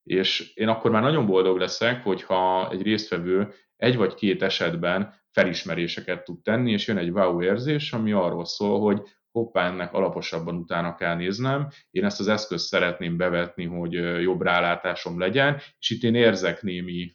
És 0.03 0.53
én 0.55 0.69
akkor 0.69 0.91
már 0.91 1.03
nagyon 1.03 1.27
boldog 1.27 1.59
leszek, 1.59 2.03
hogyha 2.03 2.71
egy 2.71 2.83
résztvevő 2.83 3.55
egy 3.77 3.97
vagy 3.97 4.15
két 4.15 4.43
esetben 4.43 5.15
felismeréseket 5.31 6.25
tud 6.25 6.43
tenni, 6.43 6.73
és 6.73 6.87
jön 6.87 6.99
egy 6.99 7.11
wow 7.11 7.43
érzés, 7.43 7.93
ami 7.93 8.13
arról 8.13 8.45
szól, 8.45 8.81
hogy 8.81 9.03
hoppá, 9.31 9.67
ennek 9.67 9.93
alaposabban 9.93 10.57
utána 10.57 10.95
kell 10.95 11.15
néznem, 11.15 11.69
én 11.91 12.05
ezt 12.05 12.21
az 12.21 12.29
eszközt 12.29 12.67
szeretném 12.67 13.17
bevetni, 13.17 13.65
hogy 13.65 13.93
jobb 14.23 14.43
rálátásom 14.43 15.19
legyen, 15.19 15.61
és 15.79 15.91
itt 15.91 16.03
én 16.03 16.15
érzek 16.15 16.63
némi 16.63 17.13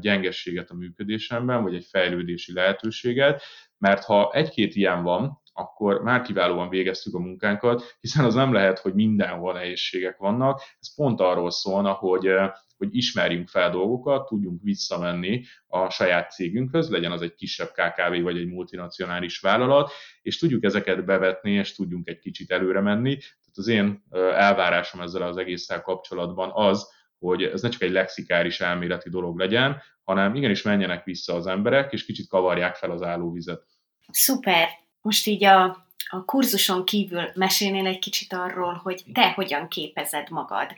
gyengességet 0.00 0.70
a 0.70 0.74
működésemben, 0.74 1.62
vagy 1.62 1.74
egy 1.74 1.86
fejlődési 1.90 2.52
lehetőséget, 2.52 3.42
mert 3.78 4.04
ha 4.04 4.30
egy-két 4.32 4.74
ilyen 4.74 5.02
van, 5.02 5.40
akkor 5.56 6.02
már 6.02 6.22
kiválóan 6.22 6.68
végeztük 6.68 7.14
a 7.14 7.18
munkánkat, 7.18 7.96
hiszen 8.00 8.24
az 8.24 8.34
nem 8.34 8.52
lehet, 8.52 8.78
hogy 8.78 8.94
mindenhol 8.94 9.52
nehézségek 9.52 10.16
vannak. 10.16 10.60
Ez 10.80 10.94
pont 10.94 11.20
arról 11.20 11.50
szólna, 11.50 11.92
hogy 11.92 12.28
hogy 12.76 12.96
ismerjünk 12.96 13.48
fel 13.48 13.70
dolgokat, 13.70 14.26
tudjunk 14.26 14.62
visszamenni 14.62 15.44
a 15.66 15.90
saját 15.90 16.30
cégünkhöz, 16.30 16.90
legyen 16.90 17.12
az 17.12 17.22
egy 17.22 17.34
kisebb 17.34 17.68
KKV 17.68 18.22
vagy 18.22 18.36
egy 18.36 18.48
multinacionális 18.48 19.40
vállalat, 19.40 19.92
és 20.22 20.38
tudjuk 20.38 20.64
ezeket 20.64 21.04
bevetni, 21.04 21.50
és 21.50 21.74
tudjunk 21.74 22.08
egy 22.08 22.18
kicsit 22.18 22.50
előre 22.50 22.80
menni. 22.80 23.16
Tehát 23.16 23.56
az 23.56 23.66
én 23.66 24.04
elvárásom 24.34 25.00
ezzel 25.00 25.22
az 25.22 25.36
egésszel 25.36 25.82
kapcsolatban 25.82 26.50
az, 26.54 26.94
hogy 27.18 27.42
ez 27.42 27.62
ne 27.62 27.68
csak 27.68 27.82
egy 27.82 27.90
lexikáris 27.90 28.60
elméleti 28.60 29.10
dolog 29.10 29.38
legyen, 29.38 29.82
hanem 30.04 30.34
igenis 30.34 30.62
menjenek 30.62 31.04
vissza 31.04 31.34
az 31.34 31.46
emberek, 31.46 31.92
és 31.92 32.04
kicsit 32.04 32.28
kavarják 32.28 32.74
fel 32.74 32.90
az 32.90 33.02
állóvizet. 33.02 33.62
Szuper! 34.10 34.68
Most 35.06 35.26
így 35.26 35.44
a 35.44 35.84
a 36.08 36.24
kurzuson 36.24 36.84
kívül 36.84 37.30
mesélnél 37.34 37.86
egy 37.86 37.98
kicsit 37.98 38.32
arról, 38.32 38.80
hogy 38.82 39.02
te 39.12 39.30
hogyan 39.30 39.68
képezed 39.68 40.30
magad, 40.30 40.70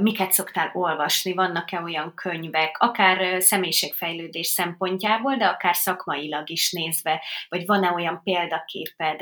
miket 0.00 0.32
szoktál 0.32 0.70
olvasni, 0.74 1.32
vannak-e 1.32 1.80
olyan 1.80 2.14
könyvek, 2.14 2.76
akár 2.78 3.42
személyiségfejlődés 3.42 4.46
szempontjából, 4.46 5.36
de 5.36 5.44
akár 5.44 5.76
szakmailag 5.76 6.50
is 6.50 6.72
nézve, 6.72 7.22
vagy 7.48 7.66
van-e 7.66 7.92
olyan 7.92 8.20
példaképed, 8.24 9.20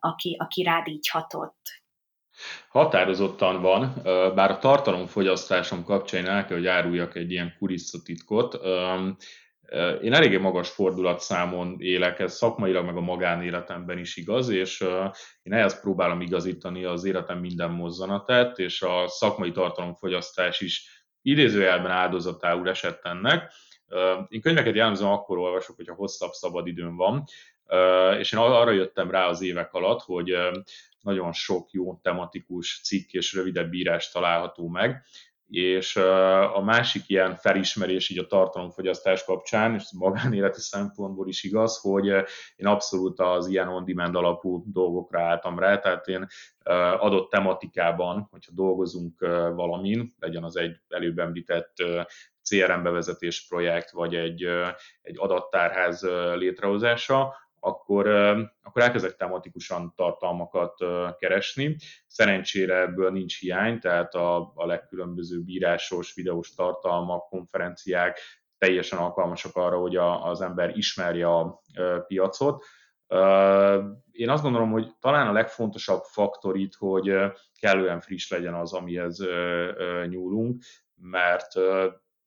aki, 0.00 0.36
aki 0.38 0.62
rád 0.62 0.88
így 0.88 1.08
hatott? 1.08 1.82
Határozottan 2.68 3.60
van, 3.60 4.00
bár 4.34 4.50
a 4.50 4.58
tartalomfogyasztásom 4.58 5.84
kapcsán 5.84 6.26
el 6.26 6.46
kell, 6.46 6.56
hogy 6.56 6.66
áruljak 6.66 7.16
egy 7.16 7.30
ilyen 7.30 7.54
kurisszatitkot. 7.58 8.58
Én 10.02 10.12
eléggé 10.12 10.36
magas 10.36 10.70
fordulatszámon 10.70 11.76
élek, 11.78 12.18
ez 12.18 12.34
szakmailag, 12.34 12.84
meg 12.84 12.96
a 12.96 13.00
magánéletemben 13.00 13.98
is 13.98 14.16
igaz, 14.16 14.48
és 14.48 14.80
én 15.42 15.52
ehhez 15.52 15.80
próbálom 15.80 16.20
igazítani 16.20 16.84
az 16.84 17.04
életem 17.04 17.38
minden 17.38 17.70
mozzanatát, 17.70 18.58
és 18.58 18.82
a 18.82 19.08
szakmai 19.08 19.50
tartalomfogyasztás 19.50 20.60
is 20.60 21.04
idézőjelben 21.22 21.90
áldozatául 21.90 22.68
esett 22.68 23.04
ennek. 23.04 23.52
Én 24.28 24.40
könyveket 24.40 24.74
jellemzően 24.74 25.10
akkor 25.10 25.38
olvasok, 25.38 25.76
hogyha 25.76 25.94
hosszabb 25.94 26.32
szabadidőm 26.32 26.96
van, 26.96 27.24
és 28.18 28.32
én 28.32 28.40
arra 28.40 28.70
jöttem 28.70 29.10
rá 29.10 29.26
az 29.26 29.42
évek 29.42 29.72
alatt, 29.72 30.00
hogy 30.00 30.36
nagyon 31.00 31.32
sok 31.32 31.70
jó 31.70 31.98
tematikus 32.02 32.80
cikk 32.84 33.12
és 33.12 33.34
rövidebb 33.34 33.72
írás 33.72 34.10
található 34.10 34.68
meg, 34.68 35.04
és 35.52 35.96
a 36.54 36.60
másik 36.64 37.02
ilyen 37.06 37.36
felismerés 37.36 38.08
így 38.08 38.18
a 38.18 38.26
tartalomfogyasztás 38.26 39.24
kapcsán, 39.24 39.74
és 39.74 39.84
magánéleti 39.98 40.60
szempontból 40.60 41.28
is 41.28 41.42
igaz, 41.42 41.80
hogy 41.80 42.06
én 42.56 42.66
abszolút 42.66 43.20
az 43.20 43.46
ilyen 43.46 43.68
on-demand 43.68 44.14
alapú 44.14 44.64
dolgokra 44.66 45.22
álltam 45.22 45.58
rá, 45.58 45.78
tehát 45.78 46.06
én 46.06 46.26
adott 46.98 47.30
tematikában, 47.30 48.28
hogyha 48.30 48.52
dolgozunk 48.54 49.20
valamin, 49.54 50.14
legyen 50.18 50.44
az 50.44 50.56
egy 50.56 50.76
előbb 50.88 51.18
említett 51.18 51.72
CRM 52.42 52.82
bevezetés 52.82 53.46
projekt, 53.48 53.90
vagy 53.90 54.14
egy, 54.14 54.44
egy 55.02 55.16
adattárház 55.18 56.02
létrehozása, 56.34 57.34
akkor, 57.64 58.06
akkor 58.62 58.82
elkezdek 58.82 59.16
tematikusan 59.16 59.92
tartalmakat 59.96 60.74
keresni. 61.18 61.76
Szerencsére 62.06 62.80
ebből 62.80 63.10
nincs 63.10 63.40
hiány, 63.40 63.78
tehát 63.78 64.14
a, 64.14 64.52
a 64.54 64.66
legkülönbözőbb 64.66 65.48
írásos, 65.48 66.14
videós 66.14 66.54
tartalmak, 66.54 67.28
konferenciák 67.28 68.18
teljesen 68.58 68.98
alkalmasak 68.98 69.56
arra, 69.56 69.78
hogy 69.78 69.96
a, 69.96 70.26
az 70.26 70.40
ember 70.40 70.76
ismerje 70.76 71.28
a 71.28 71.60
piacot. 72.06 72.64
Én 74.10 74.28
azt 74.28 74.42
gondolom, 74.42 74.70
hogy 74.70 74.92
talán 75.00 75.26
a 75.26 75.32
legfontosabb 75.32 76.02
faktor 76.02 76.56
itt, 76.56 76.74
hogy 76.74 77.14
kellően 77.60 78.00
friss 78.00 78.30
legyen 78.30 78.54
az, 78.54 78.72
amihez 78.72 79.18
nyúlunk, 80.08 80.62
mert 80.94 81.52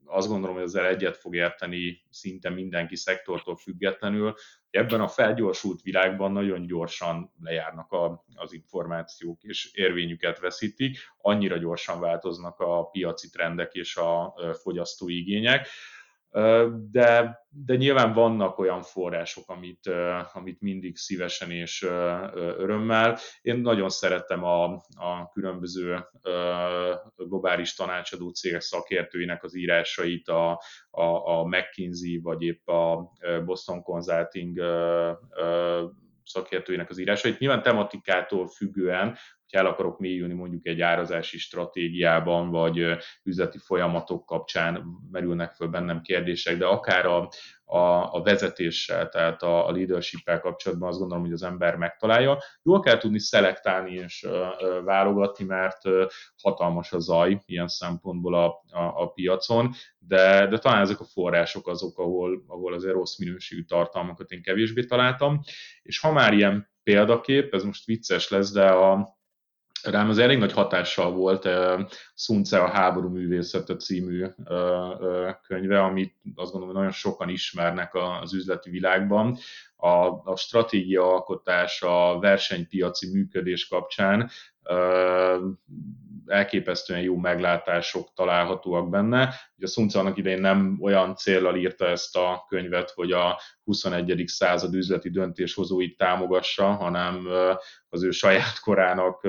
azt 0.06 0.28
gondolom, 0.28 0.56
hogy 0.56 0.66
ezzel 0.66 0.86
egyet 0.86 1.18
fog 1.18 1.36
érteni 1.36 2.01
szinte 2.10 2.49
mindenki 2.49 2.95
szektortól 2.95 3.56
függetlenül, 3.56 4.24
hogy 4.24 4.36
ebben 4.70 5.01
a 5.01 5.08
felgyorsult 5.08 5.82
világban 5.82 6.32
nagyon 6.32 6.66
gyorsan 6.66 7.32
lejárnak 7.41 7.91
a, 7.91 8.26
az 8.36 8.53
információk, 8.53 9.43
és 9.43 9.72
érvényüket 9.74 10.39
veszítik, 10.39 10.97
annyira 11.18 11.58
gyorsan 11.58 11.99
változnak 11.99 12.60
a 12.60 12.89
piaci 12.89 13.30
trendek 13.30 13.74
és 13.74 13.95
a 13.95 14.34
fogyasztói 14.62 15.18
igények, 15.18 15.68
de, 16.92 17.40
de 17.50 17.76
nyilván 17.76 18.14
vannak 18.14 18.60
olyan 18.60 18.82
források, 18.82 19.50
amit, 19.50 19.90
amit 20.34 20.62
mindig 20.62 20.98
szívesen 20.98 21.52
és 21.52 21.84
örömmel. 22.58 23.18
Én 23.42 23.58
nagyon 23.58 23.90
szeretem 23.90 24.44
a, 24.44 24.64
a 24.96 25.30
különböző 25.34 26.06
globális 27.16 27.76
tanácsadó 27.76 28.30
cégek 28.30 28.62
szakértőinek 28.62 29.44
az 29.44 29.56
írásait, 29.56 30.28
a, 30.28 30.62
a, 30.90 31.04
a 31.04 31.46
McKinsey 31.46 32.20
vagy 32.22 32.42
épp 32.42 32.68
a 32.68 33.12
Boston 33.46 33.82
Consulting 33.82 34.60
szakértőinek 36.26 36.90
az 36.90 36.98
írásait. 36.98 37.40
Nyilván 37.40 37.62
tematikától 37.62 38.48
függően 38.48 39.18
el 39.56 39.66
akarok 39.66 40.00
mélyülni 40.00 40.34
mondjuk 40.34 40.68
egy 40.68 40.82
árazási 40.82 41.38
stratégiában, 41.38 42.50
vagy 42.50 42.98
üzleti 43.24 43.58
folyamatok 43.58 44.26
kapcsán 44.26 44.86
merülnek 45.12 45.54
föl 45.54 45.68
bennem 45.68 46.02
kérdések, 46.02 46.58
de 46.58 46.66
akár 46.66 47.06
a, 47.06 47.30
a, 47.66 48.13
a 48.13 48.22
vezetéssel, 48.24 49.09
tehát 49.09 49.43
a, 49.43 49.68
a 49.68 49.72
leadership 49.72 50.39
kapcsolatban 50.41 50.89
azt 50.89 50.99
gondolom, 50.99 51.24
hogy 51.24 51.34
az 51.34 51.43
ember 51.43 51.76
megtalálja. 51.76 52.38
Jól 52.63 52.80
kell 52.80 52.97
tudni 52.97 53.20
szelektálni 53.20 53.93
és 53.93 54.24
uh, 54.24 54.84
válogatni, 54.84 55.45
mert 55.45 55.86
uh, 55.88 56.05
hatalmas 56.43 56.91
a 56.91 56.99
zaj 56.99 57.41
ilyen 57.45 57.68
szempontból 57.68 58.36
a, 58.36 58.45
a, 58.72 59.01
a 59.01 59.07
piacon, 59.07 59.74
de, 59.97 60.47
de 60.47 60.57
talán 60.57 60.82
ezek 60.82 60.99
a 60.99 61.05
források 61.05 61.68
azok, 61.68 61.99
ahol, 61.99 62.43
ahol 62.47 62.74
azért 62.74 62.93
rossz 62.93 63.18
minőségű 63.18 63.63
tartalmakat 63.63 64.32
én 64.32 64.41
kevésbé 64.41 64.84
találtam. 64.84 65.39
És 65.82 65.99
ha 65.99 66.11
már 66.11 66.34
ilyen 66.34 66.74
példakép, 66.84 67.53
ez 67.53 67.63
most 67.63 67.86
vicces 67.86 68.30
lesz, 68.30 68.51
de 68.51 68.68
a, 68.68 69.14
rám 69.86 70.10
az 70.10 70.18
elég 70.18 70.38
nagy 70.38 70.52
hatással 70.52 71.12
volt 71.12 71.50
Szunce 72.14 72.60
a 72.60 72.70
háború 72.70 73.10
művészete 73.10 73.76
című 73.76 74.26
könyve, 75.48 75.84
amit 75.84 76.16
azt 76.36 76.52
gondolom, 76.52 76.76
nagyon 76.76 76.92
sokan 76.92 77.30
ismernek 77.30 77.96
az 77.96 78.34
üzleti 78.34 78.70
világban. 78.70 79.38
A, 79.76 80.08
a 80.32 80.36
stratégia 80.36 81.14
alkotás, 81.14 81.82
a 81.82 82.20
versenypiaci 82.20 83.12
működés 83.12 83.68
kapcsán 83.68 84.30
elképesztően 86.26 87.01
jó 87.01 87.16
meglátások 87.16 88.13
találhatóak 88.13 88.89
benne. 88.89 89.20
Ugye 89.55 89.66
a 89.66 89.68
Szunce 89.68 89.99
annak 89.99 90.18
idején 90.18 90.41
nem 90.41 90.78
olyan 90.82 91.16
célral 91.16 91.55
írta 91.55 91.88
ezt 91.88 92.16
a 92.16 92.45
könyvet, 92.47 92.89
hogy 92.89 93.11
a 93.11 93.41
21. 93.63 94.24
század 94.28 94.74
üzleti 94.74 95.09
döntéshozóit 95.09 95.97
támogassa, 95.97 96.66
hanem 96.66 97.28
az 97.89 98.03
ő 98.03 98.11
saját 98.11 98.59
korának 98.59 99.28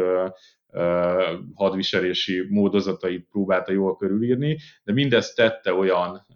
hadviselési 1.54 2.46
módozatait 2.48 3.28
próbálta 3.30 3.72
jól 3.72 3.96
körülírni, 3.96 4.58
de 4.84 4.92
mindezt 4.92 5.36
tette 5.36 5.74
olyan 5.74 6.26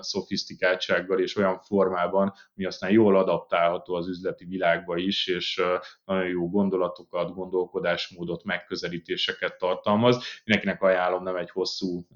szofisztikáltsággal 0.00 1.20
és 1.20 1.36
olyan 1.36 1.58
formában, 1.58 2.32
ami 2.56 2.66
aztán 2.66 2.90
jól 2.90 3.16
adaptálható 3.16 3.94
az 3.94 4.08
üzleti 4.08 4.44
világba 4.44 4.96
is, 4.96 5.26
és 5.26 5.62
nagyon 6.04 6.28
jó 6.28 6.48
gondolatokat, 6.48 7.34
gondolkodásmódot, 7.34 8.44
megközelítéseket 8.44 9.58
tartalmaz. 9.58 10.18
Mindenkinek 10.44 10.82
ajánlom, 10.82 11.22
nem 11.22 11.36
egy 11.36 11.50
hosszú 11.50 12.06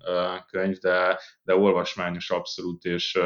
könyv, 0.51 0.79
de, 0.79 1.19
de 1.43 1.57
olvasmányos 1.57 2.31
abszolút 2.31 2.85
és 2.85 3.19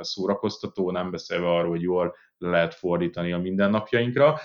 szórakoztató, 0.00 0.90
nem 0.90 1.10
beszélve 1.10 1.48
arról, 1.48 1.70
hogy 1.70 1.82
jól 1.82 2.14
lehet 2.38 2.74
fordítani 2.74 3.32
a 3.32 3.38
mindennapjainkra 3.38 4.38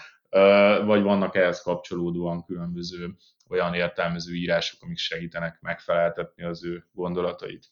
vagy 0.86 1.02
vannak 1.02 1.36
ehhez 1.36 1.62
kapcsolódóan 1.62 2.46
különböző 2.46 3.16
olyan 3.50 3.74
értelmező 3.74 4.34
írások, 4.34 4.82
amik 4.82 4.98
segítenek 4.98 5.58
megfeleltetni 5.62 6.44
az 6.44 6.66
ő 6.66 6.88
gondolatait. 6.92 7.66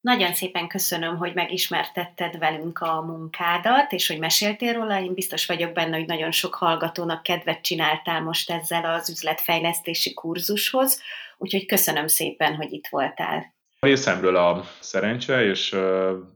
Nagyon 0.00 0.34
szépen 0.34 0.68
köszönöm, 0.68 1.16
hogy 1.16 1.34
megismertetted 1.34 2.38
velünk 2.38 2.78
a 2.78 3.02
munkádat, 3.02 3.92
és 3.92 4.08
hogy 4.08 4.18
meséltél 4.18 4.72
róla. 4.72 5.00
Én 5.00 5.14
biztos 5.14 5.46
vagyok 5.46 5.72
benne, 5.72 5.96
hogy 5.96 6.06
nagyon 6.06 6.30
sok 6.30 6.54
hallgatónak 6.54 7.22
kedvet 7.22 7.60
csináltál 7.60 8.22
most 8.22 8.50
ezzel 8.50 8.84
az 8.84 9.10
üzletfejlesztési 9.10 10.14
kurzushoz, 10.14 11.02
úgyhogy 11.38 11.66
köszönöm 11.66 12.06
szépen, 12.06 12.54
hogy 12.54 12.72
itt 12.72 12.86
voltál. 12.86 13.55
Részemről 13.86 14.36
a 14.36 14.62
szerencse, 14.80 15.44
és 15.44 15.76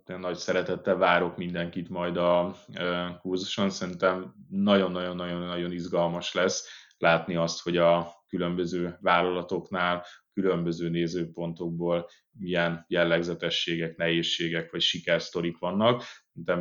nagy 0.07 0.37
szeretettel 0.37 0.97
várok 0.97 1.37
mindenkit 1.37 1.89
majd 1.89 2.17
a 2.17 2.57
kurzuson. 3.21 3.71
Szerintem 3.71 4.35
nagyon-nagyon-nagyon-nagyon 4.49 5.73
izgalmas 5.73 6.35
lesz 6.35 6.69
látni 6.99 7.37
azt, 7.37 7.63
hogy 7.63 7.77
a 7.77 8.13
különböző 8.29 8.97
vállalatoknál, 9.01 10.05
különböző 10.33 10.89
nézőpontokból 10.89 12.09
milyen 12.39 12.85
jellegzetességek, 12.89 13.97
nehézségek 13.97 14.71
vagy 14.71 14.81
sikersztorik 14.81 15.59
vannak. 15.59 16.03
De 16.33 16.57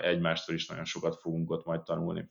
egymástól 0.00 0.54
is 0.54 0.66
nagyon 0.66 0.84
sokat 0.84 1.20
fogunk 1.20 1.50
ott 1.50 1.64
majd 1.64 1.82
tanulni. 1.82 2.30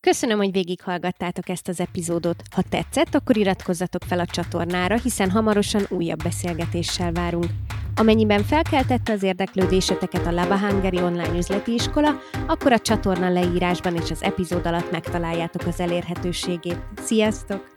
Köszönöm, 0.00 0.38
hogy 0.38 0.52
végighallgattátok 0.52 1.48
ezt 1.48 1.68
az 1.68 1.80
epizódot. 1.80 2.42
Ha 2.54 2.62
tetszett, 2.68 3.14
akkor 3.14 3.36
iratkozzatok 3.36 4.02
fel 4.06 4.18
a 4.18 4.26
csatornára, 4.26 4.96
hiszen 4.96 5.30
hamarosan 5.30 5.86
újabb 5.88 6.22
beszélgetéssel 6.22 7.12
várunk. 7.12 7.50
Amennyiben 7.96 8.42
felkeltette 8.42 9.12
az 9.12 9.22
érdeklődéseteket 9.22 10.26
a 10.26 10.30
Lava 10.30 10.58
Hungary 10.58 11.02
online 11.02 11.36
üzleti 11.36 11.72
iskola, 11.72 12.20
akkor 12.46 12.72
a 12.72 12.78
csatorna 12.78 13.28
leírásban 13.28 13.96
és 13.96 14.10
az 14.10 14.22
epizód 14.22 14.66
alatt 14.66 14.90
megtaláljátok 14.90 15.66
az 15.66 15.80
elérhetőségét. 15.80 16.78
Sziasztok! 16.96 17.74